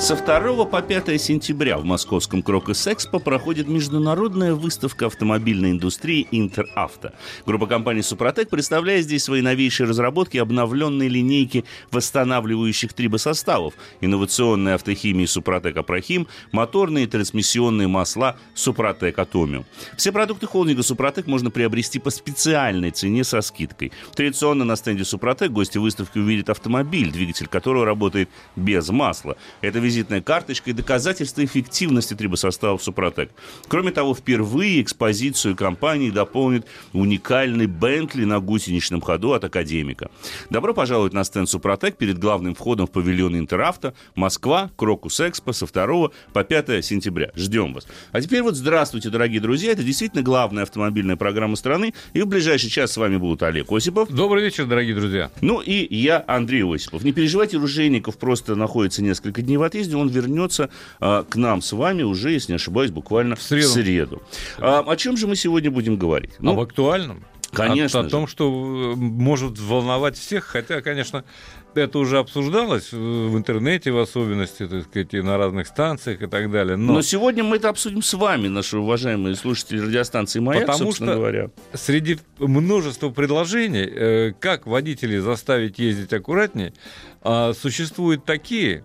Со 0.00 0.16
2 0.16 0.64
по 0.64 0.80
5 0.80 1.20
сентября 1.20 1.76
в 1.76 1.84
московском 1.84 2.42
Крокус 2.42 2.86
Экспо 2.86 3.18
проходит 3.18 3.68
международная 3.68 4.54
выставка 4.54 5.06
автомобильной 5.06 5.72
индустрии 5.72 6.26
Интеравто. 6.30 7.12
Группа 7.44 7.66
компаний 7.66 8.00
Супротек 8.00 8.48
представляет 8.48 9.04
здесь 9.04 9.24
свои 9.24 9.42
новейшие 9.42 9.86
разработки 9.86 10.38
обновленной 10.38 11.08
линейки 11.08 11.66
восстанавливающих 11.92 12.94
трибосоставов, 12.94 13.74
инновационной 14.00 14.76
автохимии 14.76 15.26
Супротек 15.26 15.76
Апрохим, 15.76 16.28
моторные 16.50 17.04
и 17.04 17.06
трансмиссионные 17.06 17.86
масла 17.86 18.38
Супротек 18.54 19.18
Атомиум. 19.18 19.66
Все 19.98 20.12
продукты 20.12 20.46
холдинга 20.46 20.82
Супротек 20.82 21.26
можно 21.26 21.50
приобрести 21.50 21.98
по 21.98 22.08
специальной 22.08 22.90
цене 22.90 23.22
со 23.22 23.42
скидкой. 23.42 23.92
Традиционно 24.14 24.64
на 24.64 24.76
стенде 24.76 25.04
Супротек 25.04 25.52
гости 25.52 25.76
выставки 25.76 26.16
увидят 26.18 26.48
автомобиль, 26.48 27.12
двигатель 27.12 27.48
которого 27.48 27.84
работает 27.84 28.30
без 28.56 28.88
масла. 28.88 29.36
Это 29.60 29.89
визитная 29.90 30.22
карточка 30.22 30.70
и 30.70 30.72
доказательство 30.72 31.44
эффективности 31.44 32.14
трибосоставов 32.14 32.80
Супротек. 32.80 33.30
Кроме 33.66 33.90
того, 33.90 34.14
впервые 34.14 34.80
экспозицию 34.82 35.56
компании 35.56 36.10
дополнит 36.10 36.64
уникальный 36.92 37.66
Бентли 37.66 38.24
на 38.24 38.38
гусеничном 38.38 39.00
ходу 39.00 39.32
от 39.32 39.42
Академика. 39.42 40.08
Добро 40.48 40.74
пожаловать 40.74 41.12
на 41.12 41.24
стенд 41.24 41.48
Супротек 41.48 41.96
перед 41.96 42.18
главным 42.18 42.54
входом 42.54 42.86
в 42.86 42.92
павильон 42.92 43.36
Интеравто, 43.36 43.94
Москва, 44.14 44.70
Крокус 44.76 45.18
Экспо 45.18 45.52
со 45.52 45.66
2 45.66 46.10
по 46.32 46.44
5 46.44 46.84
сентября. 46.84 47.32
Ждем 47.34 47.74
вас. 47.74 47.88
А 48.12 48.20
теперь 48.20 48.42
вот 48.42 48.54
здравствуйте, 48.54 49.10
дорогие 49.10 49.40
друзья. 49.40 49.72
Это 49.72 49.82
действительно 49.82 50.22
главная 50.22 50.62
автомобильная 50.62 51.16
программа 51.16 51.56
страны. 51.56 51.94
И 52.12 52.22
в 52.22 52.28
ближайший 52.28 52.70
час 52.70 52.92
с 52.92 52.96
вами 52.96 53.16
будут 53.16 53.42
Олег 53.42 53.72
Осипов. 53.72 54.08
Добрый 54.08 54.44
вечер, 54.44 54.66
дорогие 54.66 54.94
друзья. 54.94 55.32
Ну 55.40 55.60
и 55.60 55.92
я, 55.92 56.24
Андрей 56.28 56.62
Осипов. 56.62 57.02
Не 57.02 57.12
переживайте, 57.12 57.56
Ружейников 57.56 58.18
просто 58.18 58.54
находится 58.54 59.02
несколько 59.02 59.42
дней 59.42 59.56
в 59.56 59.64
отъезде 59.64 59.79
отъезде, 59.80 59.96
он 59.96 60.08
вернется 60.08 60.70
а, 61.00 61.24
к 61.24 61.36
нам 61.36 61.62
с 61.62 61.72
вами 61.72 62.02
уже, 62.02 62.30
если 62.32 62.52
не 62.52 62.56
ошибаюсь, 62.56 62.90
буквально 62.90 63.36
в 63.36 63.42
среду. 63.42 63.68
В 63.68 63.72
среду. 63.72 64.22
А, 64.58 64.80
о 64.80 64.96
чем 64.96 65.16
же 65.16 65.26
мы 65.26 65.36
сегодня 65.36 65.70
будем 65.70 65.96
говорить? 65.96 66.32
Ну, 66.38 66.52
Об 66.52 66.60
актуальном. 66.60 67.24
Конечно. 67.52 68.00
О, 68.00 68.06
о 68.06 68.08
том, 68.08 68.28
что 68.28 68.44
э, 68.46 68.94
может 68.96 69.58
волновать 69.58 70.16
всех, 70.16 70.44
хотя, 70.44 70.82
конечно, 70.82 71.24
это 71.74 71.98
уже 71.98 72.18
обсуждалось 72.18 72.92
в 72.92 73.36
интернете, 73.36 73.90
в 73.90 73.98
особенности, 73.98 74.68
так 74.68 74.84
сказать, 74.84 75.14
и 75.14 75.20
на 75.20 75.36
разных 75.36 75.66
станциях 75.66 76.22
и 76.22 76.26
так 76.26 76.50
далее. 76.50 76.76
Но, 76.76 76.94
Но 76.94 77.02
сегодня 77.02 77.42
мы 77.42 77.56
это 77.56 77.68
обсудим 77.68 78.02
с 78.02 78.14
вами, 78.14 78.46
наши 78.46 78.78
уважаемые 78.78 79.34
слушатели 79.34 79.80
радиостанции 79.80 80.38
«Маяк», 80.38 80.66
Потому 80.66 80.92
что 80.92 81.06
говоря. 81.06 81.50
среди 81.74 82.18
множества 82.38 83.10
предложений, 83.10 83.88
э, 83.90 84.32
как 84.38 84.68
водителей 84.68 85.18
заставить 85.18 85.80
ездить 85.80 86.12
аккуратнее, 86.12 86.72
а, 87.22 87.52
существуют 87.52 88.24
такие, 88.24 88.84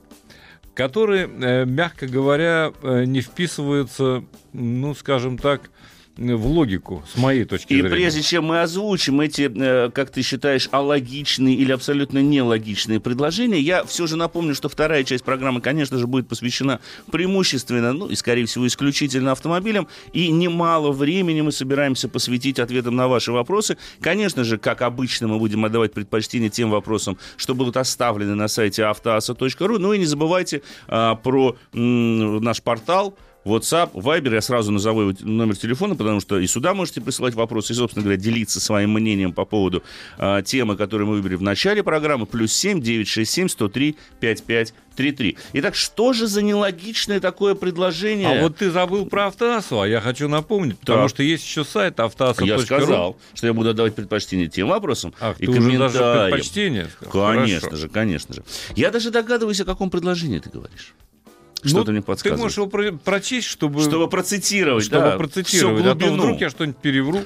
которые, 0.75 1.27
э, 1.27 1.65
мягко 1.65 2.05
говоря, 2.05 2.71
э, 2.83 3.05
не 3.05 3.21
вписываются, 3.21 4.23
ну, 4.53 4.93
скажем 4.93 5.37
так, 5.37 5.71
в 6.17 6.47
логику, 6.47 7.03
с 7.13 7.17
моей 7.17 7.43
точки 7.43 7.73
и 7.73 7.75
зрения. 7.77 7.89
И 7.89 7.91
прежде 7.91 8.21
чем 8.21 8.45
мы 8.45 8.61
озвучим 8.61 9.19
эти, 9.21 9.51
э, 9.53 9.89
как 9.91 10.11
ты 10.11 10.21
считаешь, 10.21 10.69
алогичные 10.71 11.55
или 11.55 11.71
абсолютно 11.71 12.19
нелогичные 12.19 12.99
предложения, 12.99 13.59
я 13.59 13.83
все 13.83 14.07
же 14.07 14.15
напомню, 14.15 14.55
что 14.55 14.69
вторая 14.69 15.03
часть 15.03 15.23
программы, 15.23 15.61
конечно 15.61 15.97
же, 15.97 16.07
будет 16.07 16.27
посвящена 16.27 16.79
преимущественно, 17.11 17.93
ну 17.93 18.07
и, 18.07 18.15
скорее 18.15 18.45
всего, 18.45 18.65
исключительно 18.65 19.33
автомобилям, 19.33 19.87
и 20.13 20.29
немало 20.29 20.91
времени 20.91 21.41
мы 21.41 21.51
собираемся 21.51 22.07
посвятить 22.07 22.59
ответам 22.59 22.95
на 22.95 23.07
ваши 23.07 23.31
вопросы. 23.31 23.77
Конечно 23.99 24.43
же, 24.43 24.57
как 24.57 24.81
обычно, 24.81 25.27
мы 25.27 25.37
будем 25.37 25.65
отдавать 25.65 25.93
предпочтение 25.93 26.49
тем 26.49 26.69
вопросам, 26.69 27.17
что 27.35 27.55
будут 27.55 27.77
оставлены 27.77 28.35
на 28.35 28.47
сайте 28.47 28.85
автоаса.ру. 28.85 29.79
Ну 29.79 29.93
и 29.93 29.97
не 29.97 30.05
забывайте 30.05 30.61
а, 30.87 31.15
про 31.15 31.57
м, 31.73 32.37
наш 32.43 32.61
портал 32.61 33.17
WhatsApp, 33.45 33.91
Viber, 33.93 34.33
я 34.33 34.41
сразу 34.41 34.71
назову 34.71 35.13
номер 35.21 35.55
телефона, 35.55 35.95
потому 35.95 36.19
что 36.19 36.39
и 36.39 36.47
сюда 36.47 36.73
можете 36.73 36.99
присылать 36.99 37.35
вопросы, 37.35 37.73
и, 37.73 37.75
собственно 37.75 38.03
говоря, 38.03 38.19
делиться 38.19 38.59
своим 38.59 38.93
мнением 38.93 39.33
по 39.33 39.45
поводу 39.45 39.83
э, 40.17 40.41
темы, 40.43 40.75
которую 40.75 41.07
мы 41.07 41.13
выбрали 41.15 41.35
в 41.35 41.41
начале 41.41 41.83
программы, 41.83 42.25
плюс 42.25 42.51
7 42.53 42.81
967 42.81 43.47
103 43.49 43.95
55 44.19 44.73
3-3. 44.95 45.37
Итак, 45.53 45.75
что 45.75 46.13
же 46.13 46.27
за 46.27 46.41
нелогичное 46.41 47.19
такое 47.19 47.53
предложение? 47.53 48.39
А 48.39 48.41
вот 48.41 48.57
ты 48.57 48.71
забыл 48.71 49.05
про 49.05 49.27
Автоасу, 49.27 49.81
а 49.81 49.87
я 49.87 50.01
хочу 50.01 50.27
напомнить, 50.27 50.79
потому 50.79 51.01
так. 51.01 51.09
что 51.09 51.23
есть 51.23 51.45
еще 51.45 51.63
сайт 51.63 51.99
автоаса.ру. 51.99 52.47
Я 52.47 52.59
сказал, 52.59 53.17
что 53.33 53.47
я 53.47 53.53
буду 53.53 53.69
отдавать 53.69 53.93
предпочтение 53.93 54.47
тем 54.47 54.69
вопросам 54.69 55.13
Ах, 55.19 55.35
и 55.39 55.45
ты 55.45 55.53
комментариям. 55.53 55.85
Уже 55.85 55.99
даже 55.99 56.29
предпочтение 56.29 56.87
Конечно 57.11 57.59
Хорошо. 57.59 57.75
же, 57.75 57.89
конечно 57.89 58.33
же. 58.35 58.43
Я 58.75 58.91
даже 58.91 59.11
догадываюсь, 59.11 59.59
о 59.59 59.65
каком 59.65 59.89
предложении 59.89 60.39
ты 60.39 60.49
говоришь. 60.49 60.93
Что-то 61.69 61.87
ну, 61.87 61.91
мне 61.93 62.01
подсказывает. 62.01 62.37
Ты 62.37 62.43
можешь 62.43 62.57
его 62.57 62.67
про- 62.67 62.91
прочесть, 62.91 63.47
чтобы... 63.47 63.81
Чтобы 63.81 64.09
процитировать, 64.09 64.85
чтобы 64.85 65.01
да, 65.03 65.17
процитировать. 65.17 65.85
А 65.85 65.95
то 65.95 66.13
вдруг 66.13 66.41
я 66.41 66.49
что-нибудь 66.49 66.77
перевру. 66.77 67.21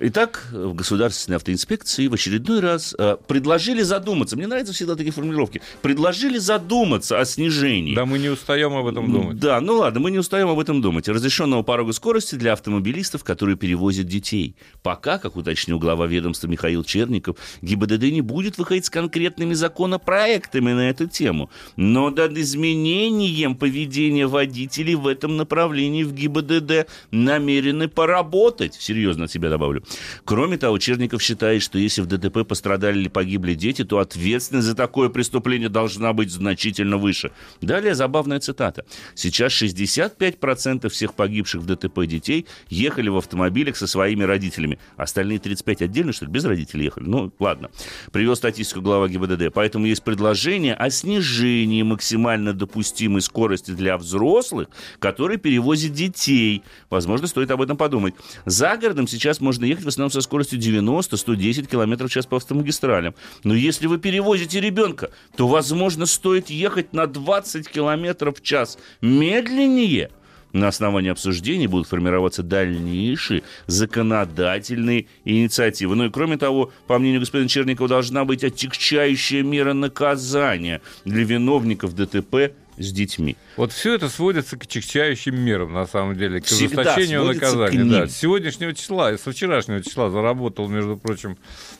Итак, 0.00 0.46
в 0.52 0.74
Государственной 0.74 1.36
автоинспекции 1.36 2.06
в 2.06 2.14
очередной 2.14 2.60
раз 2.60 2.94
э, 2.96 3.16
предложили 3.26 3.82
задуматься. 3.82 4.36
Мне 4.36 4.46
нравятся 4.46 4.72
всегда 4.72 4.94
такие 4.94 5.10
формулировки. 5.10 5.60
Предложили 5.82 6.38
задуматься 6.38 7.18
о 7.18 7.24
снижении. 7.24 7.96
Да 7.96 8.06
мы 8.06 8.20
не 8.20 8.28
устаем 8.28 8.74
об 8.74 8.86
этом 8.86 9.10
думать. 9.10 9.40
Да, 9.40 9.60
ну 9.60 9.78
ладно, 9.78 9.98
мы 9.98 10.12
не 10.12 10.18
устаем 10.18 10.48
об 10.48 10.60
этом 10.60 10.80
думать. 10.80 11.08
Разрешенного 11.08 11.64
порога 11.64 11.92
скорости 11.92 12.36
для 12.36 12.52
автомобилистов, 12.52 13.24
которые 13.24 13.56
перевозят 13.56 14.06
детей. 14.06 14.54
Пока, 14.84 15.18
как 15.18 15.34
уточнил 15.34 15.80
глава 15.80 16.06
ведомства 16.06 16.46
Михаил 16.46 16.84
Черников, 16.84 17.36
ГИБДД 17.62 18.04
не 18.04 18.20
будет 18.20 18.56
выходить 18.56 18.84
с 18.84 18.90
конкретными 18.90 19.54
законопроектами 19.54 20.74
на 20.74 20.90
эту 20.90 21.08
тему. 21.08 21.50
Но 21.74 22.10
над 22.10 22.38
изменением 22.38 23.56
поведения 23.56 24.28
водителей 24.28 24.94
в 24.94 25.08
этом 25.08 25.36
направлении 25.36 26.04
в 26.04 26.14
ГИБДД 26.14 26.86
намерены 27.10 27.88
поработать. 27.88 28.74
Серьезно 28.74 29.24
от 29.24 29.32
себя 29.32 29.50
добавлю. 29.50 29.82
Кроме 30.24 30.58
того, 30.58 30.78
Черников 30.78 31.22
считает, 31.22 31.62
что 31.62 31.78
если 31.78 32.02
в 32.02 32.06
ДТП 32.06 32.46
пострадали 32.46 32.98
или 32.98 33.08
погибли 33.08 33.54
дети, 33.54 33.84
то 33.84 33.98
ответственность 33.98 34.66
за 34.66 34.74
такое 34.74 35.08
преступление 35.08 35.68
должна 35.68 36.12
быть 36.12 36.30
значительно 36.30 36.96
выше. 36.96 37.30
Далее 37.60 37.94
забавная 37.94 38.40
цитата. 38.40 38.84
Сейчас 39.14 39.52
65% 39.52 40.88
всех 40.88 41.14
погибших 41.14 41.62
в 41.62 41.66
ДТП 41.66 42.06
детей 42.06 42.46
ехали 42.68 43.08
в 43.08 43.16
автомобилях 43.16 43.76
со 43.76 43.86
своими 43.86 44.24
родителями. 44.24 44.78
Остальные 44.96 45.38
35 45.38 45.82
отдельно, 45.82 46.12
что 46.12 46.26
ли, 46.26 46.30
без 46.30 46.44
родителей 46.44 46.84
ехали? 46.84 47.04
Ну, 47.04 47.32
ладно. 47.38 47.70
Привел 48.12 48.36
статистику 48.36 48.80
глава 48.80 49.08
ГИБДД. 49.08 49.52
Поэтому 49.52 49.86
есть 49.86 50.02
предложение 50.02 50.74
о 50.74 50.90
снижении 50.90 51.82
максимально 51.82 52.52
допустимой 52.52 53.22
скорости 53.22 53.70
для 53.70 53.96
взрослых, 53.96 54.68
которые 54.98 55.38
перевозят 55.38 55.92
детей. 55.92 56.62
Возможно, 56.90 57.26
стоит 57.26 57.50
об 57.50 57.62
этом 57.62 57.76
подумать. 57.76 58.14
За 58.44 58.76
городом 58.76 59.06
сейчас 59.08 59.40
можно 59.40 59.64
ехать 59.64 59.77
ехать 59.78 59.84
в 59.84 59.88
основном 59.88 60.10
со 60.10 60.20
скоростью 60.20 60.58
90-110 60.58 61.66
км 61.66 62.06
в 62.06 62.10
час 62.10 62.26
по 62.26 62.36
автомагистралям. 62.36 63.14
Но 63.44 63.54
если 63.54 63.86
вы 63.86 63.98
перевозите 63.98 64.60
ребенка, 64.60 65.10
то, 65.36 65.46
возможно, 65.46 66.06
стоит 66.06 66.50
ехать 66.50 66.92
на 66.92 67.06
20 67.06 67.68
км 67.68 68.32
в 68.32 68.42
час 68.42 68.78
медленнее. 69.00 70.10
На 70.52 70.68
основании 70.68 71.10
обсуждений 71.10 71.66
будут 71.66 71.88
формироваться 71.88 72.42
дальнейшие 72.42 73.42
законодательные 73.66 75.06
инициативы. 75.24 75.94
Ну 75.94 76.06
и 76.06 76.10
кроме 76.10 76.38
того, 76.38 76.72
по 76.86 76.98
мнению 76.98 77.20
господина 77.20 77.50
Черникова, 77.50 77.88
должна 77.88 78.24
быть 78.24 78.42
отягчающая 78.42 79.42
мера 79.42 79.74
наказания 79.74 80.80
для 81.04 81.24
виновников 81.24 81.94
ДТП 81.94 82.54
с 82.78 82.92
детьми. 82.92 83.36
Вот 83.56 83.72
все 83.72 83.94
это 83.94 84.08
сводится 84.08 84.56
к 84.56 84.66
чекчающим 84.66 85.38
мерам, 85.38 85.72
на 85.72 85.86
самом 85.86 86.16
деле, 86.16 86.40
к 86.40 86.44
Всегда 86.44 86.82
ужесточению 86.82 87.24
наказания. 87.24 87.84
Да. 87.84 88.06
С 88.06 88.16
сегодняшнего 88.16 88.72
числа, 88.74 89.16
со 89.18 89.32
вчерашнего 89.32 89.82
числа 89.82 90.10
заработал, 90.10 90.68
между 90.68 90.96
прочим, 90.96 91.36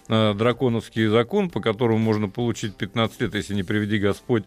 э, 0.08 0.34
драконовский 0.34 1.06
закон, 1.06 1.50
по 1.50 1.60
которому 1.60 1.98
можно 1.98 2.28
получить 2.28 2.74
15 2.74 3.20
лет, 3.20 3.34
если 3.34 3.54
не 3.54 3.62
приведи 3.62 3.98
Господь, 3.98 4.44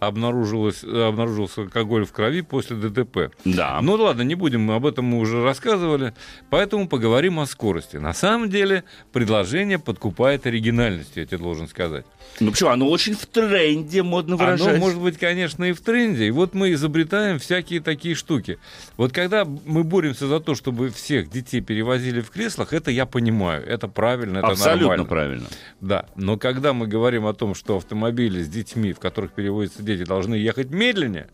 обнаружилось, 0.00 0.84
обнаружился 0.84 1.62
алкоголь 1.62 2.04
в 2.04 2.12
крови 2.12 2.42
после 2.42 2.76
ДТП. 2.76 3.30
Да. 3.44 3.80
Ну 3.80 3.94
ладно, 3.94 4.22
не 4.22 4.34
будем, 4.34 4.70
об 4.70 4.86
этом 4.86 5.06
мы 5.06 5.18
уже 5.18 5.42
рассказывали, 5.42 6.14
поэтому 6.50 6.88
поговорим 6.88 7.40
о 7.40 7.46
скорости. 7.46 7.96
На 7.96 8.12
самом 8.12 8.50
деле 8.50 8.84
предложение 9.12 9.78
подкупает 9.78 10.46
оригинальностью, 10.46 11.22
я 11.22 11.26
тебе 11.26 11.38
должен 11.38 11.68
сказать. 11.68 12.04
Ну 12.40 12.50
почему? 12.50 12.70
Оно 12.70 12.88
очень 12.88 13.14
в 13.14 13.26
тренде, 13.26 14.02
модно 14.02 14.36
выражать. 14.36 14.68
Оно 14.68 14.78
может 14.78 15.00
быть, 15.00 15.18
конечно, 15.18 15.64
и 15.64 15.72
в 15.72 15.80
тренде, 15.80 16.26
и 16.26 16.30
вот 16.30 16.54
мы 16.54 16.72
изобретаем 16.72 17.38
всякие 17.38 17.80
такие 17.80 18.14
штуки. 18.14 18.58
Вот 18.96 19.12
когда 19.12 19.44
мы 19.44 19.84
боремся 19.84 20.26
за 20.26 20.40
то, 20.40 20.54
чтобы 20.54 20.90
всех 20.90 21.30
детей 21.30 21.60
перевозили 21.60 22.20
в 22.20 22.30
креслах, 22.30 22.72
это 22.72 22.90
я 22.90 23.06
понимаю, 23.06 23.64
это 23.64 23.86
правильно, 23.88 24.38
это 24.38 24.48
Абсолютно 24.48 24.80
нормально. 24.88 25.04
правильно. 25.04 25.46
Да, 25.80 26.06
но 26.16 26.36
когда 26.36 26.72
мы 26.72 26.86
говорим 26.86 27.26
о 27.26 27.34
том, 27.34 27.54
что 27.54 27.76
автомобили 27.76 28.42
с 28.42 28.48
детьми, 28.48 28.92
в 28.92 28.98
которых 28.98 29.32
перевозятся 29.32 29.82
дети, 29.82 30.04
должны 30.04 30.34
ехать 30.34 30.70
медленнее, 30.70 31.28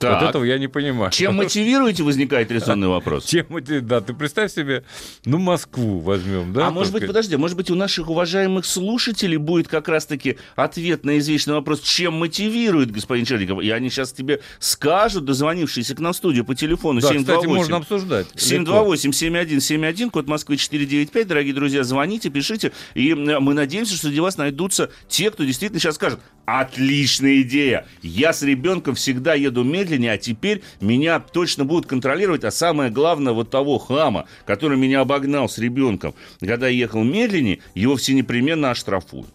так. 0.00 0.20
Вот 0.20 0.28
этого 0.30 0.44
я 0.44 0.58
не 0.58 0.66
понимаю. 0.66 1.12
Чем 1.12 1.36
мотивируете, 1.36 2.02
возникает 2.02 2.50
резонный 2.50 2.88
вопрос. 2.88 3.26
Чем 3.26 3.46
да, 3.82 4.00
ты 4.00 4.14
представь 4.14 4.52
себе, 4.52 4.82
ну, 5.24 5.38
Москву 5.38 6.00
возьмем, 6.00 6.52
да? 6.52 6.68
А 6.68 6.70
может 6.70 6.92
быть, 6.92 7.06
подожди, 7.06 7.36
может 7.36 7.56
быть, 7.56 7.70
у 7.70 7.74
наших 7.74 8.08
уважаемых 8.08 8.64
слушателей 8.64 9.36
будет 9.36 9.68
как 9.68 9.88
раз-таки 9.88 10.38
ответ 10.56 11.04
на 11.04 11.18
извечный 11.18 11.54
вопрос, 11.54 11.80
чем 11.80 12.14
мотивирует 12.14 12.90
господин 12.90 13.26
Черников? 13.26 13.62
И 13.62 13.70
они 13.70 13.90
сейчас 13.90 14.12
тебе 14.12 14.40
скажут, 14.58 15.26
дозвонившиеся 15.26 15.94
к 15.94 16.00
нам 16.00 16.12
в 16.14 16.16
студию 16.16 16.44
по 16.44 16.54
телефону 16.54 17.00
да, 17.00 17.08
728. 17.08 17.40
кстати, 17.40 17.56
можно 17.56 17.76
обсуждать. 17.76 18.26
728-7171, 18.34 20.10
код 20.10 20.26
Москвы 20.26 20.56
495. 20.56 21.26
Дорогие 21.26 21.52
друзья, 21.52 21.84
звоните, 21.84 22.30
пишите. 22.30 22.72
И 22.94 23.14
мы 23.14 23.54
надеемся, 23.54 23.94
что 23.94 24.06
среди 24.06 24.20
вас 24.20 24.38
найдутся 24.38 24.90
те, 25.08 25.30
кто 25.30 25.44
действительно 25.44 25.78
сейчас 25.78 25.96
скажет, 25.96 26.20
отличная 26.58 27.42
идея, 27.42 27.86
я 28.02 28.32
с 28.32 28.42
ребенком 28.42 28.94
всегда 28.94 29.34
еду 29.34 29.62
медленнее, 29.62 30.12
а 30.12 30.18
теперь 30.18 30.62
меня 30.80 31.20
точно 31.20 31.64
будут 31.64 31.86
контролировать, 31.86 32.44
а 32.44 32.50
самое 32.50 32.90
главное, 32.90 33.32
вот 33.32 33.50
того 33.50 33.78
хама, 33.78 34.26
который 34.46 34.76
меня 34.76 35.00
обогнал 35.00 35.48
с 35.48 35.58
ребенком, 35.58 36.14
когда 36.40 36.68
я 36.68 36.76
ехал 36.76 37.04
медленнее, 37.04 37.60
его 37.74 37.96
все 37.96 38.14
непременно 38.14 38.70
оштрафуют. 38.70 39.28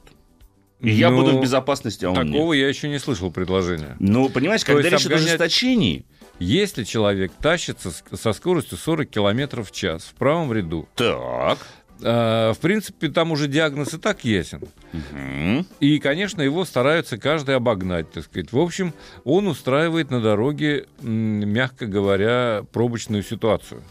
И 0.81 0.91
я 0.91 1.09
буду 1.09 1.31
в 1.31 1.33
ну, 1.35 1.41
безопасности, 1.41 2.05
а 2.05 2.09
он 2.09 2.15
Такого 2.15 2.53
нет. 2.53 2.61
я 2.61 2.67
еще 2.67 2.89
не 2.89 2.99
слышал 2.99 3.31
предложения. 3.31 3.95
Ну, 3.99 4.29
понимаешь, 4.29 4.61
То 4.61 4.73
когда 4.73 4.89
речь 4.89 5.05
обгонять... 5.05 5.23
о 5.23 5.29
ожесточении... 5.29 6.05
Если 6.37 6.83
человек 6.83 7.31
тащится 7.39 7.93
со 8.11 8.33
скоростью 8.33 8.77
40 8.77 9.09
км 9.09 9.63
в 9.63 9.71
час 9.71 10.03
в 10.03 10.15
правом 10.15 10.51
ряду, 10.51 10.85
так. 10.95 11.59
А, 12.03 12.53
в 12.53 12.59
принципе, 12.59 13.09
там 13.09 13.31
уже 13.31 13.47
диагноз 13.47 13.93
и 13.93 13.97
так 13.97 14.23
ясен. 14.25 14.61
Угу. 14.93 15.65
И, 15.79 15.99
конечно, 15.99 16.41
его 16.41 16.65
стараются 16.65 17.17
каждый 17.17 17.55
обогнать, 17.55 18.11
так 18.11 18.23
сказать. 18.25 18.51
В 18.51 18.59
общем, 18.59 18.93
он 19.23 19.47
устраивает 19.47 20.11
на 20.11 20.21
дороге, 20.21 20.87
мягко 21.01 21.85
говоря, 21.85 22.63
пробочную 22.71 23.23
ситуацию. 23.23 23.81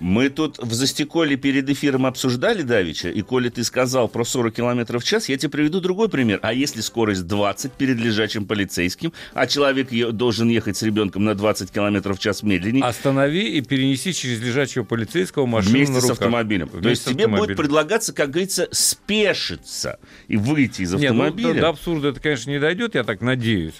Мы 0.00 0.28
тут 0.28 0.58
в 0.58 0.72
Застеколе 0.72 1.36
перед 1.36 1.68
эфиром 1.68 2.06
обсуждали 2.06 2.62
Давича, 2.62 3.10
и 3.10 3.22
коли 3.22 3.48
ты 3.48 3.64
сказал 3.64 4.08
про 4.08 4.24
40 4.24 4.54
км 4.54 4.98
в 4.98 5.04
час, 5.04 5.28
я 5.28 5.36
тебе 5.36 5.50
приведу 5.50 5.80
другой 5.80 6.08
пример. 6.08 6.40
А 6.42 6.52
если 6.52 6.80
скорость 6.80 7.26
20 7.26 7.72
перед 7.72 7.98
лежачим 7.98 8.46
полицейским, 8.46 9.12
а 9.32 9.46
человек 9.46 9.88
должен 10.12 10.48
ехать 10.48 10.76
с 10.76 10.82
ребенком 10.82 11.24
на 11.24 11.34
20 11.34 11.70
км 11.70 12.12
в 12.12 12.18
час 12.18 12.42
медленнее? 12.42 12.84
Останови 12.84 13.56
и 13.56 13.60
перенеси 13.60 14.12
через 14.12 14.40
лежачего 14.40 14.84
полицейского 14.84 15.46
машину 15.46 15.76
Вместе 15.76 16.00
с 16.00 16.10
автомобилем. 16.10 16.68
Вместе 16.68 16.82
То 16.82 16.88
есть 16.90 17.04
тебе 17.04 17.26
будет 17.28 17.56
предлагаться, 17.56 18.12
как 18.12 18.30
говорится, 18.30 18.68
спешиться 18.72 19.98
и 20.28 20.36
выйти 20.36 20.82
из 20.82 20.94
автомобиля. 20.94 21.46
Нет, 21.46 21.56
ну, 21.56 21.60
до 21.60 21.68
абсурда 21.68 22.08
это, 22.08 22.20
конечно, 22.20 22.50
не 22.50 22.58
дойдет, 22.58 22.94
я 22.94 23.04
так 23.04 23.20
надеюсь. 23.20 23.74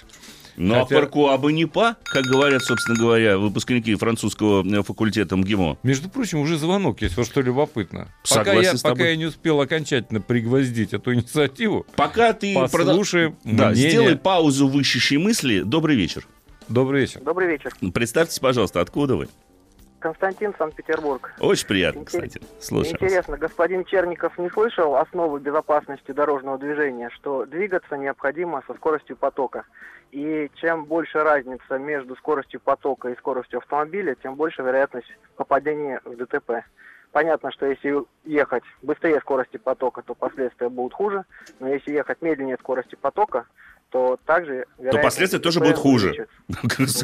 Ну, 0.57 0.75
Хотя... 0.75 0.97
а 0.97 0.99
паркуа 1.01 1.37
бы 1.37 1.51
не 1.53 1.65
па, 1.65 1.97
как 2.03 2.23
говорят, 2.23 2.63
собственно 2.63 2.97
говоря, 2.97 3.37
выпускники 3.37 3.93
французского 3.95 4.65
э, 4.65 4.83
факультета 4.83 5.35
МГИМО. 5.35 5.79
Между 5.83 6.09
прочим, 6.09 6.39
уже 6.39 6.57
звонок 6.57 7.01
есть, 7.01 7.17
вот 7.17 7.25
что 7.25 7.41
любопытно. 7.41 8.07
Пока, 8.29 8.53
я, 8.53 8.73
пока 8.81 9.07
я 9.07 9.15
не 9.15 9.25
успел 9.25 9.59
окончательно 9.61 10.21
пригвоздить 10.21 10.93
эту 10.93 11.13
инициативу, 11.13 11.85
пока 11.95 12.33
ты 12.33 12.53
послушаем. 12.53 13.35
Да, 13.43 13.73
сделай 13.73 14.17
паузу 14.17 14.67
в 14.67 14.79
ищущей 14.79 15.17
мысли. 15.17 15.61
Добрый 15.61 15.95
вечер. 15.95 16.27
Добрый 16.67 17.01
вечер. 17.01 17.21
Добрый 17.21 17.47
вечер. 17.47 17.71
Представьтесь, 17.93 18.39
пожалуйста, 18.39 18.81
откуда 18.81 19.15
вы? 19.15 19.27
Константин, 20.05 20.53
Санкт-Петербург. 20.55 21.33
Очень 21.39 21.67
приятно, 21.67 21.99
Интер... 22.01 22.21
кстати. 22.27 22.41
Слушаю 22.59 22.93
Интересно, 22.93 23.31
вас. 23.31 23.39
господин 23.39 23.85
Черников 23.85 24.37
не 24.37 24.49
слышал 24.51 24.97
основы 24.97 25.39
безопасности 25.39 26.11
дорожного 26.11 26.59
движения, 26.59 27.09
что 27.15 27.45
двигаться 27.45 27.97
необходимо 27.97 28.63
со 28.67 28.75
скоростью 28.75 29.17
потока. 29.17 29.63
И 30.15 30.49
чем 30.55 30.85
больше 30.85 31.23
разница 31.23 31.77
между 31.77 32.15
скоростью 32.15 32.61
потока 32.61 33.09
и 33.09 33.17
скоростью 33.17 33.59
автомобиля, 33.59 34.15
тем 34.15 34.35
больше 34.35 34.61
вероятность 34.61 35.13
попадения 35.35 35.99
в 36.05 36.15
ДТП. 36.15 36.63
Понятно, 37.11 37.51
что 37.51 37.65
если 37.65 38.01
ехать 38.23 38.63
быстрее 38.81 39.19
скорости 39.19 39.57
потока, 39.57 40.03
то 40.03 40.15
последствия 40.15 40.69
будут 40.69 40.93
хуже, 40.93 41.25
но 41.59 41.67
если 41.67 41.91
ехать 41.91 42.21
медленнее 42.21 42.55
скорости 42.55 42.95
потока, 42.95 43.45
то 43.95 44.19
также... 44.25 44.65
То 44.91 44.97
последствия 44.97 45.39
тоже 45.39 45.61
будут 45.61 45.77
хуже. 45.77 46.27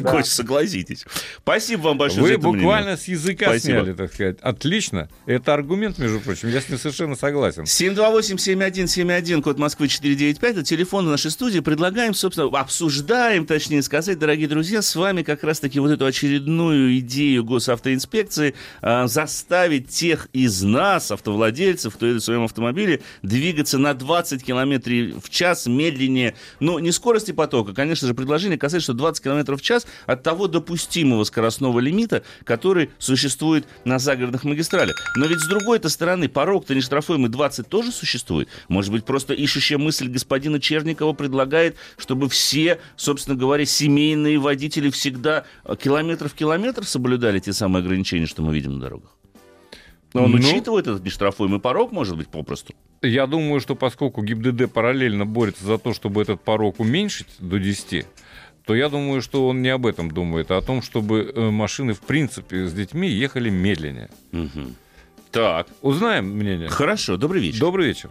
Да. 0.02 0.22
Согласитесь. 0.22 1.04
Спасибо 1.38 1.82
вам 1.82 1.98
большое 1.98 2.22
Вы 2.22 2.28
за 2.28 2.34
это 2.34 2.42
буквально 2.42 2.80
мнение. 2.80 2.96
с 2.96 3.08
языка 3.08 3.46
Спасибо. 3.46 3.80
сняли, 3.80 3.92
так 3.92 4.12
сказать. 4.12 4.38
Отлично. 4.40 5.08
Это 5.26 5.54
аргумент, 5.54 5.98
между 5.98 6.20
прочим. 6.20 6.48
Я 6.48 6.60
с 6.60 6.68
ним 6.68 6.78
совершенно 6.78 7.16
согласен. 7.16 7.64
728-7171, 7.64 9.42
код 9.42 9.58
Москвы 9.58 9.88
495, 9.88 10.52
это 10.52 10.62
телефон 10.62 11.06
нашей 11.06 11.30
студии. 11.32 11.60
Предлагаем, 11.60 12.14
собственно, 12.14 12.56
обсуждаем, 12.56 13.46
точнее 13.46 13.82
сказать, 13.82 14.18
дорогие 14.18 14.46
друзья, 14.48 14.80
с 14.80 14.94
вами 14.94 15.22
как 15.22 15.42
раз-таки 15.42 15.80
вот 15.80 15.90
эту 15.90 16.06
очередную 16.06 16.98
идею 16.98 17.44
госавтоинспекции 17.44 18.54
э, 18.80 19.06
заставить 19.06 19.88
тех 19.88 20.28
из 20.32 20.62
нас, 20.62 21.10
автовладельцев, 21.10 21.94
кто 21.94 22.06
едет 22.06 22.22
в 22.22 22.24
своем 22.24 22.44
автомобиле, 22.44 23.00
двигаться 23.22 23.78
на 23.78 23.94
20 23.94 24.44
км 24.44 25.20
в 25.20 25.30
час 25.30 25.66
медленнее, 25.66 26.34
ну, 26.60 26.78
не 26.82 26.92
скорости 26.92 27.32
потока, 27.32 27.72
конечно 27.72 28.06
же, 28.06 28.14
предложение 28.14 28.58
касается, 28.58 28.84
что 28.84 28.94
20 28.94 29.22
км 29.22 29.56
в 29.56 29.62
час 29.62 29.86
от 30.06 30.22
того 30.22 30.48
допустимого 30.48 31.24
скоростного 31.24 31.80
лимита, 31.80 32.22
который 32.44 32.90
существует 32.98 33.66
на 33.84 33.98
загородных 33.98 34.44
магистралях. 34.44 34.96
Но 35.16 35.26
ведь 35.26 35.40
с 35.40 35.46
другой-то 35.46 35.88
стороны, 35.88 36.28
порог-то 36.28 36.74
нештрафуемый 36.74 37.30
20 37.30 37.68
тоже 37.68 37.92
существует. 37.92 38.48
Может 38.68 38.92
быть, 38.92 39.04
просто 39.04 39.34
ищущая 39.34 39.78
мысль 39.78 40.08
господина 40.08 40.60
Черникова 40.60 41.12
предлагает, 41.12 41.76
чтобы 41.96 42.28
все, 42.28 42.80
собственно 42.96 43.36
говоря, 43.36 43.64
семейные 43.64 44.38
водители 44.38 44.90
всегда 44.90 45.44
километр 45.80 46.28
в 46.28 46.34
километр 46.34 46.84
соблюдали 46.84 47.38
те 47.38 47.52
самые 47.52 47.82
ограничения, 47.82 48.26
что 48.26 48.42
мы 48.42 48.54
видим 48.54 48.74
на 48.74 48.80
дорогах? 48.80 49.10
Но 50.14 50.24
он 50.24 50.32
ну, 50.32 50.38
учитывает 50.38 50.86
этот 50.86 51.04
нештрафуемый 51.04 51.60
порог, 51.60 51.92
может 51.92 52.16
быть, 52.16 52.28
попросту? 52.28 52.74
Я 53.02 53.26
думаю, 53.26 53.60
что 53.60 53.74
поскольку 53.74 54.22
ГИБДД 54.22 54.72
параллельно 54.72 55.26
борется 55.26 55.64
за 55.64 55.78
то, 55.78 55.94
чтобы 55.94 56.22
этот 56.22 56.40
порог 56.42 56.80
уменьшить 56.80 57.28
до 57.38 57.58
10, 57.58 58.06
то 58.64 58.74
я 58.74 58.88
думаю, 58.88 59.22
что 59.22 59.48
он 59.48 59.62
не 59.62 59.70
об 59.70 59.86
этом 59.86 60.10
думает, 60.10 60.50
а 60.50 60.58
о 60.58 60.62
том, 60.62 60.82
чтобы 60.82 61.32
э, 61.34 61.50
машины, 61.50 61.94
в 61.94 62.00
принципе, 62.00 62.66
с 62.66 62.72
детьми 62.72 63.08
ехали 63.08 63.50
медленнее. 63.50 64.10
Угу. 64.32 64.74
Так. 65.32 65.66
Узнаем 65.80 66.26
мнение. 66.26 66.68
Хорошо, 66.68 67.16
добрый 67.16 67.42
вечер. 67.42 67.60
Добрый 67.60 67.88
вечер. 67.88 68.10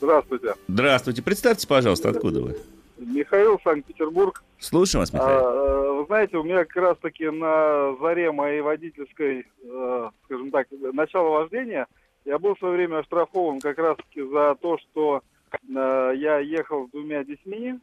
Здравствуйте. 0.00 0.54
Здравствуйте. 0.68 1.22
Представьте, 1.22 1.66
пожалуйста, 1.66 2.10
откуда 2.10 2.42
вы? 2.42 2.58
Михаил, 2.98 3.60
Санкт-Петербург. 3.62 4.42
Слушаем 4.58 5.02
вас, 5.02 5.12
Михаил. 5.12 5.30
А, 5.30 5.52
э, 5.52 5.92
вы 5.92 6.06
знаете, 6.06 6.36
у 6.36 6.42
меня 6.42 6.64
как 6.64 6.76
раз-таки 6.76 7.30
на 7.30 7.94
заре 8.00 8.32
моей 8.32 8.60
водительской, 8.60 9.46
э, 9.62 10.10
скажем 10.24 10.50
так, 10.50 10.66
начала 10.70 11.30
вождения, 11.30 11.86
я 12.24 12.38
был 12.38 12.54
в 12.54 12.58
свое 12.58 12.74
время 12.74 12.98
оштрафован 12.98 13.60
как 13.60 13.78
раз-таки 13.78 14.22
за 14.22 14.56
то, 14.60 14.78
что 14.78 15.22
э, 15.52 16.12
я 16.16 16.38
ехал 16.38 16.88
с 16.88 16.90
двумя 16.90 17.24
детьми 17.24 17.74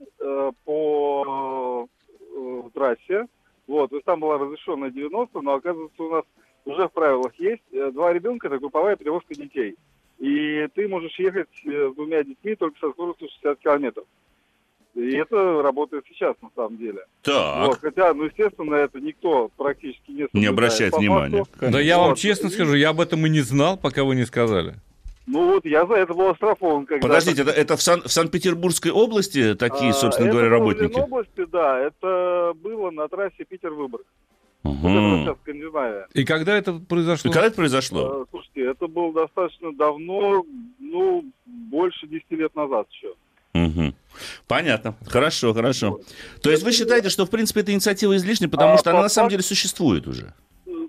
по 0.65 1.88
трассе. 2.74 3.27
Вот, 3.65 3.89
то 3.89 3.95
есть 3.95 4.05
там 4.05 4.19
была 4.19 4.38
разрешенная 4.38 4.91
90, 4.91 5.41
но 5.41 5.53
оказывается 5.53 6.03
у 6.03 6.12
нас 6.12 6.24
уже 6.65 6.88
в 6.88 6.91
правилах 6.91 7.34
есть 7.39 7.63
два 7.72 8.12
ребенка, 8.12 8.48
это 8.48 8.60
групповая 8.60 8.95
перевозка 8.95 9.34
детей. 9.34 9.77
И 10.19 10.67
ты 10.75 10.88
можешь 10.88 11.17
ехать 11.17 11.48
с 11.63 11.93
двумя 11.93 12.24
детьми 12.24 12.55
только 12.55 12.77
со 12.79 12.91
скоростью 12.91 13.29
60 13.29 13.60
километров. 13.60 14.05
И 14.95 15.15
это 15.15 15.61
работает 15.61 16.05
сейчас, 16.07 16.35
на 16.41 16.49
самом 16.55 16.77
деле. 16.77 17.05
Так. 17.21 17.67
Вот, 17.67 17.79
хотя, 17.81 18.13
ну, 18.13 18.23
естественно, 18.23 18.75
это 18.75 18.99
никто 19.01 19.49
практически 19.57 20.11
не 20.11 20.27
Не 20.31 20.45
обращает 20.45 20.95
внимания. 20.95 21.43
Да 21.59 21.79
я 21.79 21.99
вам 21.99 22.15
честно 22.15 22.49
скажу, 22.49 22.75
я 22.75 22.89
об 22.89 23.01
этом 23.01 23.25
и 23.25 23.29
не 23.29 23.41
знал, 23.41 23.77
пока 23.77 24.05
вы 24.05 24.15
не 24.15 24.25
сказали. 24.25 24.75
Ну 25.27 25.53
вот 25.53 25.65
я 25.65 25.85
за 25.87 25.95
это 25.95 26.13
был 26.13 26.29
оштрафован. 26.29 26.85
Когда 26.85 27.07
Подождите, 27.07 27.41
это, 27.41 27.51
это 27.51 27.75
в, 27.75 27.81
Сан, 27.81 28.03
в 28.03 28.11
Санкт-Петербургской 28.11 28.91
области 28.91 29.55
такие, 29.55 29.89
а, 29.89 29.93
собственно 29.93 30.29
говоря, 30.31 30.49
работники? 30.49 30.91
Это 30.91 31.01
в 31.01 31.03
области, 31.03 31.45
да. 31.51 31.79
Это 31.79 32.53
было 32.61 32.91
на 32.91 33.07
трассе 33.07 33.43
Питер-Выборг. 33.43 34.05
Угу. 34.63 34.87
Вот 34.87 35.37
И 36.13 36.25
когда 36.25 36.57
это 36.57 36.73
произошло? 36.73 37.29
И 37.29 37.33
когда 37.33 37.47
это 37.47 37.55
произошло? 37.55 38.01
А, 38.01 38.25
слушайте, 38.29 38.65
это 38.69 38.87
было 38.87 39.13
достаточно 39.13 39.73
давно, 39.73 40.45
ну, 40.79 41.25
больше 41.45 42.07
10 42.07 42.31
лет 42.31 42.55
назад 42.55 42.87
еще. 42.91 43.13
Угу. 43.55 43.93
Понятно. 44.48 44.95
Хорошо, 45.07 45.53
хорошо. 45.53 46.00
То 46.41 46.51
есть 46.51 46.63
вы 46.63 46.72
считаете, 46.72 47.10
что 47.10 47.25
в 47.25 47.29
принципе 47.29 47.62
эта 47.62 47.74
инициатива 47.74 48.15
излишняя, 48.15 48.50
потому 48.50 48.74
а 48.74 48.77
что 48.77 48.91
она 48.91 49.01
на 49.01 49.10
самом 49.10 49.29
деле 49.29 49.43
существует 49.43 50.07
уже? 50.07 50.34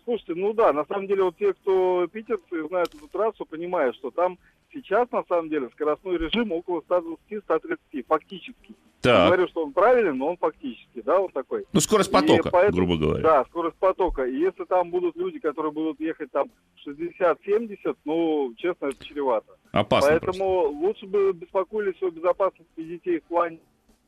Слушайте, 0.04 0.34
ну 0.36 0.52
да, 0.52 0.72
на 0.72 0.84
самом 0.84 1.08
деле 1.08 1.24
вот 1.24 1.36
те, 1.36 1.52
кто 1.52 2.06
питерцы 2.06 2.66
знают 2.68 2.94
эту 2.94 3.08
трассу, 3.08 3.44
понимают, 3.44 3.96
что 3.96 4.10
там 4.10 4.38
сейчас, 4.72 5.10
на 5.10 5.24
самом 5.28 5.48
деле, 5.48 5.68
скоростной 5.72 6.18
режим 6.18 6.52
около 6.52 6.80
120-130, 6.88 8.04
фактически. 8.06 8.74
Так. 9.00 9.14
Я 9.14 9.26
говорю, 9.26 9.48
что 9.48 9.64
он 9.64 9.72
правильный, 9.72 10.14
но 10.14 10.28
он 10.28 10.36
фактически, 10.36 11.02
да, 11.04 11.20
он 11.20 11.30
такой. 11.30 11.64
Ну, 11.72 11.80
скорость 11.80 12.10
потока, 12.10 12.50
поэтому, 12.50 12.76
грубо 12.76 12.96
говоря. 12.96 13.22
Да, 13.22 13.44
скорость 13.44 13.76
потока. 13.76 14.24
И 14.24 14.36
если 14.38 14.64
там 14.64 14.90
будут 14.90 15.16
люди, 15.16 15.38
которые 15.38 15.72
будут 15.72 16.00
ехать 16.00 16.30
там 16.32 16.50
60-70, 16.86 17.96
ну, 18.04 18.54
честно, 18.56 18.86
это 18.86 19.04
чревато. 19.04 19.56
Опасно 19.80 20.10
Поэтому 20.10 20.62
просто. 20.62 20.78
лучше 20.78 21.06
бы 21.06 21.32
беспокоились 21.32 22.02
о 22.02 22.10
безопасности 22.10 22.82
детей 22.82 23.20
в 23.20 23.24
плане 23.24 23.58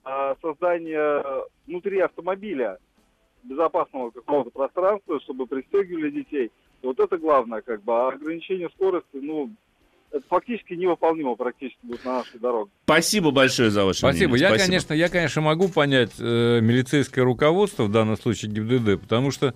а, 0.05 0.37
создания 0.41 1.23
внутри 1.67 2.01
автомобиля 2.01 2.79
безопасного 3.43 4.11
какого-то 4.11 4.51
пространства, 4.51 5.21
чтобы 5.21 5.47
пристегивали 5.47 6.11
детей. 6.11 6.51
Вот 6.83 6.99
это 7.01 7.19
главное, 7.19 7.61
как 7.61 7.83
бы. 7.83 7.93
А 7.93 8.09
ограничение 8.09 8.69
скорости, 8.71 9.07
ну, 9.15 9.51
это 10.11 10.25
фактически 10.29 10.75
невыполнимо 10.75 11.35
практически 11.37 11.79
будет 11.83 12.05
на 12.05 12.19
нашей 12.19 12.39
дороге. 12.39 12.71
Спасибо 12.85 13.31
большое 13.31 13.71
за 13.71 13.85
ваше 13.85 13.99
Спасибо. 13.99 14.31
мнение. 14.31 14.41
Я, 14.41 14.49
Спасибо. 14.49 14.67
конечно, 14.67 14.95
я, 14.95 15.09
конечно, 15.09 15.43
могу 15.43 15.69
понять 15.69 16.13
э, 16.19 16.61
милицейское 16.61 17.25
руководство, 17.25 17.85
в 17.85 17.91
данном 17.91 18.17
случае 18.17 18.51
ГИБДД, 18.53 19.01
потому 19.01 19.31
что, 19.31 19.55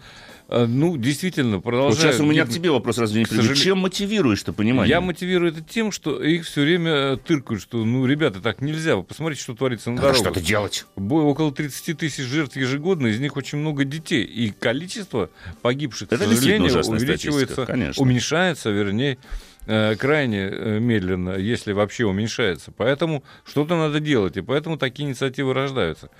ну, 0.67 0.97
действительно, 0.97 1.61
продолжают... 1.61 1.99
Вот 2.03 2.11
сейчас 2.13 2.21
у 2.21 2.25
меня 2.27 2.45
к 2.45 2.51
тебе 2.51 2.71
вопрос 2.71 2.99
разве 2.99 3.21
не 3.21 3.25
К 3.25 3.29
сожалению- 3.29 3.57
Чем 3.57 3.79
мотивируешь 3.79 4.43
ты 4.43 4.53
понимание? 4.53 4.91
Я 4.91 5.01
мотивирую 5.01 5.53
это 5.53 5.63
тем, 5.63 5.93
что 5.93 6.23
их 6.23 6.45
все 6.45 6.63
время 6.63 6.91
э, 6.93 7.17
тыркают, 7.17 7.63
что, 7.63 7.85
ну, 7.85 8.05
ребята, 8.07 8.41
так 8.41 8.61
нельзя. 8.61 8.97
Вы 8.97 9.03
посмотрите, 9.03 9.43
что 9.43 9.55
творится 9.55 9.91
на 9.91 9.97
Надо 9.97 10.09
дорогах. 10.09 10.33
что-то 10.33 10.47
делать. 10.47 10.87
Около 10.97 11.53
30 11.53 11.97
тысяч 11.99 12.25
жертв 12.25 12.57
ежегодно, 12.57 13.07
из 13.09 13.19
них 13.21 13.37
очень 13.37 13.59
много 13.59 13.85
детей. 13.85 14.25
И 14.25 14.51
количество 14.51 15.31
погибших, 15.63 16.09
к 16.09 16.13
Это 16.13 16.27
действительно 16.27 16.69
сожалению, 16.69 17.01
увеличивается, 17.03 17.67
конечно. 17.67 18.03
уменьшается, 18.03 18.71
вернее, 18.71 19.19
э, 19.67 19.95
крайне 19.97 20.49
э, 20.51 20.79
медленно, 20.81 21.37
если 21.37 21.73
вообще 21.73 22.05
уменьшается. 22.05 22.73
Поэтому 22.77 23.23
что-то 23.45 23.77
надо 23.77 24.01
делать, 24.01 24.37
и 24.37 24.41
поэтому 24.41 24.77
такие 24.77 25.09
инициативы 25.09 25.55
рождаются. 25.55 26.11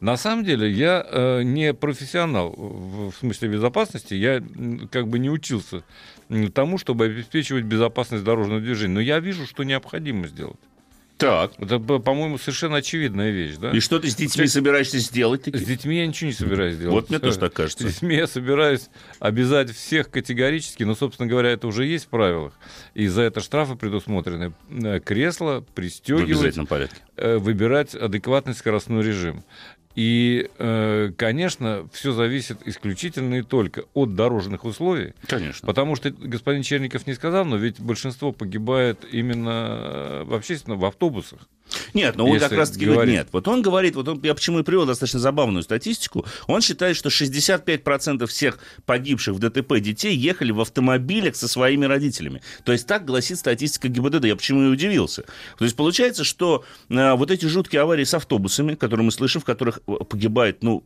На 0.00 0.16
самом 0.16 0.44
деле 0.44 0.70
я 0.70 1.06
э, 1.08 1.42
не 1.42 1.74
профессионал 1.74 2.50
в, 2.50 3.10
в 3.10 3.16
смысле 3.16 3.48
безопасности, 3.48 4.14
я 4.14 4.42
как 4.90 5.08
бы 5.08 5.18
не 5.18 5.30
учился 5.30 5.84
тому, 6.54 6.78
чтобы 6.78 7.04
обеспечивать 7.06 7.64
безопасность 7.64 8.24
дорожного 8.24 8.60
движения. 8.60 8.94
Но 8.94 9.00
я 9.00 9.20
вижу, 9.20 9.46
что 9.46 9.62
необходимо 9.64 10.26
сделать. 10.26 10.58
Так. 11.16 11.52
Это, 11.58 11.78
по- 11.78 12.00
по-моему, 12.00 12.38
совершенно 12.38 12.78
очевидная 12.78 13.30
вещь. 13.30 13.54
Да? 13.60 13.70
И 13.70 13.78
что 13.78 14.00
ты 14.00 14.10
с 14.10 14.16
детьми 14.16 14.48
собираешься 14.48 14.98
сделать? 14.98 15.42
С 15.42 15.44
таки? 15.44 15.64
детьми 15.64 15.98
я 15.98 16.06
ничего 16.08 16.26
не 16.26 16.34
собираюсь 16.34 16.76
делать. 16.76 16.92
Вот 16.92 17.08
мне 17.08 17.20
тоже 17.20 17.38
так 17.38 17.52
кажется. 17.52 17.88
С 17.88 17.92
детьми 17.94 18.16
я 18.16 18.26
собираюсь 18.26 18.90
обязать 19.20 19.70
всех 19.70 20.10
категорически, 20.10 20.82
но, 20.82 20.96
собственно 20.96 21.28
говоря, 21.28 21.50
это 21.50 21.68
уже 21.68 21.84
есть 21.86 22.06
в 22.06 22.08
правилах. 22.08 22.54
И 22.94 23.06
за 23.06 23.22
это 23.22 23.40
штрафы 23.40 23.76
предусмотрены. 23.76 24.54
Э, 24.70 24.98
Кресло 24.98 25.60
В 25.60 25.66
пристегивать, 25.72 26.24
обязательном 26.24 26.66
порядке. 26.66 26.96
э, 27.16 27.36
выбирать 27.38 27.94
адекватный 27.94 28.54
скоростной 28.54 29.04
режим. 29.04 29.44
И, 29.94 30.50
э, 30.58 31.12
конечно, 31.16 31.88
все 31.92 32.12
зависит 32.12 32.58
исключительно 32.66 33.36
и 33.36 33.42
только 33.42 33.84
от 33.94 34.16
дорожных 34.16 34.64
условий, 34.64 35.14
Конечно. 35.28 35.66
потому 35.66 35.94
что 35.94 36.10
господин 36.10 36.62
Черников 36.62 37.06
не 37.06 37.14
сказал, 37.14 37.44
но 37.44 37.56
ведь 37.56 37.80
большинство 37.80 38.32
погибает 38.32 39.04
именно 39.10 39.68
э, 39.68 40.24
в 40.24 40.34
общественном, 40.34 40.80
в 40.80 40.84
автобусах. 40.84 41.48
Нет, 41.94 42.16
но 42.16 42.26
он 42.26 42.34
Если 42.34 42.48
как 42.48 42.58
раз 42.58 42.70
таки 42.70 42.86
говорит, 42.86 43.14
нет. 43.14 43.28
Вот 43.32 43.48
он 43.48 43.62
говорит, 43.62 43.96
вот 43.96 44.08
он, 44.08 44.20
я 44.22 44.34
почему 44.34 44.60
и 44.60 44.62
привел 44.62 44.86
достаточно 44.86 45.20
забавную 45.20 45.62
статистику, 45.62 46.24
он 46.46 46.60
считает, 46.60 46.96
что 46.96 47.08
65% 47.08 48.26
всех 48.26 48.58
погибших 48.86 49.34
в 49.34 49.38
ДТП 49.38 49.80
детей 49.80 50.16
ехали 50.16 50.52
в 50.52 50.60
автомобилях 50.60 51.36
со 51.36 51.48
своими 51.48 51.84
родителями. 51.84 52.42
То 52.64 52.72
есть 52.72 52.86
так 52.86 53.04
гласит 53.04 53.38
статистика 53.38 53.88
ГИБДД. 53.88 54.24
Я 54.26 54.36
почему 54.36 54.64
и 54.64 54.66
удивился. 54.66 55.24
То 55.58 55.64
есть 55.64 55.76
получается, 55.76 56.24
что 56.24 56.64
э, 56.88 57.14
вот 57.14 57.30
эти 57.30 57.46
жуткие 57.46 57.82
аварии 57.82 58.04
с 58.04 58.14
автобусами, 58.14 58.74
которые 58.74 59.04
мы 59.04 59.12
слышим, 59.12 59.40
в 59.40 59.44
которых 59.44 59.80
э, 59.86 59.92
погибает, 60.08 60.62
ну, 60.62 60.84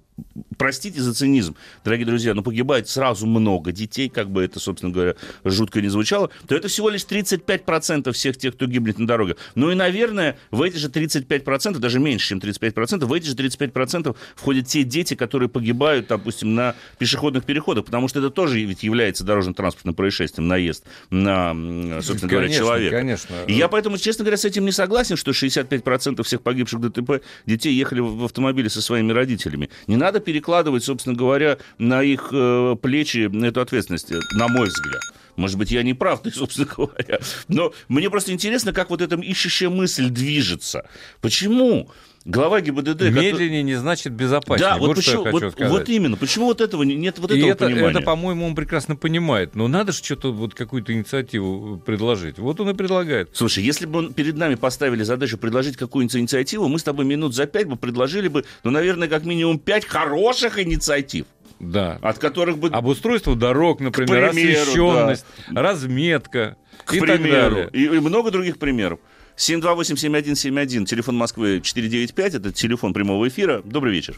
простите 0.57 1.01
за 1.01 1.15
цинизм, 1.15 1.57
дорогие 1.85 2.07
друзья, 2.07 2.35
но 2.35 2.43
погибает 2.43 2.89
сразу 2.89 3.27
много 3.27 3.73
детей, 3.73 4.09
как 4.09 4.31
бы 4.31 4.43
это, 4.43 4.61
собственно 4.61 4.93
говоря, 4.93 5.15
жутко 5.45 5.81
не 5.81 5.89
звучало, 5.89 6.31
то 6.47 6.55
это 6.55 6.69
всего 6.69 6.89
лишь 6.89 7.03
35% 7.03 8.13
всех 8.13 8.37
тех, 8.37 8.55
кто 8.55 8.67
гибнет 8.67 8.99
на 8.99 9.07
дорогах. 9.07 9.37
Ну 9.55 9.71
и, 9.71 9.75
наверное, 9.75 10.39
в 10.51 10.63
эти 10.63 10.77
же 10.77 10.89
35%, 10.89 11.79
даже 11.79 12.01
меньше, 12.01 12.29
чем 12.29 12.39
35%, 12.39 13.05
в 13.05 13.13
эти 13.13 13.27
же 13.27 13.35
35% 13.35 14.17
входят 14.35 14.67
те 14.67 14.83
дети, 14.83 15.15
которые 15.15 15.49
погибают, 15.49 16.09
допустим, 16.09 16.55
на 16.55 16.75
пешеходных 16.99 17.45
переходах, 17.45 17.85
потому 17.85 18.09
что 18.09 18.19
это 18.19 18.31
тоже 18.31 18.61
ведь 18.61 18.83
является 18.83 19.25
дорожно-транспортным 19.25 19.95
происшествием, 19.95 20.49
наезд 20.49 20.85
на, 21.11 21.55
собственно 22.03 22.31
говоря, 22.31 22.47
Конечно, 22.49 22.65
человека. 22.65 22.97
конечно. 22.97 23.35
И 23.47 23.53
я 23.55 23.69
поэтому, 23.69 23.99
честно 23.99 24.25
говоря, 24.25 24.37
с 24.37 24.45
этим 24.45 24.65
не 24.65 24.73
согласен, 24.73 25.17
что 25.17 25.33
65% 25.33 26.23
всех 26.23 26.43
погибших 26.43 26.81
в 26.81 26.91
ДТП 26.91 27.23
детей 27.47 27.75
ехали 27.75 28.01
в 28.01 28.25
автомобиле 28.25 28.71
со 28.71 28.81
своими 28.83 29.13
родителями. 29.13 29.71
Не 29.87 29.97
надо 29.97 30.08
перекладывать, 30.21 30.85
собственно 30.85 31.15
говоря, 31.15 31.59
на 31.79 32.03
их 32.03 32.31
э, 32.33 32.77
плечи 32.81 33.31
эту 33.45 33.61
ответственность, 33.61 34.11
э, 34.11 34.19
на 34.37 34.49
мой 34.49 34.69
взгляд. 34.69 35.03
Может 35.37 35.57
быть, 35.57 35.71
я 35.71 35.83
не 35.83 35.95
прав, 35.95 36.21
собственно 36.35 36.67
говоря. 36.67 37.21
Но 37.49 37.73
мне 37.89 38.11
просто 38.11 38.33
интересно, 38.33 38.73
как 38.73 38.91
вот 38.91 39.01
эта 39.01 39.17
ищущая 39.17 39.71
мысль 39.71 40.11
движется. 40.11 40.89
Почему 41.21 41.91
глава 42.25 42.61
ГИБДД... 42.61 42.99
который- 42.99 43.11
Медленнее 43.13 43.63
не 43.63 43.75
значит 43.75 44.13
безопаснее. 44.13 44.71
Да, 44.71 44.79
вот, 44.79 44.89
вот 44.89 44.97
почему, 44.97 45.25
вот, 45.31 45.53
сказать. 45.53 45.71
вот 45.71 45.89
именно. 45.89 46.17
Почему 46.17 46.47
вот 46.47 46.61
этого 46.61 46.83
не- 46.83 46.95
нет 46.97 47.19
вот 47.19 47.31
И 47.31 47.39
этого 47.39 47.51
это, 47.53 47.65
понимания? 47.67 47.91
это, 47.91 48.01
по-моему, 48.03 48.47
он 48.47 48.55
прекрасно 48.55 48.97
понимает. 48.97 49.55
Но 49.55 49.69
надо 49.69 49.93
же 49.93 49.99
что-то, 49.99 50.33
вот 50.33 50.55
какую-то 50.55 50.93
инициативу 50.93 51.79
предложить. 51.79 52.39
Вот 52.39 52.61
он 52.61 52.71
и 52.71 52.75
предлагает. 52.75 53.31
Слушай, 53.33 53.65
если 53.65 53.87
бы 53.87 53.99
он 54.01 54.13
перед 54.13 54.37
нами 54.37 54.55
поставили 54.57 55.03
задачу 55.03 55.39
предложить 55.39 55.77
какую-нибудь 55.77 56.17
инициативу, 56.17 56.69
мы 56.69 56.79
с 56.79 56.83
тобой 56.83 57.05
минут 57.05 57.35
за 57.35 57.47
пять 57.47 57.67
бы 57.67 57.77
предложили 57.77 58.29
бы, 58.29 58.45
ну, 58.65 58.71
наверное, 58.71 59.09
как 59.09 59.25
минимум 59.25 59.59
пять 59.59 59.85
хороших 59.87 60.59
инициатив, 60.59 61.27
Да. 61.61 61.99
от 62.03 62.19
которых 62.19 62.59
бы... 62.59 62.69
Обустройство 62.69 63.35
дорог, 63.37 63.81
например, 63.81 64.31
примеру, 64.31 64.61
освещенность, 64.65 65.25
разметка 65.49 66.57
к 66.85 66.95
и 66.95 67.01
так 67.01 67.19
примеру, 67.21 67.55
далее. 67.57 67.71
И, 67.73 67.85
и 67.85 68.01
много 68.01 68.31
других 68.31 68.59
примеров. 68.59 68.99
728-7171, 69.39 70.85
телефон 70.85 71.17
Москвы 71.17 71.61
495, 71.61 72.35
это 72.35 72.53
телефон 72.53 72.93
прямого 72.93 73.29
эфира. 73.29 73.63
Добрый 73.63 73.93
вечер. 73.93 74.17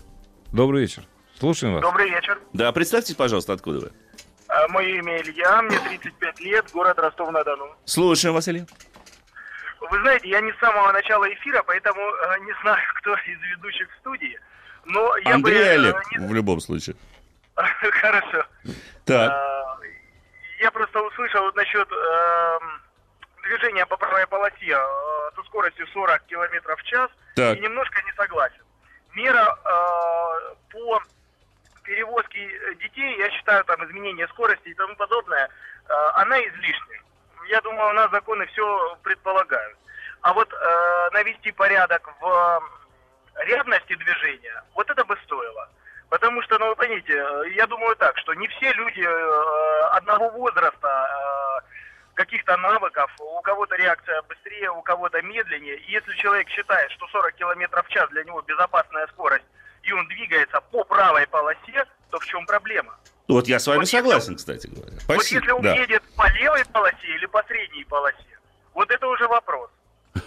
Добрый 0.51 0.81
вечер. 0.83 1.03
Слушаем 1.39 1.75
вас. 1.75 1.83
Добрый 1.83 2.09
вечер. 2.11 2.39
Да, 2.55 2.73
представьтесь, 2.73 3.15
пожалуйста, 3.15 3.53
откуда 3.53 3.81
вы. 3.81 3.93
А, 4.49 4.67
Мое 4.69 4.99
имя 4.99 5.21
Илья, 5.21 5.61
мне 5.63 5.79
35 5.79 6.41
лет, 6.41 6.65
город 6.73 6.99
Ростов-на-Дону. 6.99 7.67
Слушаем, 7.85 8.35
Василий. 8.35 8.65
Вы 9.91 10.01
знаете, 10.01 10.29
я 10.31 10.41
не 10.41 10.53
с 10.53 10.59
самого 10.59 10.91
начала 10.93 11.31
эфира, 11.33 11.63
поэтому 11.67 12.01
э, 12.01 12.39
не 12.47 12.53
знаю, 12.63 12.81
кто 13.01 13.13
из 13.15 13.41
ведущих 13.57 13.89
в 13.95 13.99
студии. 14.01 14.39
Но 14.87 15.17
я 15.19 15.35
Андрей 15.35 15.55
бы... 15.59 15.61
э, 15.65 15.75
Олег, 15.75 15.97
не- 16.13 16.27
в 16.29 16.35
любом 16.35 16.61
случае. 16.61 16.97
Хорошо. 17.57 18.45
Так, 19.05 19.31
А, 19.31 19.79
Я 20.61 20.71
просто 20.71 20.99
услышал 21.03 21.43
вот 21.43 21.57
насчет 21.57 21.89
движения 23.51 23.85
по 23.87 23.97
правой 23.97 24.27
полосе 24.27 24.73
э, 24.73 25.35
со 25.35 25.43
скоростью 25.45 25.87
40 25.89 26.23
километров 26.27 26.81
в 26.81 26.85
час 26.85 27.11
Так. 27.35 27.57
и 27.57 27.61
немножко 27.61 28.01
не 28.03 28.13
согласен. 28.13 28.63
Мера 29.15 29.59
э, 29.65 30.55
по 30.71 31.03
перевозке 31.83 32.49
детей, 32.77 33.19
я 33.19 33.31
считаю, 33.31 33.65
там 33.65 33.85
изменение 33.85 34.29
скорости 34.29 34.69
и 34.69 34.75
тому 34.75 34.95
подобное, 34.95 35.47
э, 35.47 35.93
она 36.15 36.39
излишняя. 36.41 37.03
Я 37.49 37.61
думаю, 37.63 37.91
у 37.91 37.95
нас 37.95 38.11
законы 38.13 38.47
все 38.47 38.97
предполагают. 39.03 39.77
А 40.23 40.33
вот 40.33 40.53
э, 40.53 41.11
навести 41.13 41.51
порядок 41.51 42.09
в 42.21 42.63
рядности 43.47 43.95
движения, 43.97 44.63
вот 44.75 44.89
это 44.89 45.05
бы 45.05 45.17
стоило. 45.25 45.69
Потому 46.11 46.43
что, 46.43 46.59
ну, 46.59 46.69
вы 46.69 46.77
поймите, 46.77 47.15
э, 47.15 47.51
я 47.55 47.67
думаю 47.67 47.97
так, 47.97 48.17
что 48.19 48.35
не 48.35 48.47
все 48.49 48.73
люди 48.73 49.01
э, 49.01 49.81
одного 49.93 50.29
возраста, 50.31 50.89
э, 50.89 51.50
каких-то 52.25 52.57
навыков, 52.59 53.11
у 53.19 53.41
кого-то 53.41 53.77
реакция 53.77 54.21
быстрее, 54.29 54.71
у 54.71 54.83
кого-то 54.83 55.23
медленнее. 55.23 55.77
И 55.77 55.93
если 55.93 56.13
человек 56.17 56.49
считает, 56.51 56.91
что 56.91 57.07
40 57.09 57.35
километров 57.35 57.87
в 57.87 57.91
час 57.91 58.11
для 58.11 58.25
него 58.25 58.43
безопасная 58.43 59.07
скорость, 59.07 59.45
и 59.83 59.93
он 59.93 60.07
двигается 60.09 60.61
по 60.71 60.85
правой 60.85 61.27
полосе, 61.27 61.87
то 62.11 62.19
в 62.19 62.27
чем 62.27 62.45
проблема? 62.45 62.95
вот 63.29 63.47
я 63.47 63.59
с 63.59 63.67
вами 63.67 63.79
вот 63.79 63.85
если- 63.85 63.97
согласен, 63.97 64.37
кстати 64.37 64.67
говоря. 64.67 64.93
Вот 64.93 65.03
Спасибо. 65.03 65.41
если 65.41 65.53
он 65.53 65.63
да. 65.63 65.75
едет 65.77 66.03
по 66.17 66.29
левой 66.33 66.65
полосе 66.67 67.07
или 67.17 67.27
по 67.27 67.43
средней 67.45 67.85
полосе, 67.85 68.39
вот 68.75 68.91
это 68.91 69.07
уже 69.07 69.27
вопрос. 69.27 69.71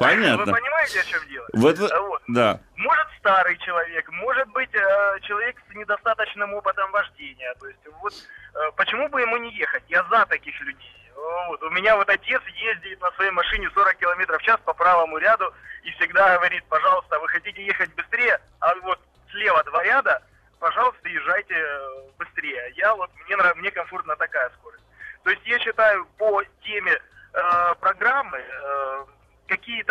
Понятно. 0.00 0.44
Вы 0.44 0.52
понимаете, 0.52 1.00
о 1.00 1.04
чем 1.04 1.26
дело? 1.28 1.46
Вот, 1.52 1.78
вы- 1.78 1.88
А 1.88 2.00
вот. 2.00 2.22
да. 2.28 2.60
Может 2.76 3.06
старый 3.18 3.56
человек, 3.58 4.08
может 4.12 4.48
быть 4.48 4.70
э, 4.74 5.20
человек 5.22 5.56
с 5.70 5.74
недостаточным 5.74 6.54
опытом 6.54 6.90
вождения. 6.92 7.54
То 7.60 7.66
есть 7.66 7.80
вот 8.00 8.12
э, 8.54 8.58
почему 8.76 9.08
бы 9.08 9.20
ему 9.20 9.36
не 9.38 9.50
ехать? 9.54 9.82
Я 9.88 10.04
за 10.04 10.24
таких 10.26 10.58
людей. 10.60 11.10
Вот. 11.48 11.62
У 11.62 11.70
меня 11.70 11.96
вот 11.96 12.08
отец 12.08 12.40
ездит 12.46 13.00
на 13.00 13.10
своей 13.12 13.32
машине 13.32 13.68
40 13.74 13.96
километров 13.96 14.40
в 14.40 14.44
час 14.44 14.60
по 14.64 14.72
правому 14.72 15.18
ряду 15.18 15.52
и 15.82 15.90
всегда 15.92 16.36
говорит, 16.36 16.64
пожалуйста, 16.68 17.18
вы 17.18 17.28
хотите 17.28 17.64
ехать 17.64 17.92
быстрее, 17.94 18.38
а 18.60 18.74
вот 18.76 19.00
слева 19.30 19.62
два 19.64 19.82
ряда, 19.82 20.22
пожалуйста, 20.60 21.08
езжайте 21.08 21.54
э, 21.54 22.02
быстрее. 22.18 22.72
Я 22.76 22.94
вот 22.94 23.10
мне 23.26 23.36
мне 23.56 23.70
комфортна 23.72 24.14
такая 24.16 24.48
скорость. 24.60 24.84
То 25.24 25.30
есть 25.30 25.44
я 25.46 25.58
считаю 25.58 26.06
по 26.18 26.42
теме 26.62 26.92
э, 27.34 27.74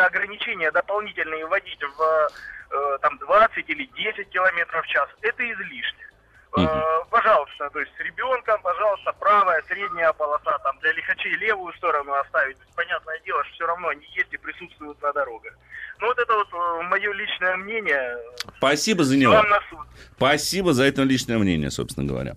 ограничения 0.06 0.72
дополнительные 0.72 1.46
вводить 1.46 1.82
в 1.82 2.30
э, 2.72 2.98
там 3.02 3.18
20 3.18 3.70
или 3.70 3.86
10 3.86 4.30
километров 4.30 4.86
в 4.86 4.88
час, 4.88 5.10
это 5.22 5.44
излишне. 5.44 6.08
Э, 6.58 7.04
пожалуйста, 7.10 7.70
то 7.70 7.80
есть 7.80 7.92
с 7.98 8.00
ребенком, 8.00 8.62
пожалуйста, 8.62 9.14
правая, 9.20 9.62
средняя 9.68 10.12
полоса, 10.14 10.58
там 10.60 10.80
для 10.80 10.94
лихачей 10.94 11.36
левую 11.36 11.74
сторону 11.74 12.14
оставить. 12.14 12.58
Понятное 12.76 13.20
дело, 13.26 13.44
что 13.46 13.54
все 13.54 13.68
равно 13.68 13.90
они 13.90 14.06
есть 14.16 14.32
и 14.32 14.38
присутствуют 14.38 15.02
на 15.02 15.14
дорогах. 15.14 15.54
Ну 16.00 16.08
вот 16.08 16.18
это 16.18 16.34
вот 16.34 16.48
э, 16.54 16.82
мое 16.84 17.14
личное 17.14 17.58
мнение. 17.58 18.18
Спасибо 18.58 19.04
за 19.04 19.18
него. 19.18 19.44
Спасибо 20.16 20.74
за 20.74 20.86
это 20.86 21.04
личное 21.04 21.38
мнение, 21.38 21.70
собственно 21.70 22.08
говоря. 22.08 22.36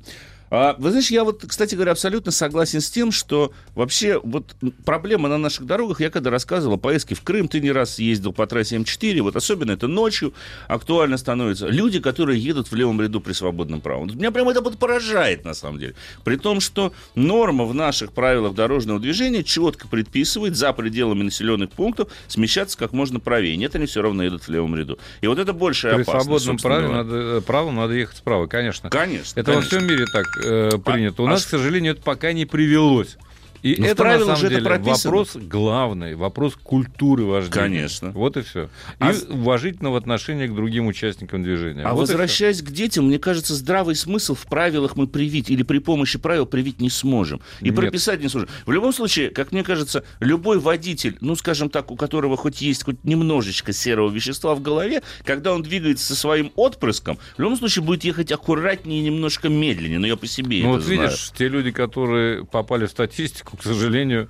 А, 0.51 0.75
вы 0.79 0.91
знаешь, 0.91 1.11
я 1.11 1.23
вот, 1.25 1.45
кстати 1.47 1.77
говоря, 1.77 1.93
абсолютно 1.93 2.33
согласен 2.33 2.81
с 2.81 2.91
тем, 2.91 3.13
что 3.13 3.53
вообще 3.75 4.21
вот 4.23 4.57
проблема 4.85 5.29
на 5.29 5.39
наших 5.39 5.67
дорогах, 5.67 6.01
я 6.01 6.11
когда 6.11 6.31
рассказывал 6.31 6.75
о 6.75 6.79
поездке 6.79 7.15
в 7.15 7.23
Крым, 7.23 7.47
ты 7.47 7.61
не 7.61 7.71
раз 7.71 7.99
ездил 7.99 8.33
по 8.33 8.47
трассе 8.47 8.77
М4, 8.77 9.21
вот 9.23 9.37
особенно 9.37 9.73
это 9.73 9.87
ночью 9.87 10.35
актуально 10.67 11.17
становится. 11.19 11.69
Люди, 11.69 12.01
которые 12.01 12.41
едут 12.41 12.71
в 12.71 12.75
левом 12.75 13.01
ряду 13.01 13.21
при 13.21 13.33
свободном 13.33 13.81
праве. 13.81 13.91
Меня 14.15 14.31
прямо 14.31 14.51
это 14.53 14.61
вот 14.61 14.79
поражает, 14.79 15.45
на 15.45 15.55
самом 15.55 15.79
деле. 15.79 15.95
При 16.25 16.37
том, 16.37 16.61
что 16.61 16.93
норма 17.15 17.65
в 17.65 17.75
наших 17.75 18.13
правилах 18.13 18.55
дорожного 18.55 18.99
движения 18.99 19.45
четко 19.45 19.89
предписывает 19.89 20.57
за 20.57 20.73
пределами 20.73 21.23
населенных 21.23 21.71
пунктов 21.71 22.09
смещаться 22.29 22.79
как 22.79 22.93
можно 22.93 23.21
правее. 23.21 23.57
Нет, 23.57 23.75
они 23.75 23.87
все 23.87 24.03
равно 24.03 24.23
едут 24.25 24.45
в 24.45 24.49
левом 24.49 24.75
ряду. 24.75 24.99
И 25.21 25.27
вот 25.27 25.39
это 25.39 25.53
большая 25.53 25.95
При 25.97 26.03
опасность. 26.03 26.29
При 26.29 26.39
свободном 26.39 26.59
праве 26.59 26.89
надо, 26.89 27.17
э, 27.17 27.41
праву 27.41 27.71
надо 27.73 27.95
ехать 27.95 28.17
справа, 28.17 28.47
конечно. 28.47 28.91
Конечно. 28.91 29.39
Это 29.39 29.53
конечно. 29.53 29.77
во 29.77 29.79
всем 29.79 29.89
мире 29.89 30.07
так 30.13 30.27
э, 30.43 30.79
принято. 30.85 31.23
У 31.23 31.27
а, 31.27 31.31
нас, 31.31 31.45
а... 31.45 31.47
к 31.47 31.51
сожалению, 31.51 31.93
это 31.93 32.03
пока 32.03 32.33
не 32.33 32.47
привелось. 32.47 33.17
И 33.63 33.77
Но 33.77 33.85
ну, 33.85 33.91
это, 33.91 34.05
на 34.05 34.37
самом 34.37 34.51
деле, 34.51 34.61
вопрос 34.61 35.37
главный, 35.37 36.15
вопрос 36.15 36.57
культуры 36.57 37.25
вождения. 37.25 37.63
Конечно. 37.63 38.11
Вот 38.11 38.37
и 38.37 38.43
все. 38.43 38.65
И 38.65 38.69
а... 39.01 39.15
уважительного 39.29 39.99
отношения 39.99 40.49
к 40.49 40.55
другим 40.55 40.87
участникам 40.87 41.43
движения. 41.43 41.83
А 41.83 41.93
вот 41.93 42.01
возвращаясь 42.01 42.63
к 42.63 42.71
детям, 42.71 43.07
мне 43.07 43.19
кажется, 43.19 43.55
здравый 43.55 43.95
смысл 43.95 44.35
в 44.35 44.47
правилах 44.47 44.97
мы 44.97 45.07
привить 45.07 45.51
или 45.51 45.63
при 45.63 45.79
помощи 45.79 46.19
правил 46.19 46.47
привить 46.47 46.81
не 46.81 46.91
сможем. 46.91 47.41
И 47.61 47.67
Нет. 47.67 47.77
прописать 47.77 48.21
не 48.21 48.29
сможем. 48.29 48.49
В 48.67 48.73
любом 48.73 48.93
случае, 48.93 49.31
как 49.31 49.53
мне 49.53 49.63
кажется, 49.63 50.05
любой 50.21 50.59
водитель, 50.59 51.17
ну, 51.21 51.37
скажем 51.37 51.71
так, 51.71 51.91
у 51.91 51.97
которого 51.97 52.37
хоть 52.37 52.61
есть 52.61 52.85
хоть 52.85 53.05
немножечко 53.05 53.73
серого 53.73 54.11
вещества 54.11 54.55
в 54.55 54.63
голове, 54.63 55.03
когда 55.25 55.53
он 55.53 55.63
двигается 55.63 56.07
со 56.07 56.15
своим 56.15 56.53
отпрыском, 56.57 57.19
в 57.37 57.41
любом 57.41 57.57
случае 57.57 57.85
будет 57.85 58.05
ехать 58.05 58.33
аккуратнее 58.33 59.01
и 59.01 59.03
немножко 59.03 59.49
медленнее. 59.49 59.99
Но 59.99 60.07
я 60.07 60.17
по 60.17 60.27
себе 60.27 60.63
ну, 60.63 60.77
это 60.77 60.79
вот 60.79 60.83
знаю. 60.83 61.01
видишь, 61.03 61.33
те 61.37 61.49
люди, 61.49 61.71
которые 61.71 62.45
попали 62.45 62.87
в 62.87 62.91
статистику, 62.91 63.50
к 63.59 63.63
сожалению, 63.63 64.29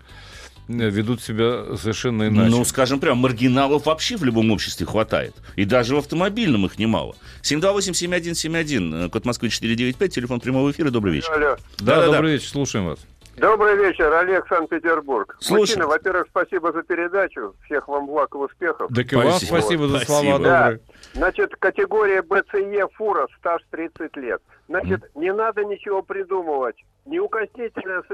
ведут 0.68 1.22
себя 1.22 1.76
совершенно 1.76 2.28
иначе. 2.28 2.50
Ну, 2.50 2.64
скажем 2.64 3.00
прям, 3.00 3.18
маргиналов 3.18 3.86
вообще 3.86 4.16
в 4.16 4.24
любом 4.24 4.50
обществе 4.50 4.86
хватает. 4.86 5.34
И 5.56 5.64
даже 5.64 5.94
в 5.94 5.98
автомобильном 5.98 6.66
их 6.66 6.78
немало. 6.78 7.16
728-7171, 7.42 9.10
код 9.10 9.24
Москвы 9.24 9.48
495, 9.48 10.14
телефон 10.14 10.40
прямого 10.40 10.70
эфира. 10.70 10.90
Добрый 10.90 11.14
вечер. 11.14 11.32
Алло. 11.32 11.56
Да, 11.78 11.96
да, 11.96 11.96
да 11.96 12.06
добрый 12.06 12.30
да. 12.30 12.34
вечер, 12.34 12.48
слушаем 12.48 12.86
вас. 12.86 13.00
Добрый 13.36 13.74
вечер, 13.76 14.12
Олег, 14.12 14.46
Санкт-Петербург. 14.48 15.38
Мужчина, 15.48 15.86
во-первых, 15.86 16.26
спасибо 16.28 16.72
за 16.72 16.82
передачу. 16.82 17.54
Всех 17.64 17.88
вам 17.88 18.06
благ 18.06 18.34
и 18.34 18.38
успехов. 18.38 18.90
Так 18.94 19.12
и 19.12 19.16
вам 19.16 19.32
спасибо 19.32 19.88
за 19.88 20.00
слова 20.00 20.38
да. 20.38 20.78
Значит, 21.14 21.54
категория 21.58 22.22
БЦЕ 22.22 22.86
фура, 22.94 23.28
стаж 23.38 23.62
30 23.70 24.14
лет. 24.18 24.42
Значит, 24.68 25.04
mm. 25.04 25.20
не 25.20 25.32
надо 25.32 25.64
ничего 25.64 26.02
придумывать. 26.02 26.76
Неукоснительное 27.10 28.04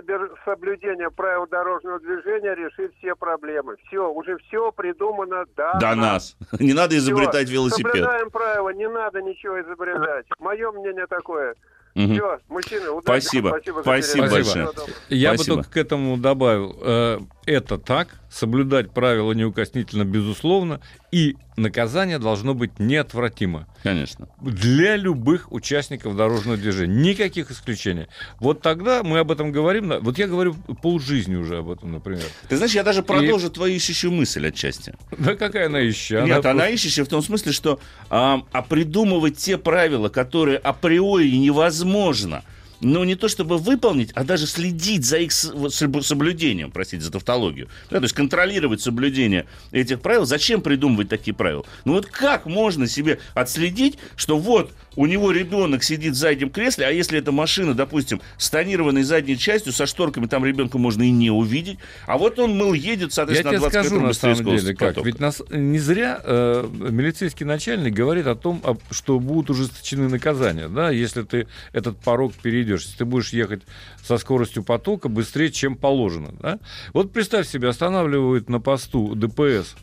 соблюдение 0.47 1.11
правил 1.11 1.47
дорожного 1.47 2.00
движения 2.00 2.55
решит 2.55 2.95
все 2.97 3.15
проблемы. 3.15 3.76
Все, 3.87 4.11
уже 4.11 4.38
все 4.38 4.73
придумано 4.73 5.45
до, 5.55 5.79
до 5.79 5.95
нас. 5.95 6.35
нас. 6.41 6.61
Не 6.61 6.73
надо 6.73 6.97
изобретать 6.97 7.47
все. 7.47 7.53
велосипед. 7.53 7.93
Соблюдаем 7.93 8.31
правила, 8.31 8.71
не 8.71 8.88
надо 8.88 9.21
ничего 9.21 9.61
изобретать. 9.61 10.25
Мое 10.38 10.73
мнение 10.73 11.07
такое. 11.07 11.55
Угу. 11.95 12.15
Все, 12.15 12.39
мужчины, 12.49 12.89
удачи. 12.89 13.21
Спасибо. 13.21 13.49
Спасибо, 13.49 13.80
спасибо 13.82 14.30
большое. 14.30 14.69
Я 15.11 15.35
спасибо. 15.35 15.56
бы 15.56 15.63
только 15.63 15.75
к 15.75 15.76
этому 15.76 16.17
добавил. 16.17 17.26
Это 17.47 17.78
так, 17.78 18.09
соблюдать 18.28 18.91
правила 18.91 19.30
неукоснительно, 19.30 20.04
безусловно, 20.04 20.80
и 21.13 21.37
наказание 21.56 22.19
должно 22.19 22.54
быть 22.54 22.80
неотвратимо. 22.80 23.69
Конечно. 23.85 24.28
Для 24.41 24.97
любых 24.97 25.52
участников 25.52 26.17
дорожного 26.17 26.56
движения. 26.56 27.13
Никаких 27.13 27.52
исключений. 27.52 28.09
Вот 28.41 28.63
тогда 28.63 29.04
мы 29.04 29.21
об 29.21 29.30
этом 29.30 29.52
говорим. 29.52 29.93
Вот 30.00 30.19
я 30.19 30.26
говорю 30.26 30.54
полжизни 30.82 31.37
уже 31.37 31.59
об 31.59 31.71
этом, 31.71 31.93
например. 31.93 32.25
Ты 32.49 32.56
знаешь, 32.56 32.75
я 32.75 32.82
даже 32.82 33.04
продолжу 33.04 33.47
и... 33.47 33.50
твою 33.50 33.76
ищущую 33.76 34.13
мысль 34.13 34.49
отчасти. 34.49 34.95
Да 35.17 35.37
какая 35.37 35.67
она 35.67 35.80
ищущая? 35.80 36.25
Нет, 36.25 36.45
она, 36.45 36.65
она 36.65 36.69
ищущая 36.69 37.04
в 37.04 37.09
том 37.09 37.23
смысле, 37.23 37.52
что 37.52 37.78
а, 38.11 38.43
а 38.50 38.63
придумывать 38.63 39.37
те 39.37 39.56
правила, 39.56 40.09
которые 40.09 40.59
априори 40.59 41.30
невозможно– 41.30 42.43
ну, 42.80 43.04
не 43.04 43.15
то 43.15 43.28
чтобы 43.28 43.58
выполнить, 43.58 44.10
а 44.12 44.25
даже 44.25 44.47
следить 44.47 45.04
за 45.04 45.19
их 45.19 45.32
соблюдением, 45.32 46.71
простите 46.71 47.04
за 47.04 47.12
тавтологию. 47.12 47.69
Да, 47.91 47.99
то 47.99 48.04
есть 48.04 48.15
контролировать 48.15 48.80
соблюдение 48.80 49.47
этих 49.73 50.00
правил. 50.00 50.25
Зачем 50.25 50.60
придумывать 50.60 51.08
такие 51.08 51.34
правила? 51.34 51.65
Ну 51.84 51.95
вот 51.95 52.06
как 52.06 52.47
можно 52.47 52.86
себе 52.86 53.19
отследить, 53.34 53.99
что 54.17 54.39
вот 54.39 54.73
у 54.97 55.06
него 55.06 55.30
ребенок 55.30 55.85
сидит 55.85 56.15
в 56.15 56.17
заднем 56.17 56.50
кресле, 56.50 56.87
а 56.87 56.91
если 56.91 57.19
эта 57.19 57.30
машина, 57.30 57.75
допустим, 57.75 58.21
с 58.39 58.50
тонированной 58.50 59.02
задней 59.02 59.39
частью, 59.39 59.73
со 59.73 59.87
шторками, 59.87 60.26
там 60.26 60.45
ребенка 60.45 60.78
можно 60.78 61.02
и 61.02 61.11
не 61.11 61.30
увидеть, 61.30 61.78
а 62.06 62.19
вот 62.19 62.39
он, 62.39 62.56
мыл, 62.56 62.73
едет, 62.73 63.13
соответственно, 63.13 63.52
Я 63.52 63.59
тебе 63.59 63.69
скажу, 63.71 64.00
на 64.00 64.13
самом 64.13 64.56
деле, 64.56 64.75
как. 64.75 65.04
Ведь 65.04 65.21
нас, 65.21 65.43
не 65.50 65.78
зря 65.78 66.21
э, 66.25 66.69
милицейский 66.73 67.45
начальник 67.47 67.95
говорит 67.95 68.26
о 68.26 68.35
том, 68.35 68.63
что 68.91 69.21
будут 69.21 69.50
ужесточены 69.50 70.09
наказания, 70.09 70.69
да, 70.69 70.91
если 70.91 71.23
ты 71.23 71.47
этот 71.73 71.99
порог 71.99 72.32
перейдешь, 72.35 72.82
если 72.85 72.99
ты 72.99 73.04
будешь 73.04 73.30
ехать 73.30 73.63
со 74.02 74.19
скоростью 74.19 74.63
потока 74.63 75.09
быстрее, 75.09 75.50
чем 75.50 75.76
положено, 75.76 76.35
да. 76.41 76.59
Вот 76.93 77.13
представь 77.13 77.47
себе, 77.47 77.69
останавливают 77.69 78.49
на 78.49 78.61
посту 78.61 79.15
ДПС 79.15 79.75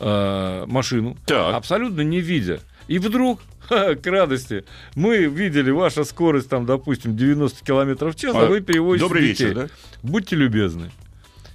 э, 0.00 0.64
машину, 0.66 1.16
так. 1.26 1.54
абсолютно 1.54 2.00
не 2.00 2.20
видя, 2.20 2.60
и 2.88 2.98
вдруг 2.98 3.40
к 3.68 4.06
радости. 4.06 4.64
Мы 4.94 5.24
видели 5.26 5.70
ваша 5.70 6.04
скорость, 6.04 6.48
там, 6.48 6.66
допустим, 6.66 7.16
90 7.16 7.64
километров 7.64 8.14
в 8.14 8.18
час, 8.18 8.34
а, 8.34 8.42
а 8.42 8.46
вы 8.46 8.60
перевозите 8.60 9.04
Добрый 9.04 9.28
детей. 9.28 9.46
вечер, 9.46 9.54
да? 9.54 9.68
Будьте 10.02 10.36
любезны. 10.36 10.90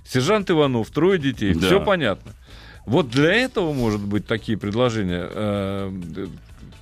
Сержант 0.05 0.49
Иванов, 0.49 0.89
трое 0.89 1.19
детей, 1.19 1.53
да. 1.53 1.67
все 1.67 1.83
понятно. 1.83 2.31
Вот 2.85 3.09
для 3.09 3.33
этого, 3.33 3.73
может 3.73 4.01
быть, 4.01 4.25
такие 4.25 4.57
предложения 4.57 5.27
э, 5.29 6.27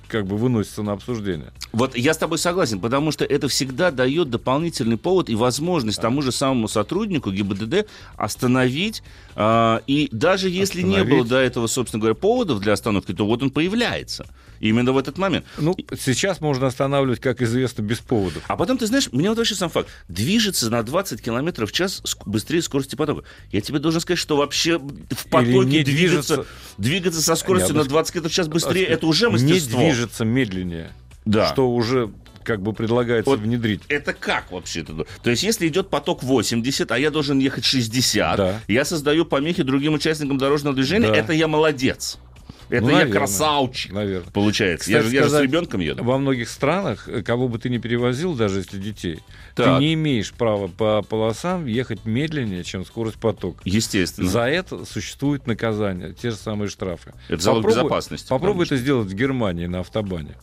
как 0.08 0.26
бы 0.26 0.36
выносятся 0.36 0.82
на 0.82 0.92
обсуждение. 0.92 1.52
Вот 1.72 1.96
я 1.96 2.14
с 2.14 2.18
тобой 2.18 2.38
согласен, 2.38 2.80
потому 2.80 3.12
что 3.12 3.24
это 3.24 3.48
всегда 3.48 3.90
дает 3.90 4.30
дополнительный 4.30 4.96
повод 4.96 5.28
и 5.28 5.34
возможность 5.34 6.00
тому 6.00 6.22
же 6.22 6.32
самому 6.32 6.68
сотруднику 6.68 7.30
ГИБДД 7.30 7.86
остановить. 8.16 9.02
Э, 9.34 9.80
и 9.86 10.08
даже 10.12 10.48
если 10.48 10.80
остановить. 10.80 11.08
не 11.08 11.16
было 11.16 11.24
до 11.24 11.38
этого, 11.38 11.66
собственно 11.66 12.00
говоря, 12.00 12.14
поводов 12.14 12.60
для 12.60 12.72
остановки, 12.72 13.12
то 13.12 13.26
вот 13.26 13.42
он 13.42 13.50
появляется. 13.50 14.26
Именно 14.60 14.92
в 14.92 14.98
этот 14.98 15.18
момент. 15.18 15.44
Ну, 15.58 15.76
сейчас 15.98 16.40
можно 16.40 16.66
останавливать, 16.66 17.20
как 17.20 17.42
известно, 17.42 17.82
без 17.82 17.98
поводов. 17.98 18.42
А 18.48 18.56
потом, 18.56 18.78
ты 18.78 18.86
знаешь, 18.86 19.08
мне 19.12 19.28
вот 19.28 19.38
вообще 19.38 19.54
сам 19.54 19.70
факт. 19.70 19.88
Движется 20.08 20.70
на 20.70 20.82
20 20.82 21.22
километров 21.22 21.70
в 21.70 21.72
час 21.72 22.02
быстрее 22.24 22.62
скорости 22.62 22.96
потока. 22.96 23.24
Я 23.50 23.60
тебе 23.60 23.78
должен 23.78 24.00
сказать, 24.00 24.18
что 24.18 24.36
вообще 24.36 24.78
в 24.78 25.28
потоке 25.30 25.82
двигаться, 25.82 26.46
двигаться 26.78 27.22
со 27.22 27.34
скоростью 27.34 27.74
Я 27.74 27.82
на 27.82 27.88
20 27.88 28.12
километров 28.12 28.32
в 28.32 28.34
час 28.34 28.48
быстрее, 28.48 28.84
это 28.86 29.06
уже 29.06 29.30
мастерство. 29.30 29.78
Не 29.80 29.86
движется 29.86 30.24
медленнее. 30.24 30.92
Да. 31.24 31.46
Что 31.48 31.70
уже 31.70 32.12
как 32.46 32.62
бы 32.62 32.72
предлагается 32.72 33.28
вот 33.28 33.40
внедрить. 33.40 33.82
Это 33.88 34.12
как 34.14 34.52
вообще-то? 34.52 35.04
То 35.22 35.30
есть, 35.30 35.42
если 35.42 35.66
идет 35.66 35.90
поток 35.90 36.22
80, 36.22 36.90
а 36.92 36.98
я 36.98 37.10
должен 37.10 37.38
ехать 37.40 37.64
60, 37.64 38.36
да. 38.36 38.60
я 38.68 38.84
создаю 38.84 39.26
помехи 39.26 39.62
другим 39.62 39.94
участникам 39.94 40.38
дорожного 40.38 40.74
движения, 40.74 41.08
да. 41.08 41.16
это 41.16 41.32
я 41.32 41.48
молодец. 41.48 42.18
Это 42.68 42.82
ну, 42.82 42.92
наверное, 42.92 43.12
я 43.12 43.18
красавчик, 43.18 43.92
наверное. 43.92 44.30
получается. 44.32 44.86
Кстати, 44.86 44.96
я, 44.96 45.02
же, 45.02 45.14
я 45.14 45.22
же 45.24 45.30
с 45.30 45.40
ребенком 45.40 45.80
еду. 45.80 46.02
Во 46.02 46.18
многих 46.18 46.48
странах, 46.48 47.08
э, 47.08 47.22
кого 47.22 47.48
бы 47.48 47.58
ты 47.58 47.68
ни 47.68 47.78
перевозил, 47.78 48.34
даже 48.34 48.58
если 48.58 48.78
детей, 48.78 49.20
так. 49.54 49.78
ты 49.78 49.84
не 49.84 49.94
имеешь 49.94 50.32
права 50.32 50.68
по 50.68 51.02
полосам 51.02 51.66
ехать 51.66 52.04
медленнее, 52.04 52.64
чем 52.64 52.84
скорость 52.84 53.18
потока. 53.18 53.60
Естественно. 53.64 54.28
За 54.28 54.42
это 54.42 54.84
существует 54.84 55.46
наказание, 55.46 56.12
те 56.12 56.30
же 56.30 56.36
самые 56.36 56.68
штрафы. 56.68 57.12
Это 57.28 57.42
залог 57.42 57.62
попробуй, 57.62 57.82
безопасности. 57.82 58.28
Попробуй 58.28 58.66
это 58.66 58.76
сделать 58.76 59.08
в 59.08 59.14
Германии 59.14 59.66
на 59.66 59.80
автобане. 59.80 60.34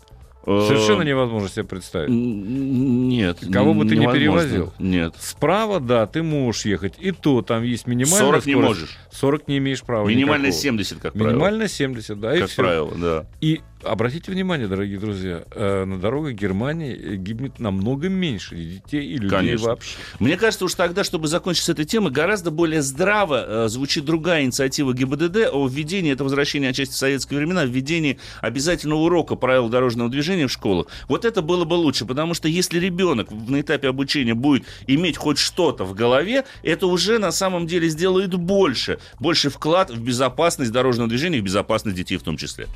Совершенно 0.45 1.03
невозможно 1.03 1.47
себе 1.49 1.63
представить. 1.63 2.10
Нет. 2.10 3.39
Кого 3.51 3.73
бы 3.73 3.86
ты 3.86 3.95
не 3.95 4.08
перевозил. 4.12 4.73
Нет. 4.79 5.13
Справа, 5.19 5.79
да, 5.79 6.06
ты 6.06 6.21
можешь 6.23 6.65
ехать. 6.65 6.95
И 6.99 7.12
то 7.12 7.41
там 7.41 7.63
есть 7.63 7.88
минимальная 7.88 8.19
40 8.19 8.41
скорость. 8.41 8.47
не 8.47 8.56
можешь. 8.56 8.97
40 9.12 9.47
не 9.47 9.58
имеешь 9.60 9.82
права 9.84 10.08
Минимально 10.08 10.47
никакого. 10.47 10.62
70, 10.62 10.99
как 10.99 11.13
правило. 11.13 11.29
Минимально 11.32 11.67
70, 11.67 12.19
да, 12.19 12.36
и 12.36 12.39
Как 12.41 12.49
все. 12.49 12.62
правило, 12.62 12.91
да. 12.95 13.25
И 13.41 13.62
обратите 13.83 14.31
внимание, 14.31 14.67
дорогие 14.67 14.99
друзья, 14.99 15.43
э, 15.51 15.85
на 15.85 15.99
дорогах 15.99 16.33
Германии 16.33 17.15
гибнет 17.15 17.59
намного 17.59 18.09
меньше 18.09 18.55
детей 18.55 19.05
и 19.05 19.13
людей 19.17 19.29
Конечно. 19.29 19.67
вообще. 19.67 19.97
Мне 20.19 20.37
кажется, 20.37 20.65
уж 20.65 20.73
тогда, 20.73 21.03
чтобы 21.03 21.27
закончить 21.27 21.63
с 21.63 21.69
этой 21.69 21.85
темой, 21.85 22.11
гораздо 22.11 22.51
более 22.51 22.81
здраво 22.81 23.65
э, 23.65 23.67
звучит 23.69 24.05
другая 24.05 24.43
инициатива 24.43 24.93
ГИБДД 24.93 25.49
о 25.51 25.67
введении, 25.67 26.11
это 26.11 26.23
возвращение 26.23 26.71
отчасти 26.71 26.93
в 26.93 26.97
советские 26.97 27.39
времена, 27.39 27.65
введении 27.65 28.19
обязательного 28.41 28.99
урока 28.99 29.35
правил 29.35 29.69
дорожного 29.69 30.09
движения 30.09 30.47
в 30.47 30.51
школах. 30.51 30.87
Вот 31.07 31.25
это 31.25 31.41
было 31.41 31.65
бы 31.65 31.75
лучше, 31.75 32.05
потому 32.05 32.33
что 32.33 32.47
если 32.47 32.79
ребенок 32.79 33.31
на 33.31 33.61
этапе 33.61 33.89
обучения 33.89 34.33
будет 34.33 34.65
иметь 34.87 35.17
хоть 35.17 35.37
что-то 35.37 35.85
в 35.85 35.93
голове, 35.93 36.45
это 36.63 36.87
уже 36.87 37.19
на 37.19 37.31
самом 37.31 37.67
деле 37.67 37.89
сделает 37.89 38.33
больше, 38.35 38.99
больше 39.19 39.49
вклад 39.49 39.91
в 39.91 40.01
безопасность 40.01 40.71
дорожного 40.71 41.09
движения, 41.09 41.39
в 41.39 41.43
безопасность 41.43 41.97
детей 41.97 42.17
в 42.17 42.23
том 42.23 42.37
числе. 42.37 42.67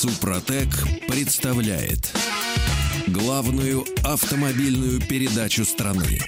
Супротек 0.00 0.70
представляет 1.08 2.10
главную 3.08 3.84
автомобильную 4.02 4.98
передачу 4.98 5.66
страны. 5.66 6.22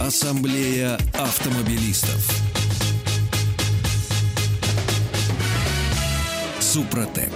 Ассамблея 0.00 0.98
автомобилистов. 1.12 2.59
Супротек. 6.70 7.32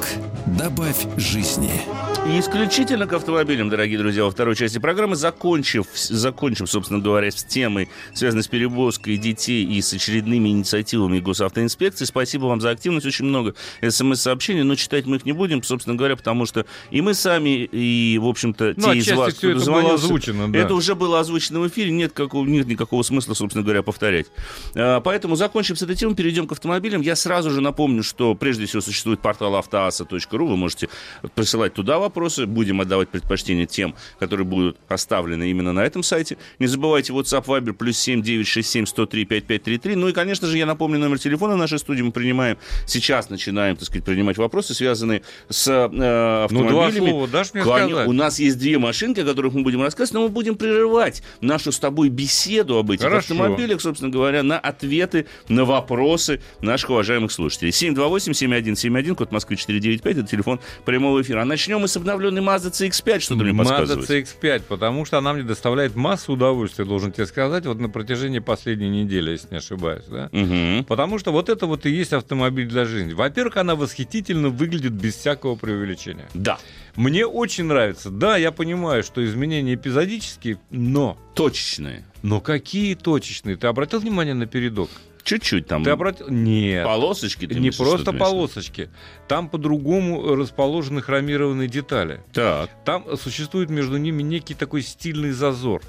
Добавь 0.47 1.07
жизни. 1.17 1.83
И 2.29 2.39
исключительно 2.39 3.07
к 3.07 3.13
автомобилям, 3.13 3.69
дорогие 3.69 3.99
друзья, 3.99 4.25
во 4.25 4.31
второй 4.31 4.57
части 4.57 4.79
программы, 4.79 5.17
закончив, 5.17 5.87
закончим, 5.95 6.67
собственно 6.67 7.01
говоря, 7.01 7.31
с 7.31 7.45
темой, 7.45 7.91
связанной 8.15 8.45
с 8.45 8.49
перевозкой 8.49 9.19
детей 9.19 9.65
и 9.65 9.83
с 9.83 9.93
очередными 9.93 10.49
инициативами 10.49 11.19
госавтоинспекции. 11.19 12.05
Спасибо 12.07 12.47
вам 12.47 12.63
за 12.63 12.71
активность. 12.71 13.05
Очень 13.05 13.27
много 13.27 13.55
смс-сообщений, 13.83 14.63
но 14.63 14.75
читать 14.77 15.05
мы 15.05 15.17
их 15.17 15.27
не 15.27 15.33
будем, 15.33 15.63
собственно 15.63 15.97
говоря, 15.97 16.17
потому 16.17 16.47
что 16.47 16.65
и 16.91 17.03
мы 17.03 17.13
сами, 17.13 17.65
и, 17.65 18.17
в 18.19 18.27
общем-то, 18.27 18.75
ну, 18.77 18.93
те 18.93 18.99
из 19.01 19.13
вас, 19.13 19.35
кто 19.35 19.51
это 19.51 19.71
было 19.71 19.95
озвучено, 19.95 20.51
да. 20.51 20.59
Это 20.59 20.75
уже 20.75 20.95
было 20.95 21.21
озвучено 21.21 21.61
в 21.61 21.69
эфире, 21.69 21.91
нет, 21.91 22.13
какого, 22.13 22.47
нет 22.47 22.67
никакого 22.69 23.03
смысла, 23.03 23.35
собственно 23.35 23.65
говоря, 23.65 23.83
повторять. 23.83 24.27
А, 24.75 25.01
поэтому 25.01 25.37
закончим 25.37 25.77
с 25.77 25.83
этой 25.83 25.97
темой, 25.97 26.15
перейдем 26.15 26.47
к 26.47 26.53
автомобилям. 26.53 27.03
Я 27.03 27.17
сразу 27.17 27.51
же 27.51 27.61
напомню, 27.61 28.03
что 28.03 28.35
прежде 28.35 28.65
всего 28.65 28.81
существует 28.81 29.21
портал 29.25 29.57
автоаса.ру. 29.57 30.47
Вы 30.47 30.57
можете 30.57 30.91
присылать 31.35 31.73
туда 31.73 31.99
вопросы. 31.99 32.45
Будем 32.45 32.83
отдавать 32.83 33.09
предпочтение 33.09 33.65
тем, 33.65 33.95
которые 34.19 34.45
будут 34.45 34.77
оставлены 34.87 35.51
именно 35.51 35.73
на 35.73 35.81
этом 35.81 36.03
сайте. 36.03 36.37
Не 36.59 36.67
забывайте 36.67 37.15
WhatsApp 37.15 37.47
Viber 37.47 37.73
плюс 37.73 37.97
7 37.97 38.21
967 38.21 38.85
103 38.85 39.25
5533. 39.25 39.97
Ну 39.97 40.09
и, 40.09 40.13
конечно 40.13 40.47
же, 40.47 40.59
я 40.59 40.67
напомню 40.67 40.99
номер 40.99 41.19
телефона 41.19 41.57
нашей 41.57 41.79
студии. 41.79 42.03
Мы 42.03 42.13
принимаем, 42.13 42.59
сейчас 42.87 43.31
начинаем, 43.31 43.77
так 43.77 43.87
сказать, 43.87 44.05
принимать 44.05 44.37
вопросы, 44.37 44.75
связанные 44.75 45.23
с 45.49 45.69
э, 45.69 46.45
автомобилями. 46.45 46.51
Ну, 46.51 46.69
два 46.69 46.93
слова 46.93 47.29
дашь 47.29 47.55
мне 47.55 47.63
сказать? 47.63 48.07
У 48.07 48.13
нас 48.13 48.39
есть 48.39 48.59
две 48.59 48.79
машинки, 48.79 49.21
о 49.21 49.25
которых 49.25 49.55
мы 49.55 49.63
будем 49.63 49.81
рассказывать, 49.81 50.13
но 50.13 50.23
мы 50.25 50.29
будем 50.29 50.57
прерывать 50.57 51.23
нашу 51.41 51.73
с 51.73 51.79
тобой 51.79 52.11
беседу 52.11 52.77
об 52.77 52.91
этих 52.91 53.05
Хорошо. 53.05 53.33
автомобилях, 53.33 53.81
собственно 53.81 54.11
говоря, 54.11 54.43
на 54.43 54.59
ответы 54.59 55.27
на 55.49 55.65
вопросы 55.65 56.43
наших 56.61 56.91
уважаемых 56.91 57.33
слушателей. 57.33 57.71
728-7171, 57.71 59.14
код 59.17 59.33
Москвы 59.33 59.57
495, 59.57 60.19
это 60.19 60.29
телефон 60.29 60.61
прямого 60.85 61.23
эфира. 61.23 61.43
А 61.43 61.45
начнем 61.45 61.81
мы 61.81 61.89
с 61.89 61.97
обновленный 61.97 62.43
Mazda 62.43 62.71
CX-5, 62.71 63.21
что-то 63.21 63.45
мне 63.45 63.55
подсказывает. 63.55 64.09
Mazda 64.09 64.25
CX-5, 64.41 64.63
потому 64.69 65.05
что 65.05 65.19
она 65.19 65.33
мне 65.33 65.43
доставляет 65.43 65.95
массу 65.95 66.33
удовольствия, 66.33 66.85
должен 66.85 67.13
тебе 67.13 67.27
сказать, 67.27 67.67
вот 67.67 67.79
на 67.79 67.89
протяжении 67.89 68.39
последней 68.39 68.89
недели, 68.89 69.31
если 69.31 69.49
не 69.51 69.57
ошибаюсь. 69.59 70.05
Да? 70.09 70.29
Угу. 70.33 70.85
Потому 70.87 71.19
что 71.19 71.33
вот 71.33 71.49
это 71.49 71.67
вот 71.67 71.87
и 71.87 71.91
есть 71.91 72.13
автомобиль 72.13 72.67
для 72.67 72.85
жизни. 72.85 73.13
Во-первых, 73.13 73.57
она 73.57 73.75
восхитительно 73.75 74.49
выглядит 74.49 74.93
без 74.93 75.15
всякого 75.15 75.57
преувеличения. 75.57 76.29
Да. 76.35 76.59
Мне 76.97 77.27
очень 77.27 77.65
нравится. 77.65 78.11
Да, 78.11 78.37
я 78.37 78.53
понимаю, 78.53 79.03
что 79.03 79.25
изменения 79.25 79.75
эпизодические, 79.75 80.59
но... 80.71 81.19
Точечные. 81.35 82.05
Но 82.23 82.41
какие 82.41 82.95
точечные? 82.95 83.57
Ты 83.57 83.67
обратил 83.67 83.99
внимание 83.99 84.35
на 84.35 84.47
передок? 84.47 84.89
Чуть-чуть 85.25 85.67
там. 85.67 85.83
Ты 85.83 85.91
обратил? 85.91 86.29
Нет. 86.29 86.85
Полосочки? 86.85 87.47
Ты 87.47 87.55
не 87.55 87.69
мыслишь, 87.69 87.77
просто 87.77 88.13
полосочки. 88.13 88.91
Там 89.27 89.49
по-другому 89.49 90.37
расположены 90.37 91.01
хромированные 91.01 91.67
детали. 91.67 92.21
Так. 92.35 92.71
Там 92.85 93.17
существует 93.17 93.71
между 93.71 93.97
ними 93.97 94.23
некий 94.23 94.55
такой 94.55 94.83
стильный 94.83 95.31
зазор. 95.31 95.81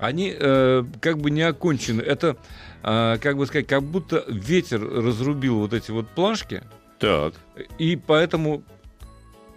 Они 0.00 0.34
э, 0.36 0.84
как 1.00 1.18
бы 1.18 1.30
не 1.30 1.42
окончены. 1.42 2.02
Это, 2.02 2.36
э, 2.82 3.18
как 3.22 3.36
бы 3.36 3.46
сказать, 3.46 3.68
как 3.68 3.84
будто 3.84 4.24
ветер 4.26 4.82
разрубил 4.82 5.60
вот 5.60 5.72
эти 5.72 5.92
вот 5.92 6.08
плашки. 6.08 6.64
Так. 6.98 7.34
И 7.78 7.94
поэтому 7.94 8.64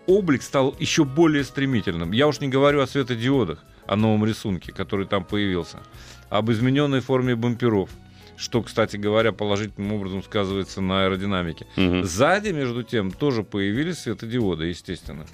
облик 0.06 0.44
стал 0.44 0.76
еще 0.80 1.04
более 1.04 1.44
стремительным. 1.44 2.12
Я 2.12 2.28
уж 2.28 2.40
не 2.42 2.48
говорю 2.48 2.82
о 2.82 2.88
светодиодах, 2.88 3.64
о 3.88 3.96
новом 3.96 4.24
рисунке, 4.24 4.72
который 4.72 5.08
там 5.08 5.24
появился, 5.26 5.80
об 6.30 6.52
измененной 6.52 7.00
форме 7.00 7.36
бамперов 7.36 7.90
что, 8.40 8.64
кстати 8.64 8.96
говоря, 8.96 9.34
положительным 9.34 9.94
образом 9.94 10.24
сказывается 10.24 10.82
на 10.82 11.04
аэродинамике. 11.04 11.68
Угу. 11.76 12.04
Сзади, 12.04 12.50
между 12.50 12.84
тем, 12.84 13.12
тоже 13.12 13.44
появились 13.44 14.00
светодиоды, 14.00 14.66
естественно. 14.66 15.26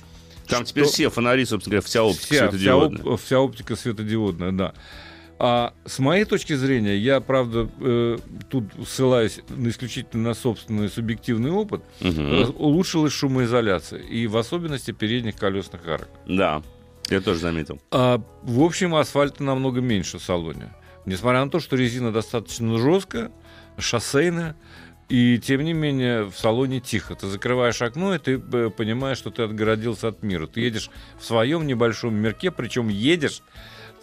Там 0.47 0.63
что... 0.63 0.71
теперь 0.71 0.85
все 0.85 1.09
фонари, 1.09 1.45
собственно 1.45 1.75
говоря, 1.75 1.85
вся 1.85 2.03
оптика 2.03 2.25
вся, 2.25 2.49
светодиодная. 2.49 2.99
Вся, 2.99 3.09
оп... 3.09 3.21
вся 3.21 3.39
оптика 3.39 3.75
светодиодная, 3.75 4.51
да. 4.51 4.73
А 5.37 5.73
с 5.85 5.99
моей 5.99 6.23
точки 6.25 6.53
зрения, 6.53 6.97
я, 6.97 7.19
правда, 7.19 7.69
э, 7.79 8.17
тут 8.49 8.65
ссылаюсь 8.87 9.41
на 9.49 9.67
исключительно 9.67 10.29
на 10.29 10.33
собственный 10.33 10.89
субъективный 10.89 11.51
опыт, 11.51 11.83
угу. 12.01 12.53
улучшилась 12.57 13.13
шумоизоляция, 13.13 13.99
и 13.99 14.27
в 14.27 14.37
особенности 14.37 14.91
передних 14.91 15.35
колесных 15.35 15.85
арок. 15.87 16.09
Да, 16.25 16.63
я 17.09 17.21
тоже 17.21 17.39
заметил. 17.39 17.79
А, 17.91 18.21
в 18.43 18.63
общем, 18.63 18.95
асфальта 18.95 19.43
намного 19.43 19.81
меньше 19.81 20.17
в 20.17 20.23
салоне. 20.23 20.71
Несмотря 21.05 21.45
на 21.45 21.51
то, 21.51 21.59
что 21.59 21.75
резина 21.75 22.11
достаточно 22.11 22.77
жесткая, 22.77 23.31
шоссейная, 23.77 24.55
и 25.07 25.37
тем 25.37 25.63
не 25.63 25.73
менее 25.73 26.23
в 26.23 26.35
салоне 26.35 26.79
тихо. 26.79 27.15
Ты 27.15 27.27
закрываешь 27.27 27.81
окно, 27.81 28.15
и 28.15 28.17
ты 28.17 28.41
э, 28.41 28.69
понимаешь, 28.71 29.19
что 29.19 29.29
ты 29.29 29.43
отгородился 29.43 30.07
от 30.07 30.23
мира. 30.23 30.47
Ты 30.47 30.61
едешь 30.61 30.89
в 31.19 31.23
своем 31.23 31.67
небольшом 31.67 32.15
мирке, 32.15 32.49
причем 32.49 32.87
едешь 32.87 33.43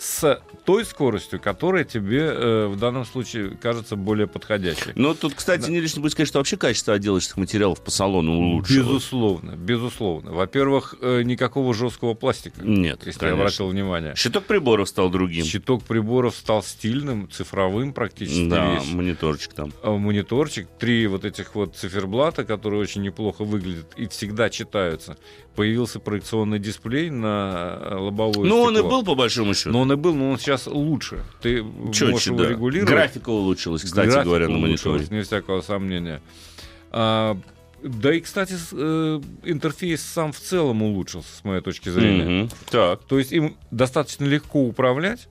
с 0.03 0.43
той 0.65 0.85
скоростью, 0.85 1.38
которая 1.38 1.85
тебе 1.85 2.23
э, 2.23 2.67
в 2.67 2.77
данном 2.77 3.05
случае 3.05 3.51
кажется 3.51 3.95
более 3.95 4.27
подходящей. 4.27 4.91
Но 4.97 5.15
тут, 5.15 5.35
кстати, 5.35 5.62
да. 5.62 5.69
не 5.69 5.81
лишне 5.81 6.03
будет 6.03 6.11
сказать, 6.11 6.29
что 6.29 6.41
вообще 6.41 6.57
качество 6.57 6.95
отделочных 6.95 7.37
материалов 7.37 7.81
по 7.81 7.93
салону 7.93 8.33
улучшилось. 8.33 8.85
Безусловно, 8.85 9.53
безусловно. 9.53 10.33
Во-первых, 10.33 10.97
э, 11.01 11.23
никакого 11.23 11.73
жесткого 11.73 12.15
пластика. 12.15 12.62
Нет, 12.62 13.07
если 13.07 13.21
конечно. 13.21 13.27
я 13.27 13.33
обратил 13.35 13.69
внимание. 13.69 14.15
Щиток 14.17 14.45
приборов 14.45 14.88
стал 14.88 15.09
другим. 15.09 15.45
Щиток 15.45 15.85
приборов 15.85 16.35
стал 16.35 16.65
стильным, 16.65 17.31
цифровым 17.31 17.93
практически. 17.93 18.49
Да, 18.49 18.75
весь. 18.75 18.93
мониторчик 18.93 19.53
там. 19.55 19.73
А, 19.85 19.97
мониторчик, 19.97 20.67
три 20.81 21.07
вот 21.07 21.25
этих 21.25 21.55
вот 21.55 21.77
циферблата, 21.77 22.45
которые 22.45 22.81
очень 22.81 23.03
неплохо 23.03 23.45
выглядят 23.45 23.93
и 23.97 24.09
всегда 24.09 24.51
читаются 24.51 25.17
появился 25.55 26.01
проекционный 26.01 26.59
дисплей 26.59 27.11
на 27.11 27.79
э, 27.81 27.95
лобовое 27.97 28.49
Ну, 28.49 28.61
он 28.62 28.79
и 28.79 28.83
был, 28.83 29.05
по 29.05 29.15
большому 29.15 29.55
счету. 29.55 29.71
Но 29.71 29.81
он 29.81 29.92
и 29.93 29.97
был, 29.97 30.15
но 30.15 30.31
он 30.31 30.39
сейчас 30.39 30.67
лучше. 30.67 31.23
Ты 31.41 31.65
Четче, 31.93 32.07
можешь 32.07 32.27
его 32.27 32.39
да. 32.39 32.49
регулировать. 32.49 32.91
Графика 32.91 33.31
улучшилась, 33.31 33.83
кстати 33.83 34.07
Графика 34.07 34.25
говоря, 34.25 34.49
на 34.49 34.59
мониторе. 34.59 35.07
Не 35.11 35.23
всякого 35.23 35.61
сомнения. 35.61 36.21
А, 36.91 37.39
да 37.83 38.15
и, 38.15 38.21
кстати, 38.21 38.55
э, 38.73 39.21
интерфейс 39.45 40.03
сам 40.03 40.33
в 40.33 40.39
целом 40.39 40.83
улучшился, 40.83 41.35
с 41.37 41.45
моей 41.45 41.63
точки 41.63 41.89
зрения. 41.89 42.25
Mm-hmm. 42.25 42.55
Так. 42.71 43.05
То 43.05 43.19
есть 43.19 43.33
им 43.33 43.57
достаточно 43.71 44.25
легко 44.25 44.65
управлять, 44.65 45.29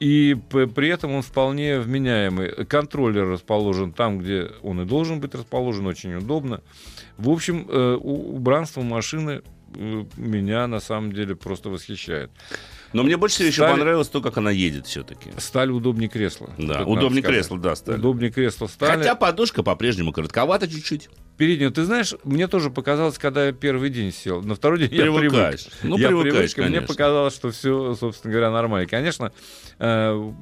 и 0.00 0.36
при 0.50 0.88
этом 0.88 1.12
он 1.12 1.22
вполне 1.22 1.80
вменяемый. 1.80 2.64
Контроллер 2.66 3.28
расположен 3.28 3.92
там, 3.92 4.18
где 4.18 4.50
он 4.62 4.80
и 4.80 4.84
должен 4.84 5.20
быть 5.20 5.34
расположен, 5.34 5.86
очень 5.86 6.14
удобно. 6.14 6.62
В 7.16 7.30
общем, 7.30 7.66
э, 7.68 7.94
убранство 7.96 8.82
машины 8.82 9.42
э, 9.74 10.04
меня 10.16 10.66
на 10.66 10.80
самом 10.80 11.12
деле 11.12 11.34
просто 11.34 11.68
восхищает. 11.68 12.30
Но 12.92 13.02
мне 13.02 13.16
больше 13.16 13.36
всего 13.36 13.52
сталь... 13.52 13.66
еще 13.66 13.76
понравилось 13.76 14.08
то, 14.08 14.20
как 14.20 14.36
она 14.38 14.50
едет 14.50 14.86
все-таки. 14.86 15.30
Сталь 15.38 15.70
удобнее 15.70 16.08
кресла. 16.08 16.50
Да, 16.58 16.84
удобнее 16.84 17.22
кресла, 17.22 17.58
да, 17.58 17.76
сталь. 17.76 17.98
Удобнее 17.98 18.30
кресла 18.30 18.66
стали. 18.66 18.98
Хотя 18.98 19.14
подушка 19.14 19.62
по-прежнему 19.62 20.12
коротковата 20.12 20.68
чуть-чуть. 20.68 21.08
Переднюю, 21.36 21.70
ты 21.70 21.84
знаешь, 21.84 22.14
мне 22.24 22.48
тоже 22.48 22.70
показалось, 22.70 23.18
когда 23.18 23.46
я 23.46 23.52
первый 23.52 23.90
день 23.90 24.12
сел. 24.12 24.42
На 24.42 24.54
второй 24.54 24.80
день 24.80 24.88
привыкаешь. 24.88 25.66
я 25.66 25.70
привык. 25.80 25.84
Ну, 25.84 25.98
я 25.98 26.08
привыкаешь, 26.08 26.54
привык, 26.54 26.70
мне 26.70 26.80
показалось, 26.80 27.34
что 27.34 27.50
все, 27.50 27.94
собственно 27.94 28.32
говоря, 28.32 28.50
нормально. 28.50 28.88
Конечно, 28.88 29.32
э, 29.78 30.32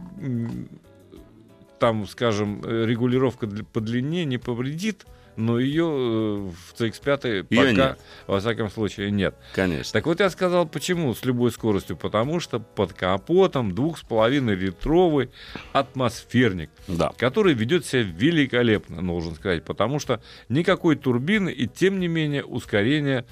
там, 1.79 2.07
скажем, 2.07 2.63
регулировка 2.65 3.47
по 3.47 3.81
длине 3.81 4.25
не 4.25 4.39
повредит, 4.39 5.05
но 5.37 5.59
ее 5.59 5.85
э, 5.85 6.51
в 6.51 6.75
CX5 6.79 7.45
пока, 7.45 7.73
нет. 7.73 8.01
во 8.27 8.41
всяком 8.41 8.71
случае, 8.71 9.11
нет. 9.11 9.35
Конечно. 9.55 9.93
Так 9.93 10.07
вот 10.07 10.21
я 10.21 10.31
сказал, 10.31 10.67
почему 10.67 11.15
с 11.15 11.25
любой 11.25 11.53
скоростью, 11.53 11.97
потому 11.97 12.41
что 12.41 12.59
под 12.59 12.93
капотом 12.93 13.73
2,5-литровый 13.73 15.31
атмосферник, 15.73 16.71
да. 16.89 17.13
который 17.17 17.55
ведет 17.55 17.87
себя 17.87 18.03
великолепно, 18.03 19.07
должен 19.07 19.35
сказать, 19.35 19.65
потому 19.65 19.99
что 19.99 20.23
никакой 20.49 20.97
турбины 20.97 21.51
и, 21.51 21.67
тем 21.67 22.01
не 22.01 22.09
менее, 22.09 22.45
ускорение 22.45 23.25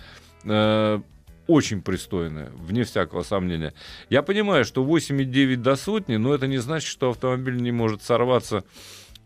э, 0.45 1.01
очень 1.47 1.83
пристойное, 1.83 2.51
вне 2.57 2.85
всякого 2.85 3.23
сомнения. 3.23 3.75
Я 4.09 4.23
понимаю, 4.23 4.65
что 4.65 4.85
8,9 4.85 5.57
до 5.57 5.77
сотни, 5.77 6.17
но 6.17 6.35
это 6.35 6.47
не 6.47 6.59
значит, 6.59 6.89
что 6.89 7.11
автомобиль 7.11 7.57
не 7.57 7.73
может 7.73 8.03
сорваться 8.03 8.65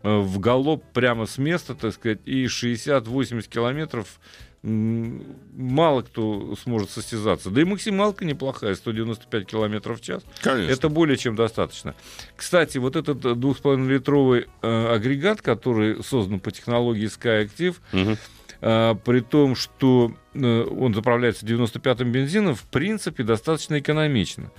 в 0.03 0.39
галоп 0.39 0.83
прямо 0.93 1.25
с 1.25 1.37
места, 1.37 1.75
так 1.75 1.93
сказать, 1.93 2.19
и 2.25 2.45
60-80 2.45 3.49
километров 3.49 4.19
мало 4.61 6.01
кто 6.01 6.55
сможет 6.61 6.89
состязаться. 6.89 7.49
Да 7.49 7.61
и 7.61 7.63
максималка 7.63 8.25
неплохая, 8.25 8.75
195 8.75 9.45
километров 9.45 9.99
в 9.99 10.03
час. 10.03 10.23
Конечно. 10.41 10.71
Это 10.71 10.89
более 10.89 11.17
чем 11.17 11.35
достаточно. 11.35 11.95
Кстати, 12.35 12.77
вот 12.77 12.95
этот 12.95 13.23
2,5-литровый 13.23 14.47
э, 14.61 14.93
агрегат, 14.93 15.41
который 15.41 16.03
создан 16.03 16.39
по 16.39 16.51
технологии 16.51 17.07
SkyActiv, 17.07 17.77
угу. 17.93 18.17
э, 18.61 18.95
при 19.05 19.21
том, 19.21 19.55
что 19.55 20.11
э, 20.33 20.63
он 20.63 20.93
заправляется 20.93 21.45
95-м 21.45 22.11
бензином, 22.11 22.55
в 22.55 22.63
принципе, 22.63 23.23
достаточно 23.23 23.79
экономично. 23.79 24.51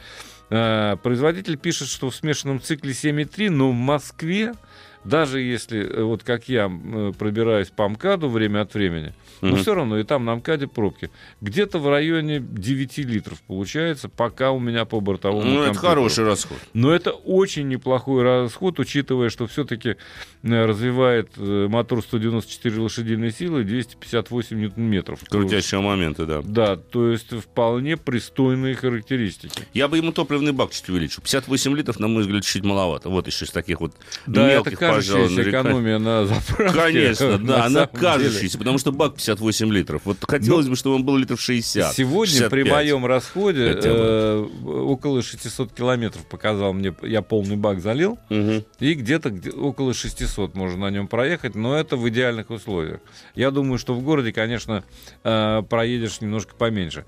Э, 0.49 0.97
производитель 1.03 1.59
пишет, 1.59 1.89
что 1.89 2.09
в 2.09 2.17
смешанном 2.17 2.61
цикле 2.63 2.93
7,3, 2.93 3.51
но 3.51 3.71
в 3.71 3.75
Москве 3.75 4.55
даже 5.05 5.41
если, 5.41 5.81
э, 5.81 6.03
вот 6.03 6.23
как 6.23 6.49
я, 6.49 6.71
э, 6.71 7.13
пробираюсь 7.19 7.69
по 7.69 7.89
МКАДу 7.89 8.29
время 8.29 8.63
от 8.63 8.75
времени, 8.75 9.15
но 9.41 9.57
все 9.57 9.75
равно 9.75 9.99
и 9.99 10.05
там 10.05 10.25
на 10.25 10.37
МКАДе 10.37 10.67
пробки. 10.67 11.11
Где-то 11.41 11.79
в 11.79 11.89
районе 11.89 12.41
9 12.41 12.99
литров 12.99 13.41
получается, 13.47 14.09
пока 14.09 14.51
у 14.51 14.59
меня 14.59 14.85
по 14.85 15.01
бортовому 15.01 15.51
Ну, 15.51 15.63
это 15.63 15.79
хороший 15.79 16.25
расход. 16.25 16.59
Но 16.75 16.93
это 16.93 17.13
очень 17.13 17.69
неплохой 17.69 18.23
расход, 18.23 18.79
учитывая, 18.79 19.31
что 19.31 19.47
все-таки 19.47 19.97
э, 20.43 20.65
развивает 20.67 21.31
мотор 21.37 22.03
194 22.03 22.81
лошадиной 22.81 23.31
силы 23.31 23.65
258 23.65 24.59
ньютон-метров. 24.59 25.21
Крутящего 25.29 25.81
момента, 25.81 26.27
да. 26.27 26.43
Да, 26.45 26.77
то 26.77 27.11
есть 27.11 27.31
вполне 27.33 27.97
пристойные 27.97 28.75
характеристики. 28.75 29.63
Я 29.73 29.89
бы 29.89 29.97
ему 29.97 30.13
топливный 30.13 30.53
бак 30.53 30.73
чуть 30.73 30.89
увеличил. 30.89 31.23
58 31.23 31.77
литров, 31.77 31.99
на 31.99 32.09
мой 32.09 32.23
взгляд, 32.23 32.45
чуть 32.45 32.65
маловато. 32.65 33.09
Вот 33.09 33.27
еще 33.27 33.45
из 33.45 33.51
таких 33.51 33.81
вот 33.81 33.95
да, 34.27 34.49
мелких, 34.49 34.75
это 34.75 34.90
кажущаяся 34.95 35.51
экономия 35.51 35.99
на 35.99 36.27
заправке. 36.27 36.79
Конечно, 36.79 37.39
да, 37.45 37.65
она 37.65 37.87
кажущаяся, 37.87 38.59
потому 38.59 38.79
что 38.79 38.93
бак 38.93 39.15
58 39.15 39.73
литров. 39.73 40.03
Вот 40.05 40.19
хотелось 40.27 40.69
бы, 40.69 40.77
чтобы 40.77 40.97
он 40.97 41.05
был 41.05 41.17
литров 41.17 41.41
60. 41.41 41.95
Сегодня 41.95 42.49
при 42.49 42.63
моем 42.63 43.07
расходе 43.07 43.79
э, 43.83 44.47
около 44.65 45.23
600 45.23 45.73
километров 45.73 46.25
показал 46.27 46.73
мне, 46.73 46.95
я 47.03 47.23
полный 47.23 47.57
бак 47.57 47.81
залил, 47.81 48.19
и 48.29 48.95
где-то 48.95 49.33
около 49.57 49.95
600 49.95 50.55
можно 50.55 50.81
на 50.81 50.91
нем 50.91 51.09
проехать, 51.09 51.55
но 51.55 51.77
это 51.77 51.97
в 51.97 52.09
идеальных 52.09 52.51
условиях. 52.51 53.01
Я 53.35 53.51
думаю, 53.51 53.79
что 53.79 53.95
в 53.95 54.03
городе, 54.03 54.33
конечно, 54.33 54.85
э, 55.25 55.63
проедешь 55.69 56.21
немножко 56.21 56.55
поменьше. 56.55 57.05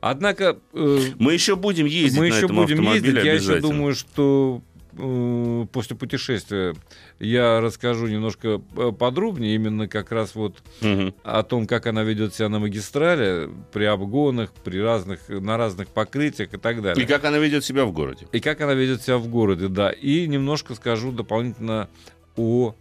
Однако... 0.00 0.58
Э, 0.74 0.98
мы 1.18 1.32
еще 1.32 1.56
будем 1.56 1.86
ездить 1.86 2.18
мы 2.18 2.28
на 2.28 2.34
еще 2.34 2.44
этом 2.46 2.56
будем 2.56 2.82
ездить. 2.82 3.24
Я 3.24 3.34
еще 3.34 3.60
думаю, 3.60 3.94
что 3.94 4.62
после 5.72 5.96
путешествия 5.96 6.74
я 7.18 7.60
расскажу 7.60 8.06
немножко 8.06 8.60
э, 8.76 8.92
подробнее, 8.92 9.54
именно 9.54 9.88
как 9.88 10.12
раз 10.12 10.34
вот 10.34 10.62
угу. 10.80 11.14
о 11.22 11.42
том, 11.42 11.66
как 11.66 11.86
она 11.86 12.02
ведет 12.02 12.34
себя 12.34 12.48
на 12.48 12.58
магистрале, 12.58 13.50
при 13.72 13.84
обгонах, 13.84 14.52
при 14.52 14.80
разных, 14.80 15.28
на 15.28 15.56
разных 15.56 15.88
покрытиях 15.88 16.54
и 16.54 16.58
так 16.58 16.82
далее. 16.82 17.04
И 17.04 17.06
как 17.06 17.24
она 17.24 17.38
ведет 17.38 17.64
себя 17.64 17.84
в 17.84 17.92
городе. 17.92 18.26
И 18.32 18.40
как 18.40 18.60
она 18.60 18.74
ведет 18.74 19.02
себя 19.02 19.18
в 19.18 19.28
городе, 19.28 19.68
да. 19.68 19.90
И 19.90 20.26
немножко 20.26 20.74
скажу 20.74 21.12
дополнительно 21.12 21.88
о 22.36 22.74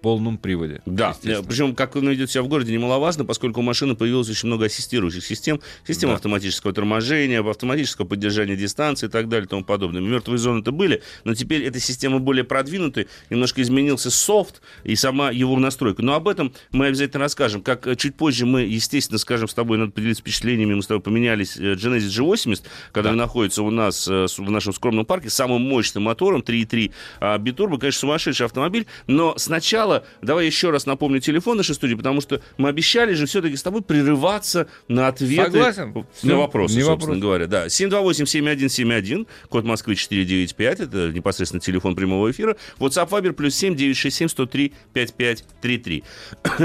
полном 0.00 0.38
приводе. 0.38 0.82
Да, 0.86 1.16
причем 1.22 1.74
как 1.74 1.96
он 1.96 2.08
ведет 2.08 2.30
себя 2.30 2.42
в 2.42 2.48
городе 2.48 2.72
немаловажно, 2.72 3.24
поскольку 3.24 3.60
у 3.60 3.62
машины 3.62 3.94
появилось 3.94 4.28
очень 4.28 4.48
много 4.48 4.66
ассистирующих 4.66 5.24
систем, 5.24 5.60
систем 5.86 6.10
да. 6.10 6.16
автоматического 6.16 6.72
торможения, 6.72 7.42
автоматического 7.42 8.06
поддержания 8.06 8.56
дистанции 8.56 9.06
и 9.06 9.10
так 9.10 9.28
далее 9.28 9.46
и 9.46 9.48
тому 9.48 9.64
подобное. 9.64 10.00
Мертвые 10.00 10.38
зоны-то 10.38 10.72
были, 10.72 11.02
но 11.24 11.34
теперь 11.34 11.62
эта 11.64 11.80
система 11.80 12.18
более 12.18 12.44
продвинутая, 12.44 13.06
немножко 13.30 13.62
изменился 13.62 14.10
софт 14.10 14.62
и 14.84 14.94
сама 14.94 15.30
его 15.30 15.58
настройка. 15.58 16.02
Но 16.02 16.14
об 16.14 16.28
этом 16.28 16.52
мы 16.70 16.86
обязательно 16.86 17.20
расскажем. 17.20 17.62
Как 17.62 17.86
э, 17.86 17.96
чуть 17.96 18.16
позже 18.16 18.46
мы, 18.46 18.62
естественно, 18.62 19.18
скажем 19.18 19.48
с 19.48 19.54
тобой, 19.54 19.78
надо 19.78 19.92
поделиться 19.92 20.22
впечатлениями, 20.22 20.74
мы 20.74 20.82
с 20.82 20.86
тобой 20.86 21.02
поменялись 21.02 21.56
э, 21.56 21.74
Genesis 21.74 22.08
G80, 22.08 22.62
который 22.92 23.12
да. 23.12 23.16
находится 23.16 23.62
у 23.62 23.70
нас 23.70 24.06
э, 24.08 24.26
в 24.36 24.50
нашем 24.50 24.72
скромном 24.72 25.06
парке, 25.06 25.30
самым 25.30 25.62
мощным 25.62 26.04
мотором, 26.04 26.40
3.3 26.40 26.92
а, 27.20 27.38
битурбо, 27.38 27.78
конечно, 27.78 28.00
сумасшедший 28.00 28.46
автомобиль, 28.46 28.86
но 29.06 29.34
сначала 29.36 29.87
сначала 29.88 30.04
давай 30.22 30.46
еще 30.46 30.70
раз 30.70 30.86
напомню 30.86 31.20
телефон 31.20 31.56
нашей 31.56 31.74
студии, 31.74 31.94
потому 31.94 32.20
что 32.20 32.40
мы 32.56 32.68
обещали 32.68 33.14
же 33.14 33.26
все-таки 33.26 33.56
с 33.56 33.62
тобой 33.62 33.82
прерываться 33.82 34.68
на 34.88 35.08
ответы 35.08 35.52
Согласен. 35.52 36.06
на 36.22 36.36
вопросы, 36.36 36.76
не 36.76 36.82
собственно 36.82 37.14
вопрос. 37.14 37.22
говоря. 37.22 37.46
Да. 37.46 37.66
728-7171, 37.66 39.26
код 39.48 39.64
Москвы 39.64 39.94
495, 39.94 40.80
это 40.80 41.10
непосредственно 41.12 41.60
телефон 41.60 41.94
прямого 41.96 42.30
эфира. 42.30 42.56
WhatsApp 42.78 43.08
Viber 43.08 43.32
плюс 43.32 43.54
7 43.54 43.74
967 43.74 44.28
103 44.28 44.72
5533. 44.92 46.04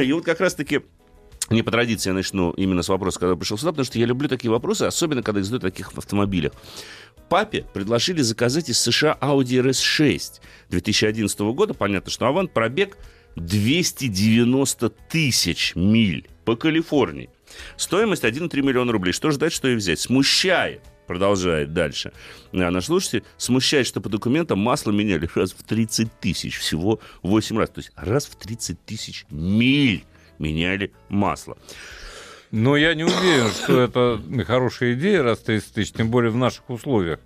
И 0.04 0.14
вот 0.14 0.26
как 0.26 0.40
раз-таки 0.40 0.82
не 1.50 1.62
по 1.62 1.72
традиции 1.72 2.10
я 2.10 2.14
начну 2.14 2.52
именно 2.52 2.84
с 2.84 2.90
вопроса, 2.90 3.20
когда 3.20 3.36
пришел 3.36 3.58
сюда, 3.58 3.72
потому 3.72 3.86
что 3.86 4.00
я 4.00 4.06
люблю 4.06 4.30
такие 4.30 4.52
вопросы, 4.52 4.84
особенно 4.84 5.24
когда 5.24 5.40
их 5.40 5.46
задают 5.46 5.64
в 5.64 5.68
таких 5.68 5.92
автомобилях. 5.98 6.54
Папе 7.30 7.66
предложили 7.74 8.22
заказать 8.22 8.70
из 8.70 8.80
США 8.80 9.18
Audi 9.20 9.62
RS6 9.62 10.42
2011 10.70 11.40
года. 11.40 11.74
Понятно, 11.74 12.12
что 12.12 12.28
Авант 12.28 12.54
пробег 12.54 12.98
290 13.36 14.90
тысяч 15.10 15.74
миль 15.76 16.28
по 16.46 16.56
Калифорнии. 16.56 17.30
Стоимость 17.78 18.24
1,3 18.24 18.62
миллиона 18.62 18.92
рублей. 18.92 19.14
Что 19.14 19.32
ждать, 19.32 19.54
что 19.54 19.68
и 19.68 19.76
взять? 19.76 20.00
Смущает 20.00 20.82
продолжает 21.08 21.74
дальше 21.74 22.14
а 22.54 22.72
наш 22.72 22.86
слушатель, 22.86 23.24
смущает, 23.38 23.86
что 23.88 24.00
по 24.00 24.10
документам 24.10 24.60
масло 24.60 24.92
меняли 24.92 25.30
раз 25.36 25.52
в 25.52 25.64
30 25.64 26.20
тысяч, 26.20 26.58
всего 26.58 27.00
8 27.24 27.58
раз. 27.58 27.70
То 27.70 27.80
есть 27.80 27.92
раз 27.96 28.26
в 28.26 28.36
30 28.36 28.84
тысяч 28.86 29.26
миль 29.30 30.06
меняли 30.40 30.92
масло. 31.10 31.58
Но 32.52 32.78
я 32.78 32.94
не 32.94 33.04
уверен, 33.04 33.50
что 33.50 33.82
это 33.82 34.22
хорошая 34.46 34.94
идея, 34.94 35.24
раз 35.24 35.40
30 35.40 35.74
тысяч, 35.74 35.92
тем 35.92 36.12
более 36.12 36.30
в 36.30 36.36
наших 36.36 36.70
условиях. 36.70 37.20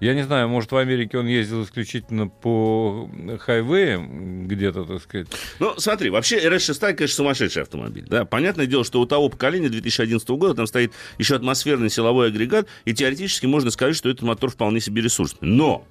Я 0.00 0.14
не 0.14 0.22
знаю, 0.22 0.48
может, 0.48 0.72
в 0.72 0.76
Америке 0.76 1.16
он 1.18 1.28
ездил 1.28 1.62
исключительно 1.62 2.26
по 2.26 3.08
хайвеям 3.38 4.48
где-то, 4.48 4.82
так 4.82 5.00
сказать. 5.00 5.28
Ну, 5.60 5.74
смотри, 5.78 6.10
вообще 6.10 6.44
RS6, 6.44 6.94
конечно, 6.94 7.06
сумасшедший 7.14 7.62
автомобиль. 7.62 8.04
Да? 8.08 8.24
Понятное 8.24 8.66
дело, 8.66 8.82
что 8.82 9.00
у 9.00 9.06
того 9.06 9.28
поколения 9.28 9.68
2011 9.68 10.28
года 10.30 10.54
там 10.54 10.66
стоит 10.66 10.92
еще 11.18 11.36
атмосферный 11.36 11.88
силовой 11.88 12.26
агрегат, 12.26 12.66
и 12.84 12.92
теоретически 12.92 13.46
можно 13.46 13.70
сказать, 13.70 13.94
что 13.94 14.08
этот 14.08 14.22
мотор 14.22 14.50
вполне 14.50 14.80
себе 14.80 15.02
ресурсный. 15.02 15.48
Но 15.48 15.86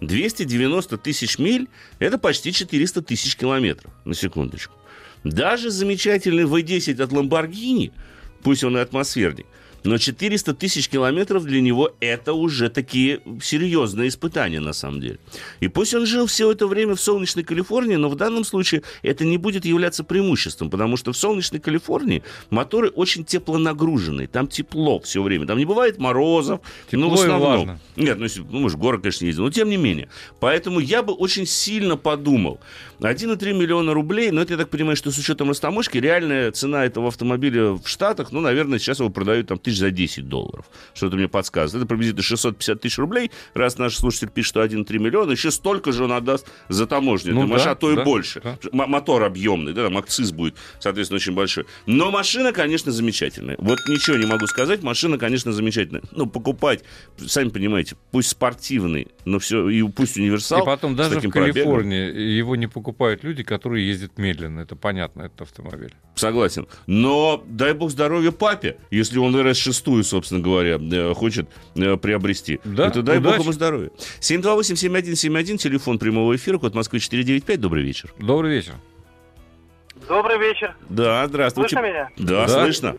290 0.00 0.96
тысяч 0.98 1.40
миль– 1.40 1.66
это 1.98 2.18
почти 2.18 2.52
400 2.52 3.02
тысяч 3.02 3.34
километров, 3.34 3.90
на 4.04 4.14
секундочку. 4.14 4.74
Даже 5.30 5.70
замечательный 5.70 6.44
V10 6.44 7.02
от 7.02 7.10
Lamborghini, 7.10 7.92
пусть 8.42 8.62
он 8.62 8.76
и 8.76 8.80
атмосферник, 8.80 9.46
но 9.86 9.98
400 9.98 10.54
тысяч 10.54 10.88
километров 10.88 11.44
для 11.44 11.60
него 11.60 11.92
это 12.00 12.32
уже 12.32 12.68
такие 12.68 13.20
серьезные 13.40 14.08
испытания 14.08 14.60
на 14.60 14.72
самом 14.72 15.00
деле. 15.00 15.18
И 15.60 15.68
пусть 15.68 15.94
он 15.94 16.06
жил 16.06 16.26
все 16.26 16.50
это 16.50 16.66
время 16.66 16.94
в 16.94 17.00
солнечной 17.00 17.44
Калифорнии, 17.44 17.96
но 17.96 18.08
в 18.08 18.16
данном 18.16 18.44
случае 18.44 18.82
это 19.02 19.24
не 19.24 19.38
будет 19.38 19.64
являться 19.64 20.04
преимуществом, 20.04 20.70
потому 20.70 20.96
что 20.96 21.12
в 21.12 21.16
солнечной 21.16 21.60
Калифорнии 21.60 22.22
моторы 22.50 22.88
очень 22.88 23.24
теплонагруженные, 23.24 24.26
там 24.26 24.48
тепло 24.48 24.98
все 25.00 25.22
время, 25.22 25.46
там 25.46 25.58
не 25.58 25.64
бывает 25.64 25.98
морозов. 25.98 26.60
Тепло 26.90 27.06
ну, 27.06 27.10
в 27.10 27.14
основном. 27.14 27.66
важно. 27.66 27.80
Нет, 27.94 28.18
ну, 28.18 28.26
ну 28.50 28.60
мы 28.60 28.70
же 28.70 28.76
город, 28.76 29.02
конечно, 29.02 29.24
ездим, 29.24 29.44
но 29.44 29.50
тем 29.50 29.70
не 29.70 29.76
менее. 29.76 30.08
Поэтому 30.40 30.80
я 30.80 31.02
бы 31.02 31.12
очень 31.12 31.46
сильно 31.46 31.96
подумал. 31.96 32.58
1,3 33.00 33.52
миллиона 33.52 33.94
рублей, 33.94 34.30
но 34.30 34.40
это, 34.40 34.54
я 34.54 34.58
так 34.58 34.70
понимаю, 34.70 34.96
что 34.96 35.10
с 35.10 35.18
учетом 35.18 35.50
растаможки, 35.50 35.98
реальная 35.98 36.50
цена 36.50 36.84
этого 36.86 37.08
автомобиля 37.08 37.72
в 37.72 37.86
Штатах, 37.86 38.32
ну, 38.32 38.40
наверное, 38.40 38.78
сейчас 38.78 39.00
его 39.00 39.10
продают 39.10 39.48
там 39.48 39.58
тысяч 39.58 39.75
тысяч 39.76 39.80
за 39.80 39.90
10 39.90 40.28
долларов. 40.28 40.66
Что-то 40.94 41.16
мне 41.16 41.28
подсказывает. 41.28 41.82
Это 41.82 41.88
приблизительно 41.88 42.22
650 42.22 42.80
тысяч 42.80 42.98
рублей. 42.98 43.30
Раз 43.54 43.78
наш 43.78 43.96
слушатель 43.96 44.28
пишет, 44.28 44.50
что 44.50 44.64
1,3 44.64 44.98
миллиона, 44.98 45.32
еще 45.32 45.50
столько 45.50 45.92
же 45.92 46.04
он 46.04 46.12
отдаст 46.12 46.48
за 46.68 46.86
таможню. 46.86 47.34
Ну, 47.34 47.46
да, 47.46 47.72
а 47.72 47.74
то 47.74 47.92
и 47.92 47.96
да, 47.96 48.04
больше. 48.04 48.40
Да. 48.40 48.58
Мотор 48.72 49.22
объемный, 49.22 49.72
да, 49.72 49.84
там 49.84 49.98
акциз 49.98 50.32
будет, 50.32 50.54
соответственно, 50.78 51.16
очень 51.16 51.34
большой. 51.34 51.66
Но 51.86 52.10
машина, 52.10 52.52
конечно, 52.52 52.92
замечательная. 52.92 53.56
Вот 53.58 53.78
ничего 53.88 54.16
не 54.16 54.26
могу 54.26 54.46
сказать. 54.46 54.82
Машина, 54.82 55.18
конечно, 55.18 55.52
замечательная. 55.52 56.02
Ну, 56.12 56.26
покупать, 56.26 56.84
сами 57.26 57.48
понимаете, 57.48 57.96
пусть 58.10 58.28
спортивный, 58.28 59.08
но 59.24 59.38
все, 59.38 59.68
и 59.68 59.82
пусть 59.88 60.16
универсал. 60.16 60.62
И 60.62 60.66
потом 60.66 60.96
даже 60.96 61.20
в 61.20 61.30
Калифорнии 61.30 62.06
пробегом. 62.06 62.20
его 62.20 62.56
не 62.56 62.66
покупают 62.66 63.24
люди, 63.24 63.42
которые 63.42 63.86
ездят 63.86 64.18
медленно. 64.18 64.60
Это 64.60 64.76
понятно, 64.76 65.22
этот 65.22 65.42
автомобиль. 65.42 65.94
Согласен. 66.16 66.66
Но 66.86 67.42
дай 67.46 67.74
бог 67.74 67.90
здоровья 67.90 68.30
папе, 68.30 68.78
если 68.90 69.18
он 69.18 69.36
РС-6, 69.36 70.02
собственно 70.02 70.40
говоря, 70.40 70.78
э, 70.80 71.12
хочет 71.14 71.46
э, 71.74 71.96
приобрести. 71.98 72.58
Да, 72.64 72.86
Это 72.86 73.02
дай 73.02 73.18
удачи. 73.18 73.34
бог 73.34 73.42
ему 73.42 73.52
здоровья. 73.52 73.90
728-7171, 74.20 75.58
телефон 75.58 75.98
прямого 75.98 76.34
эфира, 76.34 76.56
код 76.56 76.74
Москвы 76.74 77.00
495. 77.00 77.60
Добрый 77.60 77.82
вечер. 77.82 78.14
Добрый 78.18 78.50
вечер. 78.50 78.72
Добрый 80.08 80.38
вечер. 80.38 80.74
Да, 80.88 81.26
здравствуйте. 81.26 81.76
Слышно 81.76 81.86
меня? 81.86 82.08
Да, 82.16 82.46
да. 82.46 82.62
слышно. 82.64 82.96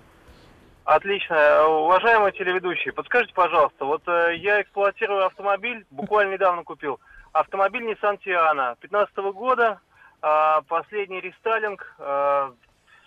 Отлично. 0.84 1.66
Уважаемые 1.68 2.34
телеведущие, 2.34 2.94
подскажите, 2.94 3.34
пожалуйста, 3.34 3.84
вот 3.84 4.04
э, 4.08 4.36
я 4.38 4.62
эксплуатирую 4.62 5.26
автомобиль, 5.26 5.86
буквально 5.90 6.34
недавно 6.34 6.64
купил. 6.64 7.00
Автомобиль 7.34 7.82
Nissan 7.82 8.20
Tiana 8.24 8.78
15 8.80 9.18
года, 9.34 9.80
э, 10.22 10.62
последний 10.68 11.20
рестайлинг, 11.20 11.96
э, 11.98 12.52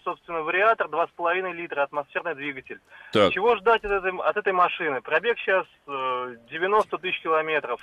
собственно, 0.04 0.42
вариатор 0.42 0.86
2,5 0.88 1.52
литра, 1.52 1.82
атмосферный 1.82 2.34
двигатель. 2.34 2.80
Так. 3.12 3.32
Чего 3.32 3.56
ждать 3.56 3.84
от 3.84 3.90
этой, 3.90 4.16
от 4.18 4.36
этой 4.36 4.52
машины? 4.52 5.00
Пробег 5.00 5.38
сейчас 5.38 5.66
э, 5.86 6.36
90 6.50 6.98
тысяч 6.98 7.20
километров. 7.20 7.80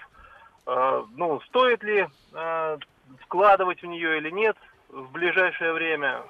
Э, 0.66 1.04
ну, 1.16 1.40
стоит 1.42 1.84
ли 1.84 2.08
э, 2.34 2.78
вкладывать 3.22 3.82
в 3.82 3.86
нее 3.86 4.18
или 4.18 4.30
нет 4.30 4.58
в 4.90 5.12
ближайшее 5.12 5.74
время? 5.74 6.24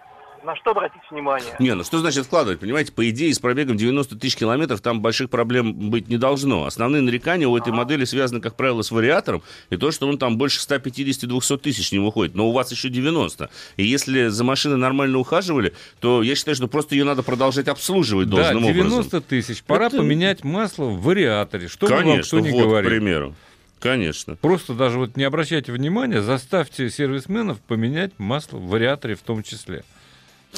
На 0.44 0.56
что 0.56 0.72
обратить 0.72 1.02
внимание? 1.12 1.56
Не, 1.60 1.74
ну 1.76 1.84
что 1.84 2.00
значит 2.00 2.26
вкладывать? 2.26 2.60
Понимаете, 2.60 2.92
по 2.92 3.10
идее, 3.10 3.34
с 3.34 3.40
пробегом 3.40 3.78
90 3.78 4.18
тысяч 4.18 4.36
километров 4.36 4.82
там 4.82 5.02
больших 5.02 5.30
проблем 5.30 5.74
быть 5.90 6.08
не 6.08 6.18
должно. 6.18 6.66
Основные 6.66 7.02
нарекания 7.02 7.48
у 7.48 7.58
этой 7.58 7.70
А-а-а. 7.70 7.78
модели 7.78 8.06
связаны, 8.06 8.42
как 8.42 8.56
правило, 8.56 8.82
с 8.82 8.92
вариатором 8.92 9.44
и 9.70 9.78
то, 9.78 9.92
что 9.92 10.08
он 10.08 10.18
там 10.18 10.38
больше 10.38 10.60
150-200 10.60 11.58
тысяч 11.58 11.92
не 11.92 12.00
выходит. 12.00 12.36
Но 12.36 12.50
у 12.50 12.52
вас 12.52 12.72
еще 12.72 12.90
90. 12.90 13.50
И 13.78 13.84
если 13.84 14.28
за 14.28 14.44
машиной 14.44 14.78
нормально 14.78 15.18
ухаживали, 15.18 15.74
то 16.00 16.24
я 16.24 16.36
считаю, 16.36 16.56
что 16.56 16.68
просто 16.68 16.96
ее 16.96 17.04
надо 17.04 17.24
продолжать 17.24 17.68
обслуживать 17.68 18.30
должным 18.30 18.64
да, 18.64 18.72
90 18.74 19.00
образом. 19.00 19.24
тысяч. 19.24 19.64
Пора 19.64 19.88
Это... 19.88 19.98
поменять 19.98 20.44
масло 20.44 20.86
в 20.86 21.02
вариаторе. 21.02 21.68
Что 21.68 21.88
Конечно, 21.88 22.12
вам 22.14 22.22
кто 22.22 22.40
не 22.40 22.52
вот, 22.52 22.64
говорит. 22.64 22.90
к 22.90 22.94
примеру. 22.94 23.36
Конечно. 23.80 24.36
Просто 24.38 24.74
даже 24.74 24.98
вот 24.98 25.18
не 25.18 25.24
обращайте 25.24 25.72
внимания, 25.72 26.22
заставьте 26.22 26.90
сервисменов 26.90 27.60
поменять 27.62 28.12
масло 28.18 28.58
в 28.58 28.68
вариаторе 28.68 29.16
в 29.16 29.22
том 29.22 29.44
числе. 29.44 29.84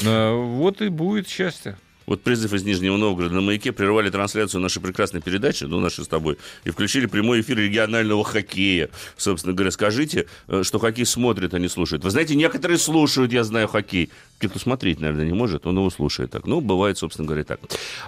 Э, 0.04 0.34
вот 0.34 0.82
и 0.82 0.89
будет 0.89 1.28
счастье. 1.28 1.78
Вот 2.10 2.24
призыв 2.24 2.52
из 2.54 2.63
Нижнего 2.63 2.98
Новгорода 2.98 3.36
на 3.36 3.41
«Маяке» 3.41 3.72
прервали 3.72 4.10
трансляцию 4.10 4.62
нашей 4.62 4.82
прекрасной 4.82 5.22
передачи, 5.22 5.65
ну, 5.65 5.80
нашей 5.80 6.04
с 6.04 6.08
тобой, 6.08 6.39
и 6.63 6.72
включили 6.72 7.06
прямой 7.06 7.41
эфир 7.41 7.60
регионального 7.60 8.24
хоккея. 8.24 8.89
Собственно 9.15 9.54
говоря, 9.54 9.69
скажите, 9.69 10.26
э, 10.48 10.63
что 10.63 10.80
хоккей 10.80 11.06
смотрят, 11.06 11.54
а 11.54 11.60
не 11.60 11.67
слушают. 11.67 12.04
Вы 12.04 12.10
знаете, 12.10 12.34
некоторые 12.34 12.80
слушают, 12.80 13.32
я 13.32 13.43
знаю, 13.43 13.67
хоккей. 13.67 14.10
Те, 14.39 14.50
кто 14.50 14.58
смотреть, 14.58 15.00
наверное, 15.00 15.26
не 15.26 15.34
может, 15.34 15.67
он 15.67 15.76
его 15.76 15.89
слушает 15.91 16.32
так. 16.32 16.48
Ну, 16.48 16.62
бывает, 16.62 16.98
собственно 16.98 17.28
говоря, 17.28 17.43
так. 17.43 17.60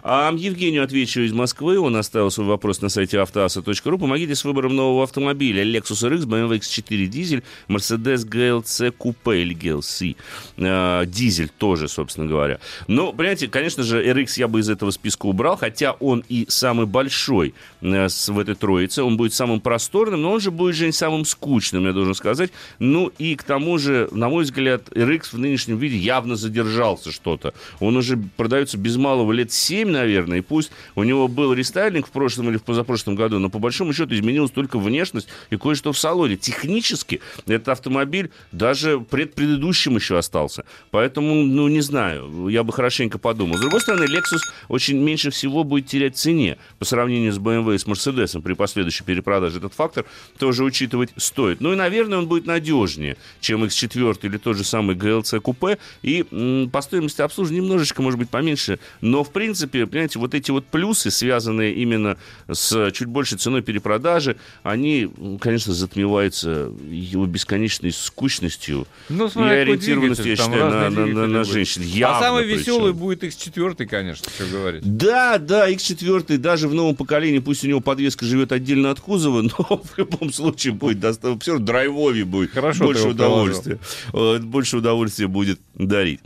А 0.01 0.33
Евгению 0.35 0.83
отвечу 0.83 1.21
из 1.21 1.33
Москвы. 1.33 1.77
Он 1.77 1.95
оставил 1.95 2.31
свой 2.31 2.47
вопрос 2.47 2.81
на 2.81 2.89
сайте 2.89 3.19
автоаса.ру. 3.19 3.99
Помогите 3.99 4.33
с 4.33 4.43
выбором 4.45 4.75
нового 4.75 5.03
автомобиля. 5.03 5.63
Lexus 5.63 6.09
RX, 6.09 6.25
BMW 6.25 6.57
X4 6.59 7.05
дизель, 7.05 7.43
Mercedes 7.67 8.25
GLC 8.25 8.95
Coupe 8.97 9.39
или 9.39 9.55
GLC. 9.55 10.15
А, 10.57 11.05
дизель 11.05 11.49
тоже, 11.49 11.87
собственно 11.89 12.27
говоря. 12.27 12.59
Но, 12.87 13.11
понимаете, 13.11 13.47
конечно 13.49 13.83
же, 13.83 13.90
RX 13.99 14.33
я 14.37 14.47
бы 14.47 14.59
из 14.59 14.69
этого 14.69 14.91
списка 14.91 15.25
убрал, 15.25 15.57
хотя 15.57 15.93
он 15.93 16.23
и 16.29 16.45
самый 16.49 16.85
большой 16.85 17.53
э, 17.81 18.07
в 18.27 18.39
этой 18.39 18.55
троице. 18.55 19.03
Он 19.03 19.17
будет 19.17 19.33
самым 19.33 19.59
просторным, 19.61 20.21
но 20.21 20.33
он 20.33 20.39
же 20.39 20.51
будет, 20.51 20.75
Жень, 20.75 20.93
самым 20.93 21.25
скучным, 21.25 21.85
я 21.85 21.93
должен 21.93 22.15
сказать. 22.15 22.51
Ну 22.79 23.11
и 23.17 23.35
к 23.35 23.43
тому 23.43 23.77
же, 23.77 24.07
на 24.11 24.29
мой 24.29 24.43
взгляд, 24.43 24.89
RX 24.89 25.29
в 25.33 25.39
нынешнем 25.39 25.77
виде 25.77 25.97
явно 25.97 26.35
задержался 26.35 27.11
что-то. 27.11 27.53
Он 27.79 27.97
уже 27.97 28.17
продается 28.37 28.77
без 28.77 28.97
малого 28.97 29.31
лет 29.31 29.51
7, 29.51 29.89
наверное, 29.89 30.39
и 30.39 30.41
пусть 30.41 30.71
у 30.95 31.03
него 31.03 31.27
был 31.27 31.53
рестайлинг 31.53 32.07
в 32.07 32.11
прошлом 32.11 32.49
или 32.49 32.57
в 32.57 32.63
позапрошлом 32.63 33.15
году, 33.15 33.39
но 33.39 33.49
по 33.49 33.59
большому 33.59 33.93
счету 33.93 34.13
изменилась 34.15 34.51
только 34.51 34.79
внешность 34.79 35.27
и 35.49 35.57
кое-что 35.57 35.91
в 35.91 35.97
салоне. 35.97 36.37
Технически 36.37 37.21
этот 37.45 37.69
автомобиль 37.69 38.31
даже 38.51 38.99
пред 38.99 39.33
предыдущим 39.33 39.95
еще 39.95 40.17
остался. 40.17 40.65
Поэтому, 40.91 41.35
ну, 41.35 41.67
не 41.67 41.81
знаю, 41.81 42.47
я 42.47 42.63
бы 42.63 42.73
хорошенько 42.73 43.17
подумал. 43.17 43.57
Стороны, 43.81 44.03
Lexus 44.03 44.41
очень 44.67 44.97
меньше 44.97 45.31
всего 45.31 45.63
будет 45.63 45.87
терять 45.87 46.15
в 46.15 46.19
цене 46.19 46.57
по 46.79 46.85
сравнению 46.85 47.33
с 47.33 47.37
BMW 47.37 47.75
и 47.75 47.77
с 47.77 47.85
Mercedes 47.85 48.39
при 48.41 48.53
последующей 48.53 49.03
перепродаже. 49.03 49.57
Этот 49.57 49.73
фактор 49.73 50.05
тоже 50.37 50.63
учитывать 50.63 51.09
стоит. 51.17 51.61
Ну 51.61 51.73
и, 51.73 51.75
наверное, 51.75 52.19
он 52.19 52.27
будет 52.27 52.45
надежнее, 52.45 53.17
чем 53.39 53.63
X4 53.63 54.19
или 54.21 54.37
тот 54.37 54.57
же 54.57 54.63
самый 54.63 54.95
GLC 54.95 55.39
купе. 55.39 55.77
И 56.03 56.11
и 56.11 56.67
по 56.71 56.81
стоимости 56.81 57.21
обслуживания 57.21 57.61
немножечко, 57.61 58.01
может 58.01 58.19
быть, 58.19 58.29
поменьше. 58.29 58.79
Но, 59.01 59.23
в 59.23 59.31
принципе, 59.31 59.85
понимаете, 59.85 60.19
вот 60.19 60.33
эти 60.33 60.51
вот 60.51 60.65
плюсы, 60.65 61.11
связанные 61.11 61.73
именно 61.73 62.17
с 62.49 62.91
чуть 62.91 63.07
большей 63.07 63.37
ценой 63.37 63.61
перепродажи, 63.61 64.37
они, 64.63 65.09
конечно, 65.39 65.73
затмеваются 65.73 66.71
его 66.89 67.25
бесконечной 67.25 67.91
скучностью 67.91 68.87
ну, 69.09 69.29
смотри, 69.29 69.55
и 69.55 69.59
ориентированностью, 69.59 70.27
я 70.27 70.35
считаю, 70.35 70.69
на, 70.69 70.89
на, 70.89 71.05
на, 71.05 71.27
на 71.27 71.43
женщин. 71.43 71.81
Явно, 71.81 72.17
а 72.17 72.21
самый 72.21 72.45
веселый 72.45 72.93
будет 72.93 73.23
X4, 73.23 73.60
конечно, 73.85 74.29
что 74.29 74.45
говорить. 74.45 74.81
Да, 74.83 75.37
да, 75.37 75.69
X4 75.69 76.37
даже 76.37 76.67
в 76.67 76.73
новом 76.73 76.95
поколении, 76.95 77.39
пусть 77.39 77.63
у 77.63 77.67
него 77.67 77.79
подвеска 77.79 78.25
живет 78.25 78.51
отдельно 78.51 78.91
от 78.91 78.99
кузова, 78.99 79.41
но 79.59 79.81
в 79.83 79.97
любом 79.97 80.31
случае 80.31 80.73
будет 80.73 80.99
достаточно, 80.99 81.39
все 81.39 81.51
равно 81.53 81.65
драйвовее 81.65 82.25
будет. 82.25 82.51
Хорошо 82.51 82.85
больше 82.85 83.07
удовольствия. 83.07 83.79
Больше 84.11 84.77
удовольствия 84.77 85.27
будет 85.27 85.59
дарить. 85.73 86.19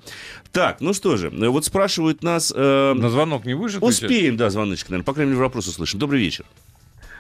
Так, 0.52 0.80
ну 0.80 0.93
что 0.93 1.17
же, 1.17 1.30
вот 1.32 1.65
спрашивают 1.65 2.24
нас... 2.24 2.54
Э, 2.56 2.93
На 2.93 3.10
звонок 3.10 3.43
не 3.45 3.54
выжит? 3.56 3.84
Успеем, 3.84 4.38
да, 4.38 4.50
звоночек, 4.50 4.89
наверное. 4.89 5.06
По 5.06 5.13
крайней 5.13 5.32
мере, 5.32 5.43
вопрос 5.43 5.67
услышим. 5.67 6.00
Добрый 6.00 6.21
вечер. 6.21 6.45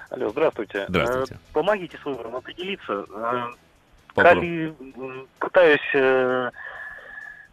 Алло, 0.09 0.29
здравствуйте. 0.29 0.85
Здравствуйте. 0.87 1.33
Э, 1.33 1.37
помогите 1.51 1.97
с 2.01 2.05
выбором 2.05 2.37
определиться. 2.37 3.05
Э, 3.13 3.47
как 4.15 4.37
пытаюсь 5.39 5.81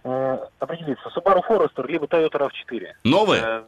э, 0.05 0.39
определиться. 0.59 1.09
Subaru 1.15 1.41
Forester 1.49 1.87
либо 1.87 2.07
Toyota 2.07 2.39
RAV4. 2.39 2.89
Новые? 3.05 3.43
Э, 3.43 3.63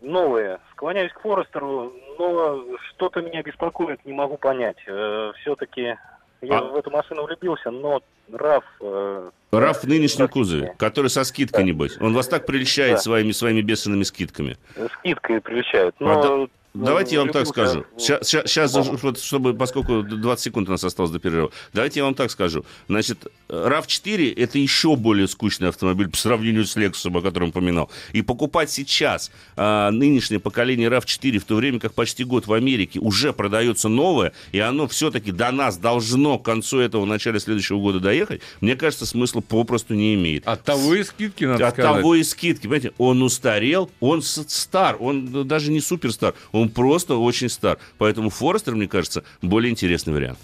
новые. 0.00 0.58
Склоняюсь 0.72 1.12
к 1.12 1.20
Форестеру, 1.20 1.92
но 2.18 2.64
что-то 2.90 3.22
меня 3.22 3.42
беспокоит, 3.42 4.04
не 4.04 4.12
могу 4.12 4.36
понять. 4.36 4.78
Э, 4.86 5.32
все-таки 5.40 5.96
я 6.42 6.58
а... 6.58 6.62
в 6.64 6.76
эту 6.76 6.90
машину 6.90 7.24
влюбился, 7.24 7.70
но 7.70 8.02
RAV... 8.30 8.62
Э, 8.80 9.30
RAV 9.52 9.74
в 9.74 9.84
нынешнем 9.84 10.28
кузове, 10.28 10.74
который 10.78 11.08
со 11.08 11.24
скидкой, 11.24 11.62
да. 11.62 11.66
небось. 11.66 11.96
Он 12.00 12.12
вас 12.12 12.28
так 12.28 12.46
прилещает 12.46 12.96
да. 12.96 12.98
своими, 12.98 13.32
своими 13.32 13.62
бешеными 13.62 14.02
скидками. 14.02 14.56
Скидкой 14.98 15.40
прилещает, 15.40 15.94
но... 15.98 16.44
А, 16.44 16.48
Давайте 16.84 17.14
я 17.14 17.20
вам 17.22 17.30
так 17.30 17.46
скажу. 17.46 17.84
Сейчас, 17.96 18.28
сейчас, 18.28 18.74
вот, 18.74 19.18
чтобы, 19.20 19.54
поскольку 19.54 20.02
20 20.02 20.44
секунд 20.44 20.68
у 20.68 20.72
нас 20.72 20.84
осталось 20.84 21.10
до 21.10 21.18
перерыва, 21.18 21.50
давайте 21.72 22.00
я 22.00 22.04
вам 22.04 22.14
так 22.14 22.30
скажу. 22.30 22.64
Значит, 22.88 23.26
RAV4– 23.48 24.34
это 24.36 24.58
еще 24.58 24.96
более 24.96 25.28
скучный 25.28 25.68
автомобиль 25.68 26.08
по 26.08 26.16
сравнению 26.16 26.64
с 26.64 26.76
Lexus, 26.76 27.16
о 27.16 27.22
котором 27.22 27.48
упоминал. 27.48 27.90
И 28.12 28.22
покупать 28.22 28.70
сейчас 28.70 29.30
а, 29.56 29.90
нынешнее 29.90 30.40
поколение 30.40 30.88
RAV4, 30.88 31.38
в 31.38 31.44
то 31.44 31.56
время 31.56 31.80
как 31.80 31.94
почти 31.94 32.24
год 32.24 32.46
в 32.46 32.52
Америке 32.52 32.98
уже 33.00 33.32
продается 33.32 33.88
новое, 33.88 34.32
и 34.52 34.58
оно 34.58 34.86
все-таки 34.88 35.32
до 35.32 35.50
нас 35.52 35.78
должно 35.78 36.38
к 36.38 36.44
концу 36.44 36.78
этого, 36.78 37.04
начале 37.04 37.40
следующего 37.40 37.78
года 37.78 38.00
доехать, 38.00 38.42
мне 38.60 38.76
кажется, 38.76 39.06
смысла 39.06 39.40
попросту 39.40 39.94
не 39.94 40.14
имеет. 40.14 40.46
От 40.46 40.64
того 40.64 40.94
и 40.94 41.02
скидки, 41.02 41.44
надо 41.44 41.68
От 41.68 41.74
сказать. 41.74 41.96
того 41.96 42.14
и 42.14 42.22
скидки. 42.22 42.62
Понимаете, 42.62 42.92
он 42.98 43.22
устарел, 43.22 43.90
он 44.00 44.22
стар, 44.22 44.96
он 45.00 45.46
даже 45.46 45.70
не 45.70 45.80
суперстар, 45.80 46.34
он 46.52 46.65
он 46.66 46.72
просто 46.72 47.16
очень 47.16 47.48
стар. 47.48 47.78
Поэтому 47.98 48.30
Форестер, 48.30 48.74
мне 48.74 48.88
кажется, 48.88 49.22
более 49.40 49.70
интересный 49.70 50.12
вариант. 50.12 50.38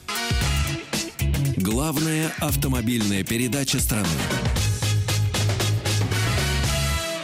Главная 1.56 2.32
автомобильная 2.38 3.24
передача 3.24 3.80
страны. 3.80 4.06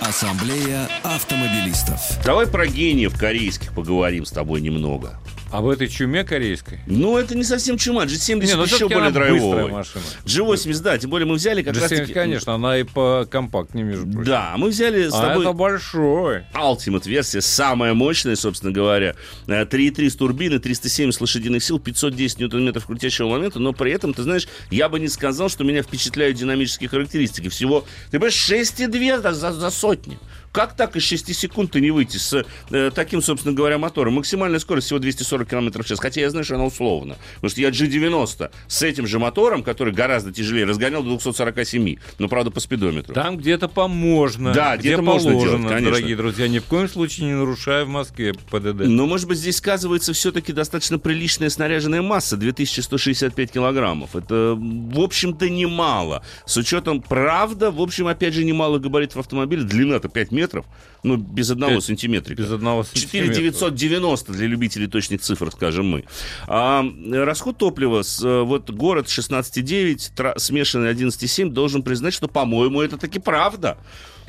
Ассамблея 0.01 0.89
автомобилистов. 1.03 2.01
Давай 2.25 2.47
про 2.47 2.67
гениев 2.67 3.17
корейских 3.17 3.75
поговорим 3.75 4.25
с 4.25 4.31
тобой 4.31 4.61
немного. 4.61 5.21
А 5.51 5.63
в 5.63 5.69
этой 5.71 5.89
чуме 5.89 6.25
корейской? 6.25 6.81
Ну, 6.87 7.17
это 7.17 7.35
не 7.35 7.45
совсем 7.45 7.79
чума. 7.79 8.05
G70 8.05 8.45
не, 8.45 8.55
ну, 8.55 8.65
еще 8.65 8.89
более 8.89 9.11
драйвовая. 9.11 9.69
машина. 9.69 10.05
G80, 10.25 10.83
да, 10.83 10.99
тем 10.99 11.11
более 11.11 11.27
мы 11.27 11.37
взяли 11.37 11.63
как 11.63 11.75
G70, 11.75 11.81
раз 11.81 11.91
таки... 11.91 12.13
конечно, 12.13 12.55
она 12.55 12.79
и 12.79 12.83
по 12.83 13.27
компактнее, 13.31 13.85
между 13.85 14.07
прочим. 14.07 14.25
Да, 14.25 14.55
мы 14.57 14.69
взяли 14.69 15.09
с 15.09 15.15
а 15.15 15.29
тобой... 15.29 15.45
это 15.45 15.53
большой. 15.55 16.45
Ultimate 16.55 17.09
версия, 17.09 17.41
самая 17.41 17.95
мощная, 17.95 18.37
собственно 18.37 18.73
говоря. 18.73 19.15
3.3 19.47 20.07
э, 20.07 20.11
с 20.11 20.17
турбины, 20.17 20.59
370 20.59 21.21
лошадиных 21.21 21.63
сил, 21.63 21.79
510 21.79 22.41
ньютон-метров 22.41 22.87
крутящего 22.87 23.29
момента, 23.29 23.59
но 23.59 23.73
при 23.73 23.93
этом, 23.93 24.13
ты 24.13 24.23
знаешь, 24.23 24.49
я 24.71 24.89
бы 24.89 25.01
не 25.01 25.09
сказал, 25.09 25.49
что 25.49 25.65
меня 25.65 25.83
впечатляют 25.83 26.37
динамические 26.37 26.89
характеристики. 26.91 27.49
Всего, 27.49 27.87
ты 28.11 28.19
понимаешь, 28.19 28.51
6,2 28.51 29.33
за, 29.33 29.53
за 29.53 29.71
сотню. 29.71 30.19
Как 30.53 30.75
так 30.75 30.97
из 30.97 31.03
6 31.03 31.35
секунд 31.35 31.73
ты 31.73 31.81
не 31.81 31.91
выйти 31.91 32.17
с 32.17 32.45
э, 32.71 32.91
таким, 32.95 33.23
собственно 33.23 33.55
говоря, 33.55 33.79
мотором? 33.79 34.15
Максимальная 34.15 34.59
скорость 34.59 34.87
всего 34.87 34.99
240 34.99 35.49
км 35.49 35.83
в 35.83 35.87
час. 35.87 36.01
Хотя 36.01 36.21
я 36.21 36.31
знаю, 36.31 36.45
что 36.45 36.55
она 36.55 36.65
условно. 36.65 37.17
Потому 37.37 37.51
что 37.51 37.61
я 37.61 37.69
G90 37.69 38.51
с 38.67 38.83
этим 38.83 39.07
же 39.07 39.19
мотором, 39.19 39.63
который 39.63 39.93
гораздо 39.93 40.33
тяжелее, 40.33 40.65
разгонял 40.65 41.03
до 41.03 41.11
247. 41.11 41.97
Но, 42.19 42.29
правда, 42.29 42.51
по 42.51 42.61
спидометру. 42.61 43.15
Там 43.15 43.37
где-то 43.37 43.69
поможно. 43.69 44.53
Да, 44.53 44.77
где 44.77 44.89
где-то 44.89 45.03
можно 45.03 45.33
делать, 45.33 45.63
конечно. 45.69 45.91
Дорогие 45.91 46.17
друзья, 46.17 46.49
ни 46.49 46.59
в 46.59 46.65
коем 46.65 46.89
случае 46.89 47.27
не 47.27 47.35
нарушая 47.35 47.85
в 47.85 47.89
Москве 47.89 48.33
ПДД. 48.33 48.87
Но, 48.87 49.07
может 49.07 49.29
быть, 49.29 49.39
здесь 49.39 49.59
сказывается 49.59 50.13
все-таки 50.13 50.53
достаточно 50.53 50.99
приличная 50.99 51.51
снаряженная 51.51 52.03
масса. 52.03 52.37
2165 52.37 53.53
килограммов. 53.53 54.17
Это, 54.17 54.57
в 54.59 55.01
общем-то, 55.01 55.49
немало. 55.49 56.25
С 56.47 56.57
учетом, 56.57 57.03
правда, 57.03 57.71
в 57.71 57.81
общем, 57.81 58.07
опять 58.07 58.35
же, 58.35 58.45
немало 58.45 58.79
габаритов 58.79 59.19
автомобиля. 59.19 59.63
Длина-то 59.63 60.09
5 60.09 60.31
метров 60.33 60.38
метров, 60.39 60.65
ну, 61.03 61.17
без 61.17 61.51
одного 61.51 61.75
5, 61.75 61.85
сантиметрика. 61.85 62.43
Без 62.43 62.51
одного 62.51 62.85
сантиметра. 62.85 63.35
4990 63.35 64.33
для 64.33 64.47
любителей 64.47 64.87
точных 64.87 65.21
цифр, 65.21 65.51
скажем 65.53 65.87
мы. 65.87 66.05
А, 66.47 66.85
расход 67.13 67.59
топлива, 67.59 68.03
с, 68.03 68.23
вот 68.23 68.71
город 68.71 69.07
16,9, 69.07 70.39
смешанный 70.39 70.93
11,7, 70.93 71.51
должен 71.51 71.83
признать, 71.83 72.15
что, 72.15 72.29
по-моему, 72.29 72.81
это 72.83 72.97
таки 72.97 73.19
правда. 73.19 73.79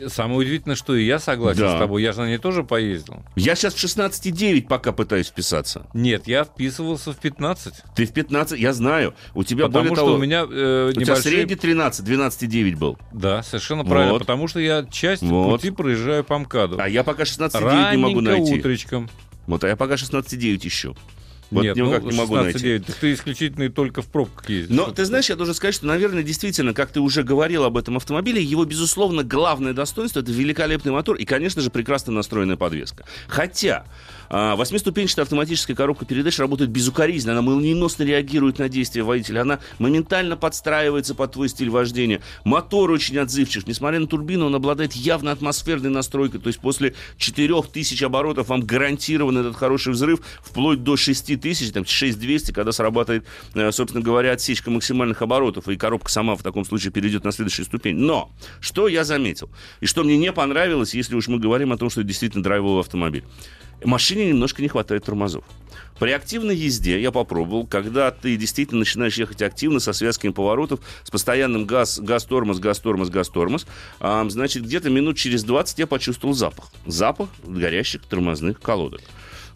Самое 0.07 0.39
удивительное, 0.39 0.75
что 0.75 0.95
и 0.95 1.05
я 1.05 1.19
согласен 1.19 1.61
да. 1.61 1.75
с 1.75 1.79
тобой. 1.79 2.03
Я 2.03 2.13
же 2.13 2.21
на 2.21 2.27
ней 2.27 2.37
тоже 2.37 2.63
поездил. 2.63 3.23
Я 3.35 3.55
сейчас 3.55 3.73
в 3.73 3.83
16,9 3.83 4.67
пока 4.67 4.91
пытаюсь 4.91 5.27
вписаться. 5.27 5.87
Нет, 5.93 6.27
я 6.27 6.43
вписывался 6.43 7.11
в 7.13 7.17
15. 7.17 7.73
Ты 7.95 8.05
в 8.05 8.13
15, 8.13 8.59
я 8.59 8.73
знаю. 8.73 9.13
У 9.33 9.43
тебя 9.43 9.65
потому 9.65 9.89
более 9.89 9.95
что 9.95 10.05
того, 10.05 10.15
у 10.15 10.19
меня 10.19 10.45
э, 10.49 10.89
у 10.89 10.93
тебя 10.93 11.15
средний 11.15 11.55
13, 11.55 12.07
12,9 12.07 12.75
был. 12.77 12.97
Да, 13.11 13.43
совершенно 13.43 13.83
вот. 13.83 13.89
правильно. 13.89 14.19
Потому 14.19 14.47
что 14.47 14.59
я 14.59 14.85
часть 14.89 15.23
вот. 15.23 15.51
пути 15.51 15.71
проезжаю 15.71 16.23
по 16.23 16.37
МКАДу. 16.37 16.77
А 16.79 16.87
я 16.87 17.03
пока 17.03 17.23
16,9 17.23 17.91
не 17.91 17.97
могу 17.97 18.21
найти. 18.21 18.59
утречком. 18.59 19.09
Вот, 19.47 19.63
а 19.63 19.67
я 19.67 19.75
пока 19.75 19.95
16,9 19.95 20.67
ищу. 20.67 20.95
Вот 21.51 21.63
Нет, 21.63 21.75
никак 21.75 22.03
ну, 22.03 22.11
не 22.11 22.17
могу 22.17 22.35
найти. 22.35 22.59
9, 22.59 22.85
ты 23.01 23.13
исключительно 23.13 23.69
только 23.69 24.01
в 24.01 24.07
пробках 24.07 24.49
ездишь. 24.49 24.75
Но 24.75 24.91
ты 24.91 25.05
знаешь, 25.05 25.29
я 25.29 25.35
должен 25.35 25.55
сказать, 25.55 25.73
что, 25.73 25.87
наверное, 25.87 26.21
действительно, 26.21 26.73
как 26.73 26.91
ты 26.91 26.99
уже 26.99 27.23
говорил 27.23 27.63
об 27.63 27.77
этом 27.77 27.97
автомобиле, 27.97 28.41
его, 28.41 28.65
безусловно, 28.65 29.23
главное 29.23 29.73
достоинство— 29.73 30.19
это 30.21 30.31
великолепный 30.31 30.91
мотор 30.91 31.15
и, 31.15 31.25
конечно 31.25 31.61
же, 31.61 31.71
прекрасно 31.71 32.13
настроенная 32.13 32.55
подвеска. 32.55 33.05
Хотя 33.27 33.85
восьмиступенчатая 34.29 35.23
автоматическая 35.23 35.75
коробка 35.75 36.05
передач 36.05 36.37
работает 36.39 36.69
безукоризненно, 36.69 37.33
она 37.33 37.41
молниеносно 37.41 38.03
реагирует 38.03 38.59
на 38.59 38.69
действия 38.69 39.03
водителя, 39.03 39.41
она 39.41 39.59
моментально 39.79 40.37
подстраивается 40.37 41.15
под 41.15 41.33
твой 41.33 41.49
стиль 41.49 41.69
вождения. 41.69 42.21
Мотор 42.43 42.91
очень 42.91 43.17
отзывчив, 43.17 43.67
несмотря 43.67 43.99
на 43.99 44.07
турбину, 44.07 44.45
он 44.45 44.55
обладает 44.55 44.93
явно 44.93 45.31
атмосферной 45.31 45.89
настройкой, 45.89 46.39
то 46.39 46.47
есть 46.47 46.59
после 46.59 46.93
4000 47.17 48.03
оборотов 48.03 48.49
вам 48.49 48.61
гарантирован 48.61 49.37
этот 49.37 49.55
хороший 49.55 49.93
взрыв, 49.93 50.21
вплоть 50.41 50.83
до 50.83 50.95
6000, 50.95 51.71
там 51.71 51.85
6200, 51.85 52.51
когда 52.51 52.71
срабатывает, 52.71 53.25
э, 53.55 53.71
собственно 53.71 54.03
говоря, 54.03 54.33
отсечка 54.33 54.69
максимальных 54.69 55.21
оборотов, 55.21 55.67
и 55.67 55.75
коробка 55.75 56.11
сама 56.11 56.35
в 56.35 56.43
таком 56.43 56.65
случае 56.65 56.91
перейдет 56.91 57.23
на 57.23 57.31
следующую 57.31 57.65
ступень. 57.65 57.95
Но, 57.95 58.31
что 58.59 58.87
я 58.87 59.03
заметил, 59.03 59.49
и 59.81 59.85
что 59.85 60.03
мне 60.03 60.17
не 60.17 60.31
понравилось, 60.31 60.93
если 60.93 61.15
уж 61.15 61.27
мы 61.27 61.39
говорим 61.39 61.71
о 61.71 61.77
том, 61.77 61.89
что 61.89 62.01
это 62.01 62.07
действительно 62.07 62.43
драйвовый 62.43 62.81
автомобиль 62.81 63.23
машине 63.87 64.27
немножко 64.27 64.61
не 64.61 64.67
хватает 64.67 65.05
тормозов. 65.05 65.43
При 65.99 66.11
активной 66.11 66.55
езде 66.55 66.99
я 67.01 67.11
попробовал, 67.11 67.67
когда 67.67 68.09
ты 68.11 68.37
действительно 68.37 68.79
начинаешь 68.79 69.17
ехать 69.17 69.41
активно 69.41 69.79
со 69.79 69.91
связками 69.91 70.31
поворотов, 70.31 70.79
с 71.03 71.11
постоянным 71.11 71.65
газ, 71.65 71.99
газ-тормоз, 71.99 72.59
газ-тормоз, 72.59 73.09
газ-тормоз, 73.09 73.67
а, 73.99 74.25
значит, 74.29 74.63
где-то 74.63 74.89
минут 74.89 75.17
через 75.17 75.43
20 75.43 75.79
я 75.79 75.87
почувствовал 75.87 76.33
запах. 76.33 76.71
Запах 76.85 77.29
горящих 77.45 78.03
тормозных 78.03 78.61
колодок. 78.61 79.01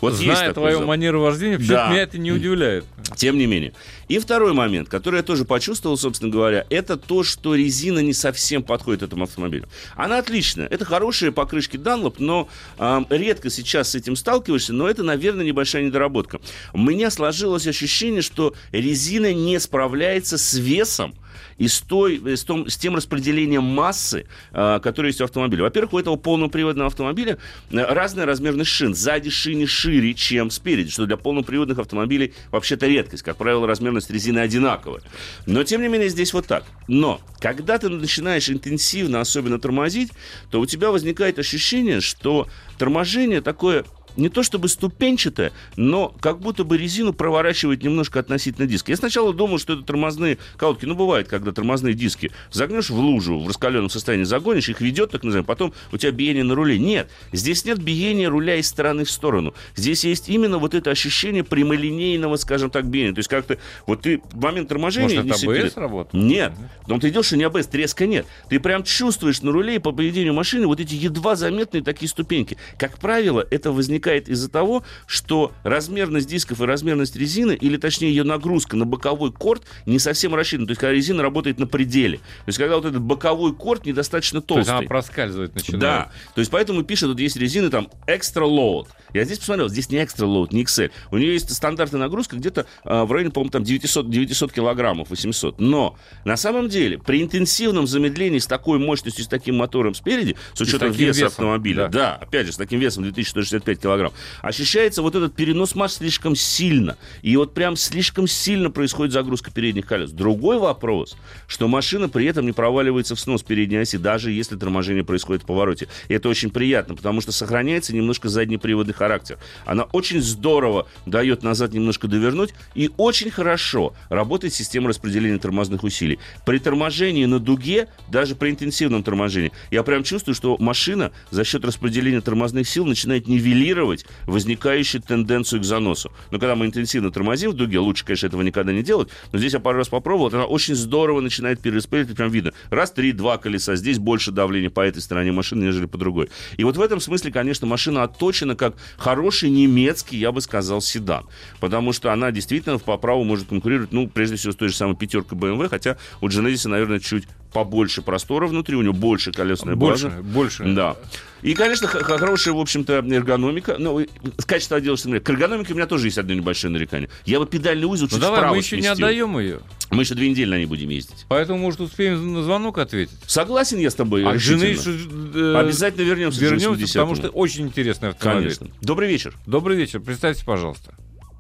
Вот 0.04 0.16
Зная 0.16 0.52
твою 0.52 0.74
запах. 0.74 0.88
манеру 0.90 1.22
вождения, 1.22 1.58
да. 1.58 1.88
меня 1.90 2.02
это 2.02 2.18
не 2.18 2.34
удивляет. 2.34 2.84
Тем 3.16 3.38
не 3.38 3.46
менее. 3.46 3.72
И 4.10 4.20
второй 4.20 4.52
момент, 4.52 4.90
который 4.90 5.18
я 5.18 5.24
тоже 5.24 5.46
почувствовал, 5.46 5.96
собственно 5.96 6.30
говоря, 6.30 6.66
это 6.70 6.98
то, 6.98 7.24
что 7.24 7.56
резина 7.56 8.00
не 8.00 8.14
совсем 8.14 8.64
подходит 8.64 9.02
этому 9.02 9.24
автомобилю. 9.24 9.70
Она 9.96 10.18
отличная. 10.18 10.68
Это 10.68 10.84
хорошие 10.84 11.32
покрышки 11.32 11.78
Dunlop, 11.78 12.16
но 12.18 12.50
э, 12.78 13.02
редко 13.12 13.50
сейчас 13.50 13.92
с 13.92 13.96
этим 13.96 14.18
сталкиваешься, 14.18 14.74
но 14.74 14.90
это, 14.90 15.04
наверное, 15.04 15.46
небольшая 15.46 15.84
недоработка. 15.84 16.42
У 16.74 16.80
меня 16.80 17.10
сложилось 17.10 17.66
ощущение, 17.66 18.22
что 18.22 18.54
резина 18.74 19.34
не 19.34 19.58
справляется 19.58 20.38
с 20.38 20.54
весом 20.56 21.16
и 21.58 21.68
с, 21.68 21.82
той, 21.82 22.22
с, 22.26 22.44
том, 22.44 22.68
с 22.68 22.78
тем 22.78 22.96
распределением 22.96 23.64
массы, 23.64 24.26
э, 24.52 24.80
которое 24.82 25.10
есть 25.10 25.22
у 25.22 25.24
автомобиля. 25.24 25.64
Во-первых, 25.64 25.94
у 25.94 26.00
этого 26.00 26.16
полноприводного 26.16 26.88
автомобиля 26.88 27.38
э, 27.72 27.94
разная 27.94 28.26
размерность 28.26 28.70
шин. 28.70 28.96
Сзади 28.96 29.30
шины 29.30 29.68
шире, 29.68 30.14
чем 30.14 30.50
спереди, 30.50 30.90
что 30.92 31.06
для 31.06 31.18
полноприводных 31.18 31.80
автомобилей 31.80 32.34
вообще-то 32.52 32.88
редкость. 32.88 33.24
Как 33.24 33.38
правило, 33.38 33.68
размерность 33.68 34.10
резины 34.10 34.40
одинаковая. 34.40 35.02
Но, 35.46 35.64
тем 35.64 35.82
не 35.82 35.88
менее, 35.88 36.10
здесь 36.10 36.34
вот 36.34 36.48
так. 36.48 36.66
Но, 36.88 37.22
когда 37.40 37.78
ты 37.78 37.90
начинаешь 37.90 38.50
интенсивно, 38.50 39.22
особенно 39.22 39.60
тормозить, 39.60 40.12
то 40.52 40.60
у 40.60 40.66
тебя 40.66 40.92
возникает 40.92 41.40
ощущение, 41.40 42.02
что 42.02 42.48
торможение 42.78 43.42
такое 43.42 43.86
не 44.16 44.30
то 44.30 44.44
чтобы 44.44 44.68
ступенчатая, 44.68 45.52
но 45.76 46.14
как 46.20 46.40
будто 46.40 46.64
бы 46.64 46.78
резину 46.78 47.14
проворачивает 47.14 47.84
немножко 47.84 48.20
относительно 48.20 48.68
диска. 48.68 48.92
Я 48.92 48.98
сначала 48.98 49.34
думал, 49.34 49.60
что 49.60 49.74
это 49.74 49.84
тормозные 49.84 50.38
колодки. 50.58 50.86
Ну, 50.86 50.96
бывает, 50.96 51.28
когда 51.28 51.52
тормозные 51.52 51.94
диски 51.94 52.32
загнешь 52.52 52.90
в 52.90 52.98
лужу, 52.98 53.40
в 53.40 53.48
раскаленном 53.48 53.90
состоянии 53.90 54.26
загонишь, 54.26 54.70
их 54.70 54.82
ведет, 54.82 55.12
так 55.12 55.24
называемый, 55.24 55.48
потом 55.48 55.74
у 55.92 55.98
тебя 55.98 56.12
биение 56.12 56.44
на 56.44 56.56
руле. 56.56 56.78
Нет, 56.78 57.10
здесь 57.32 57.66
нет 57.66 57.82
биения 57.82 58.30
руля 58.30 58.56
из 58.56 58.68
стороны 58.68 59.04
в 59.04 59.12
сторону. 59.12 59.54
Здесь 59.76 60.04
есть 60.04 60.30
именно 60.30 60.58
вот 60.58 60.74
это 60.74 60.92
ощущение 60.92 61.44
прямолинейного, 61.44 62.36
скажем 62.38 62.70
так, 62.70 62.86
биения. 62.86 63.14
То 63.14 63.20
есть 63.20 63.30
как-то 63.30 63.58
вот 63.88 64.02
ты 64.02 64.22
в 64.32 64.42
момент 64.42 64.70
торможения... 64.70 65.24
Может, 65.24 65.44
это 65.44 65.66
АБС 65.66 65.78
работает? 65.78 66.14
Нет. 66.14 66.54
Но 66.88 67.00
ты 67.00 67.10
идешь, 67.10 67.34
и 67.34 67.38
не 67.38 67.44
АБС, 67.44 67.68
треска 67.68 68.06
нет. 68.06 68.26
Ты 68.50 68.60
прям 68.60 68.84
чувствуешь 68.84 69.42
на 69.42 69.52
руле 69.52 69.76
и 69.76 69.80
по 69.80 69.92
поведению 69.92 70.34
машины 70.34 70.68
вот 70.68 70.80
эти 70.80 70.96
едва 70.96 71.36
заметные 71.36 71.84
такие 71.84 72.10
ступеньки. 72.10 72.58
Как 72.78 72.98
правило, 73.00 73.46
это 73.50 73.72
возникает 73.72 74.03
возникает 74.04 74.30
из-за 74.30 74.50
того, 74.50 74.84
что 75.08 75.52
размерность 75.64 76.28
дисков 76.28 76.62
и 76.62 76.66
размерность 76.66 77.16
резины, 77.16 77.54
или 77.54 77.78
точнее 77.78 78.10
ее 78.10 78.24
нагрузка 78.24 78.76
на 78.76 78.86
боковой 78.86 79.32
корт 79.32 79.64
не 79.86 80.00
совсем 80.00 80.36
рассчитана. 80.36 80.68
То 80.68 80.72
есть, 80.72 80.82
когда 80.82 80.94
резина 80.94 81.24
работает 81.24 81.60
на 81.60 81.68
пределе. 81.68 82.18
То 82.18 82.48
есть, 82.48 82.60
когда 82.60 82.76
вот 82.76 82.86
этот 82.86 83.02
боковой 83.02 83.54
корт 83.54 83.86
недостаточно 83.86 84.42
толстый. 84.42 84.66
То 84.66 84.72
есть, 84.72 84.80
она 84.80 84.88
проскальзывает 84.88 85.56
начинает. 85.56 85.82
Да. 85.82 86.12
То 86.36 86.40
есть, 86.40 86.52
поэтому 86.52 86.84
пишет, 86.84 87.10
вот 87.10 87.20
есть 87.20 87.38
резины 87.38 87.70
там 87.70 87.88
extra 88.08 88.44
load. 88.44 88.88
Я 89.14 89.26
здесь 89.26 89.40
посмотрел, 89.40 89.70
здесь 89.70 89.90
не 89.90 89.98
extra 89.98 90.26
load, 90.26 90.48
не 90.52 90.64
XL. 90.64 90.92
У 91.12 91.18
нее 91.18 91.34
есть 91.34 91.54
стандартная 91.54 92.00
нагрузка 92.00 92.36
где-то 92.36 92.66
а, 92.84 93.06
в 93.06 93.12
районе, 93.12 93.32
по-моему, 93.32 93.52
там 93.52 93.64
900, 93.64 94.10
900 94.10 94.52
килограммов, 94.52 95.10
800. 95.12 95.60
Но 95.60 95.98
на 96.26 96.36
самом 96.36 96.68
деле 96.68 96.98
при 96.98 97.22
интенсивном 97.22 97.86
замедлении 97.86 98.40
с 98.40 98.48
такой 98.48 98.80
мощностью, 98.80 99.24
с 99.24 99.28
таким 99.28 99.58
мотором 99.58 99.94
спереди, 99.94 100.36
с 100.54 100.62
учетом 100.62 100.92
веса 100.92 101.20
весом, 101.20 101.28
автомобиля, 101.28 101.88
да. 101.88 101.90
да, 101.90 102.16
опять 102.16 102.48
же, 102.48 102.54
с 102.54 102.58
таким 102.58 102.80
весом 102.80 103.04
2165 103.04 103.80
килограмм, 103.80 103.93
килограмм. 103.94 104.14
Ощущается 104.42 105.02
вот 105.02 105.16
этот 105.16 105.36
перенос 105.36 105.76
масс 105.76 105.96
слишком 105.96 106.36
сильно. 106.36 106.98
И 107.22 107.36
вот 107.38 107.54
прям 107.54 107.76
слишком 107.76 108.28
сильно 108.28 108.70
происходит 108.70 109.14
загрузка 109.14 109.52
передних 109.52 109.86
колес. 109.86 110.12
Другой 110.12 110.58
вопрос, 110.58 111.16
что 111.48 111.68
машина 111.68 112.10
при 112.10 112.26
этом 112.26 112.46
не 112.46 112.52
проваливается 112.52 113.16
в 113.16 113.20
снос 113.20 113.44
передней 113.44 113.78
оси, 113.78 113.98
даже 113.98 114.32
если 114.32 114.56
торможение 114.56 115.04
происходит 115.04 115.44
в 115.44 115.46
повороте. 115.46 115.88
И 116.08 116.14
это 116.14 116.30
очень 116.30 116.50
приятно, 116.50 116.96
потому 116.96 117.22
что 117.22 117.32
сохраняется 117.32 117.94
немножко 117.94 118.30
заднеприводный 118.30 118.94
характер. 118.94 119.38
Она 119.66 119.84
очень 119.84 120.22
здорово 120.22 120.88
дает 121.06 121.44
назад 121.44 121.74
немножко 121.74 122.08
довернуть, 122.08 122.54
и 122.76 122.90
очень 122.98 123.32
хорошо 123.32 123.94
работает 124.10 124.54
система 124.54 124.90
распределения 124.90 125.38
тормозных 125.38 125.84
усилий. 125.84 126.20
При 126.46 126.60
торможении 126.60 127.26
на 127.26 127.40
дуге, 127.40 127.88
даже 128.10 128.36
при 128.36 128.50
интенсивном 128.50 129.04
торможении, 129.04 129.52
я 129.72 129.84
прям 129.84 130.04
чувствую, 130.04 130.36
что 130.36 130.58
машина 130.60 131.12
за 131.32 131.44
счет 131.44 131.66
распределения 131.66 132.22
тормозных 132.22 132.68
сил 132.68 132.86
начинает 132.86 133.28
нивелировать 133.28 133.83
нивелировать 133.84 134.06
возникающую 134.26 135.02
тенденцию 135.02 135.62
к 135.62 135.64
заносу. 135.64 136.12
Но 136.32 136.40
когда 136.40 136.56
мы 136.56 136.66
интенсивно 136.66 137.12
тормозим 137.12 137.52
в 137.52 137.54
дуге, 137.54 137.80
лучше, 137.80 138.06
конечно, 138.06 138.28
этого 138.28 138.42
никогда 138.42 138.72
не 138.72 138.84
делать, 138.84 139.10
но 139.32 139.40
здесь 139.40 139.54
я 139.54 139.60
пару 139.60 139.78
раз 139.78 139.90
попробовал, 139.90 140.30
она 140.34 140.46
очень 140.46 140.76
здорово 140.76 141.22
начинает 141.22 141.60
перераспределять, 141.60 142.16
прям 142.16 142.30
видно. 142.30 142.54
Раз, 142.70 142.92
три, 142.92 143.12
два 143.12 143.38
колеса, 143.38 143.76
здесь 143.76 144.00
больше 144.00 144.32
давления 144.32 144.70
по 144.70 144.82
этой 144.82 145.02
стороне 145.02 145.32
машины, 145.32 145.66
нежели 145.66 145.86
по 145.86 145.98
другой. 145.98 146.30
И 146.58 146.64
вот 146.64 146.78
в 146.78 146.82
этом 146.82 147.00
смысле, 147.00 147.32
конечно, 147.32 147.68
машина 147.68 148.04
отточена 148.04 148.56
как 148.56 148.76
хороший 148.98 149.50
немецкий, 149.50 150.18
я 150.18 150.32
бы 150.32 150.42
сказал, 150.42 150.82
седан. 150.82 151.26
Потому 151.60 151.94
что 151.94 152.12
она 152.12 152.32
действительно 152.32 152.80
по 152.80 152.98
праву 152.98 153.24
может 153.24 153.48
конкурировать, 153.48 153.92
ну, 153.92 154.08
прежде 154.08 154.36
всего, 154.36 154.54
с 154.54 154.56
той 154.56 154.70
же 154.70 154.76
самой 154.76 154.96
пятеркой 154.96 155.38
BMW, 155.38 155.70
хотя 155.70 155.98
у 156.22 156.28
Genesis, 156.28 156.68
наверное, 156.68 157.00
чуть 157.00 157.28
побольше 157.54 158.02
простора 158.02 158.48
внутри, 158.48 158.76
у 158.76 158.82
него 158.82 158.94
больше 158.94 159.32
колесная 159.32 159.76
больше, 159.76 160.08
база. 160.10 160.22
Больше, 160.22 160.64
Да. 160.74 160.96
И, 161.42 161.56
конечно, 161.56 161.88
хорошая, 161.88 162.54
в 162.54 162.60
общем-то, 162.60 162.94
эргономика. 162.94 163.76
Ну, 163.78 164.06
качество 164.46 164.78
отдела, 164.78 164.96
к 164.96 165.30
эргономике 165.30 165.74
у 165.74 165.76
меня 165.76 165.88
тоже 165.88 166.08
есть 166.08 166.18
одно 166.18 166.34
небольшое 166.34 166.72
нарекание. 166.72 167.10
Я 167.26 167.40
бы 167.40 167.46
педальный 167.46 167.86
узел 167.86 168.06
ну, 168.06 168.12
чуть 168.12 168.20
давай, 168.22 168.40
вправо 168.40 168.54
мы 168.54 168.60
еще 168.60 168.70
сместил. 168.70 168.96
не 168.96 169.04
отдаем 169.04 169.40
ее. 169.40 169.60
Мы 169.92 170.04
еще 170.04 170.16
две 170.16 170.30
недели 170.30 170.50
на 170.50 170.58
ней 170.58 170.66
будем 170.66 170.90
ездить. 170.90 171.26
Поэтому, 171.28 171.60
может, 171.60 171.82
успеем 171.82 172.34
на 172.34 172.44
звонок 172.44 172.78
ответить. 172.78 173.18
Согласен 173.28 173.78
я 173.78 173.92
с 173.92 173.96
тобой. 173.96 174.26
А 174.26 174.38
жены 174.38 174.64
решительно. 174.64 175.60
Обязательно 175.60 176.04
вернемся, 176.04 176.40
вернемся, 176.40 176.88
потому 176.88 177.16
что 177.16 177.28
очень 177.30 177.68
интересный 177.68 178.10
автомобиль. 178.10 178.56
Конечно. 178.56 178.68
Добрый 178.82 179.10
вечер. 179.10 179.36
Добрый 179.46 179.76
вечер. 179.76 180.00
Представьте, 180.00 180.46
пожалуйста. 180.46 180.96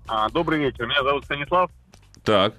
А, 0.07 0.29
добрый 0.29 0.59
вечер. 0.59 0.85
Меня 0.85 1.01
зовут 1.01 1.23
Станислав. 1.23 1.71
Так. 2.25 2.55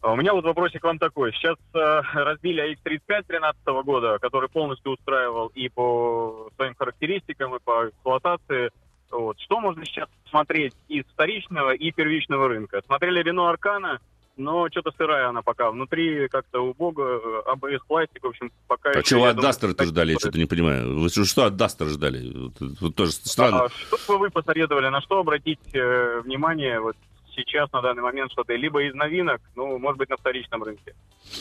А 0.00 0.12
У 0.12 0.16
меня 0.16 0.32
вот 0.32 0.44
вопросик 0.44 0.80
к 0.80 0.84
вам 0.84 0.98
такой. 0.98 1.32
Сейчас 1.32 1.56
э, 1.74 2.00
разбили 2.14 2.72
AX35 2.72 3.26
2013 3.26 3.66
года, 3.84 4.18
который 4.20 4.48
полностью 4.48 4.92
устраивал 4.92 5.48
и 5.54 5.68
по 5.68 6.50
своим 6.56 6.74
характеристикам, 6.74 7.56
и 7.56 7.58
по 7.58 7.88
эксплуатации. 7.88 8.70
Вот. 9.10 9.40
Что 9.40 9.60
можно 9.60 9.84
сейчас 9.84 10.08
смотреть 10.30 10.74
из 10.88 11.04
вторичного 11.06 11.74
и 11.74 11.90
первичного 11.90 12.48
рынка? 12.48 12.82
Смотрели 12.86 13.24
Renault 13.24 13.48
Аркана, 13.48 14.00
но 14.36 14.68
что-то 14.68 14.92
сырая 14.96 15.28
она 15.28 15.42
пока. 15.42 15.70
Внутри 15.70 16.28
как-то 16.28 16.60
убого, 16.60 17.42
АБС 17.46 17.82
пластик, 17.88 18.22
в 18.22 18.28
общем, 18.28 18.52
пока... 18.68 18.90
А 18.90 19.02
чего 19.02 19.22
вы 19.22 19.28
от 19.28 19.40
Дастера-то 19.40 19.84
ждали? 19.84 20.12
Я 20.12 20.18
что-то 20.18 20.38
не 20.38 20.46
понимаю. 20.46 21.00
Вы 21.00 21.08
что, 21.08 21.24
что 21.24 21.44
от 21.44 21.56
Дастера 21.56 21.88
ждали? 21.88 22.50
Вот 22.80 22.94
тоже 22.94 23.12
странно. 23.12 23.64
А, 23.64 23.68
что 23.68 24.12
бы 24.12 24.18
вы 24.18 24.30
посоветовали, 24.30 24.88
на 24.88 25.00
что 25.00 25.18
обратить 25.18 25.74
э, 25.74 26.20
внимание 26.20 26.80
вот 26.80 26.96
сейчас, 27.38 27.72
на 27.72 27.80
данный 27.80 28.02
момент, 28.02 28.32
что-то 28.32 28.54
либо 28.54 28.82
из 28.82 28.94
новинок, 28.94 29.40
ну, 29.54 29.78
может 29.78 29.98
быть, 29.98 30.10
на 30.10 30.16
вторичном 30.16 30.62
рынке. 30.62 30.94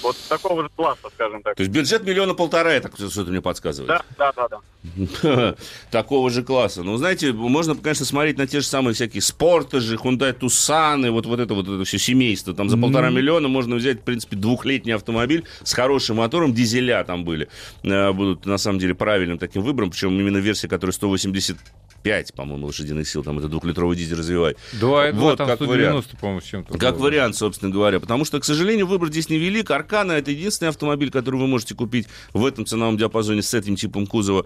Вот 0.04 0.16
такого 0.30 0.64
же 0.64 0.70
класса, 0.70 1.10
скажем 1.14 1.42
так. 1.42 1.56
То 1.56 1.64
есть 1.64 1.72
бюджет 1.72 2.04
миллиона 2.04 2.34
полтора, 2.34 2.72
это 2.72 2.90
что-то 3.10 3.32
мне 3.32 3.42
подсказывает. 3.42 3.88
Да, 4.18 4.32
да, 4.34 4.34
да, 4.34 4.48
да. 4.50 5.56
Такого 5.92 6.30
же 6.30 6.44
класса. 6.44 6.84
Ну, 6.84 6.98
знаете, 6.98 7.34
можно, 7.34 7.76
конечно, 7.76 8.06
смотреть 8.06 8.38
на 8.38 8.48
те 8.48 8.60
же 8.60 8.66
самые 8.66 8.94
всякие 8.94 9.22
спорты 9.22 9.80
же, 9.80 9.96
Hyundai 9.96 10.38
Tucson, 10.38 11.10
вот, 11.10 11.26
вот 11.26 11.40
это 11.40 11.54
вот 11.54 11.68
это 11.68 11.84
все 11.84 11.98
семейство. 11.98 12.54
Там 12.54 12.70
за 12.70 12.78
полтора 12.78 13.10
миллиона 13.10 13.48
можно 13.48 13.76
взять, 13.76 14.02
в 14.02 14.04
принципе, 14.04 14.36
двухлетний 14.36 14.94
автомобиль 14.94 15.46
с 15.64 15.74
хорошим 15.74 16.18
мотором, 16.18 16.54
дизеля 16.54 17.04
там 17.04 17.24
были. 17.24 17.48
Э, 17.84 18.12
будут, 18.12 18.46
на 18.46 18.58
самом 18.58 18.80
деле, 18.80 18.94
правильным 18.94 19.38
таким 19.38 19.62
выбором, 19.62 19.92
причем 19.92 20.20
именно 20.20 20.38
версия, 20.38 20.68
которая 20.68 20.94
180 20.94 21.58
5, 22.04 22.34
по-моему, 22.34 22.68
лошадиных 22.68 23.08
сил, 23.08 23.24
там 23.24 23.40
это 23.40 23.48
двухлитровый 23.48 23.98
дизель 23.98 24.18
развивает. 24.18 24.58
Да, 24.74 25.12
вот, 25.12 25.38
там 25.38 25.48
как 25.48 25.58
190, 25.58 25.66
вариант. 25.68 26.06
по-моему, 26.20 26.42
с 26.42 26.46
чем-то. 26.46 26.78
Как 26.78 26.96
было. 26.96 27.04
вариант, 27.06 27.36
собственно 27.36 27.72
говоря. 27.72 28.00
Потому 28.00 28.26
что, 28.26 28.40
к 28.40 28.46
сожалению, 28.46 28.88
выбор 28.88 29.10
здесь 29.10 29.30
невелик. 29.30 29.72
Аркана— 29.72 30.12
это 30.14 30.32
единственный 30.32 30.70
автомобиль, 30.70 31.12
который 31.12 31.40
вы 31.40 31.48
можете 31.48 31.76
купить 31.76 32.08
в 32.34 32.46
этом 32.46 32.66
ценовом 32.66 32.98
диапазоне 32.98 33.42
с 33.42 33.54
этим 33.54 33.76
типом 33.76 34.08
кузова. 34.08 34.46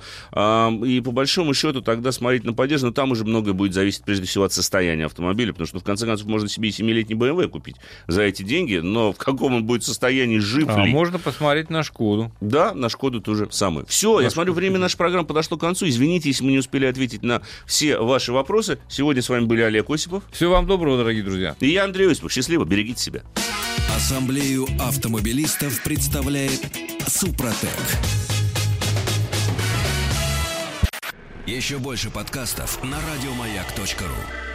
И 0.86 1.02
по 1.04 1.12
большому 1.12 1.54
счету 1.54 1.82
тогда 1.82 2.12
смотреть 2.12 2.44
на 2.44 2.54
поддержку, 2.54 2.88
но 2.88 2.94
там 2.94 3.12
уже 3.12 3.26
многое 3.26 3.54
будет 3.54 3.74
зависеть 3.74 4.04
прежде 4.04 4.26
всего 4.26 4.46
от 4.46 4.54
состояния 4.54 5.06
автомобиля, 5.06 5.52
потому 5.52 5.68
что, 5.68 5.80
в 5.80 5.84
конце 5.84 6.06
концов, 6.06 6.28
можно 6.28 6.48
себе 6.48 6.70
и 6.70 6.72
7-летний 6.72 7.16
BMW 7.16 7.48
купить 7.48 7.76
за 8.08 8.24
эти 8.24 8.44
деньги, 8.44 8.78
но 8.78 9.14
в 9.14 9.18
каком 9.18 9.54
он 9.54 9.66
будет 9.66 9.84
состоянии, 9.84 10.40
жив 10.40 10.68
а, 10.70 10.86
ли. 10.86 10.92
можно 10.92 11.20
посмотреть 11.20 11.70
на 11.70 11.84
Шкоду. 11.84 12.32
Да, 12.42 12.74
на 12.74 12.90
Шкоду 12.90 13.22
тоже 13.22 13.48
самое. 13.52 13.86
Все, 13.88 14.20
на 14.20 14.24
я 14.24 14.30
смотрю, 14.30 14.54
время 14.54 14.80
нашей 14.80 14.98
программы 14.98 15.26
подошло 15.26 15.58
к 15.58 15.62
концу. 15.62 15.88
Извините, 15.88 16.30
если 16.30 16.44
мы 16.44 16.52
не 16.52 16.60
успели 16.60 16.86
ответить 16.86 17.24
на 17.42 17.68
все 17.68 17.98
ваши 17.98 18.32
вопросы. 18.32 18.80
Сегодня 18.88 19.22
с 19.22 19.30
вами 19.30 19.46
были 19.46 19.62
Олег 19.62 19.90
Осипов. 19.90 20.24
Всего 20.32 20.54
вам 20.54 20.68
доброго, 20.68 20.98
дорогие 20.98 21.24
друзья. 21.24 21.56
И 21.60 21.70
я, 21.70 21.84
Андрей 21.84 22.12
Осипов. 22.12 22.32
Счастливо, 22.32 22.66
берегите 22.66 23.02
себя. 23.02 23.24
Ассамблею 23.96 24.68
автомобилистов 24.80 25.84
представляет 25.84 26.62
Супротек. 27.08 27.70
Еще 31.46 31.80
больше 31.80 32.10
подкастов 32.10 32.82
на 32.84 32.98
радиомаяк.ру 33.14 34.51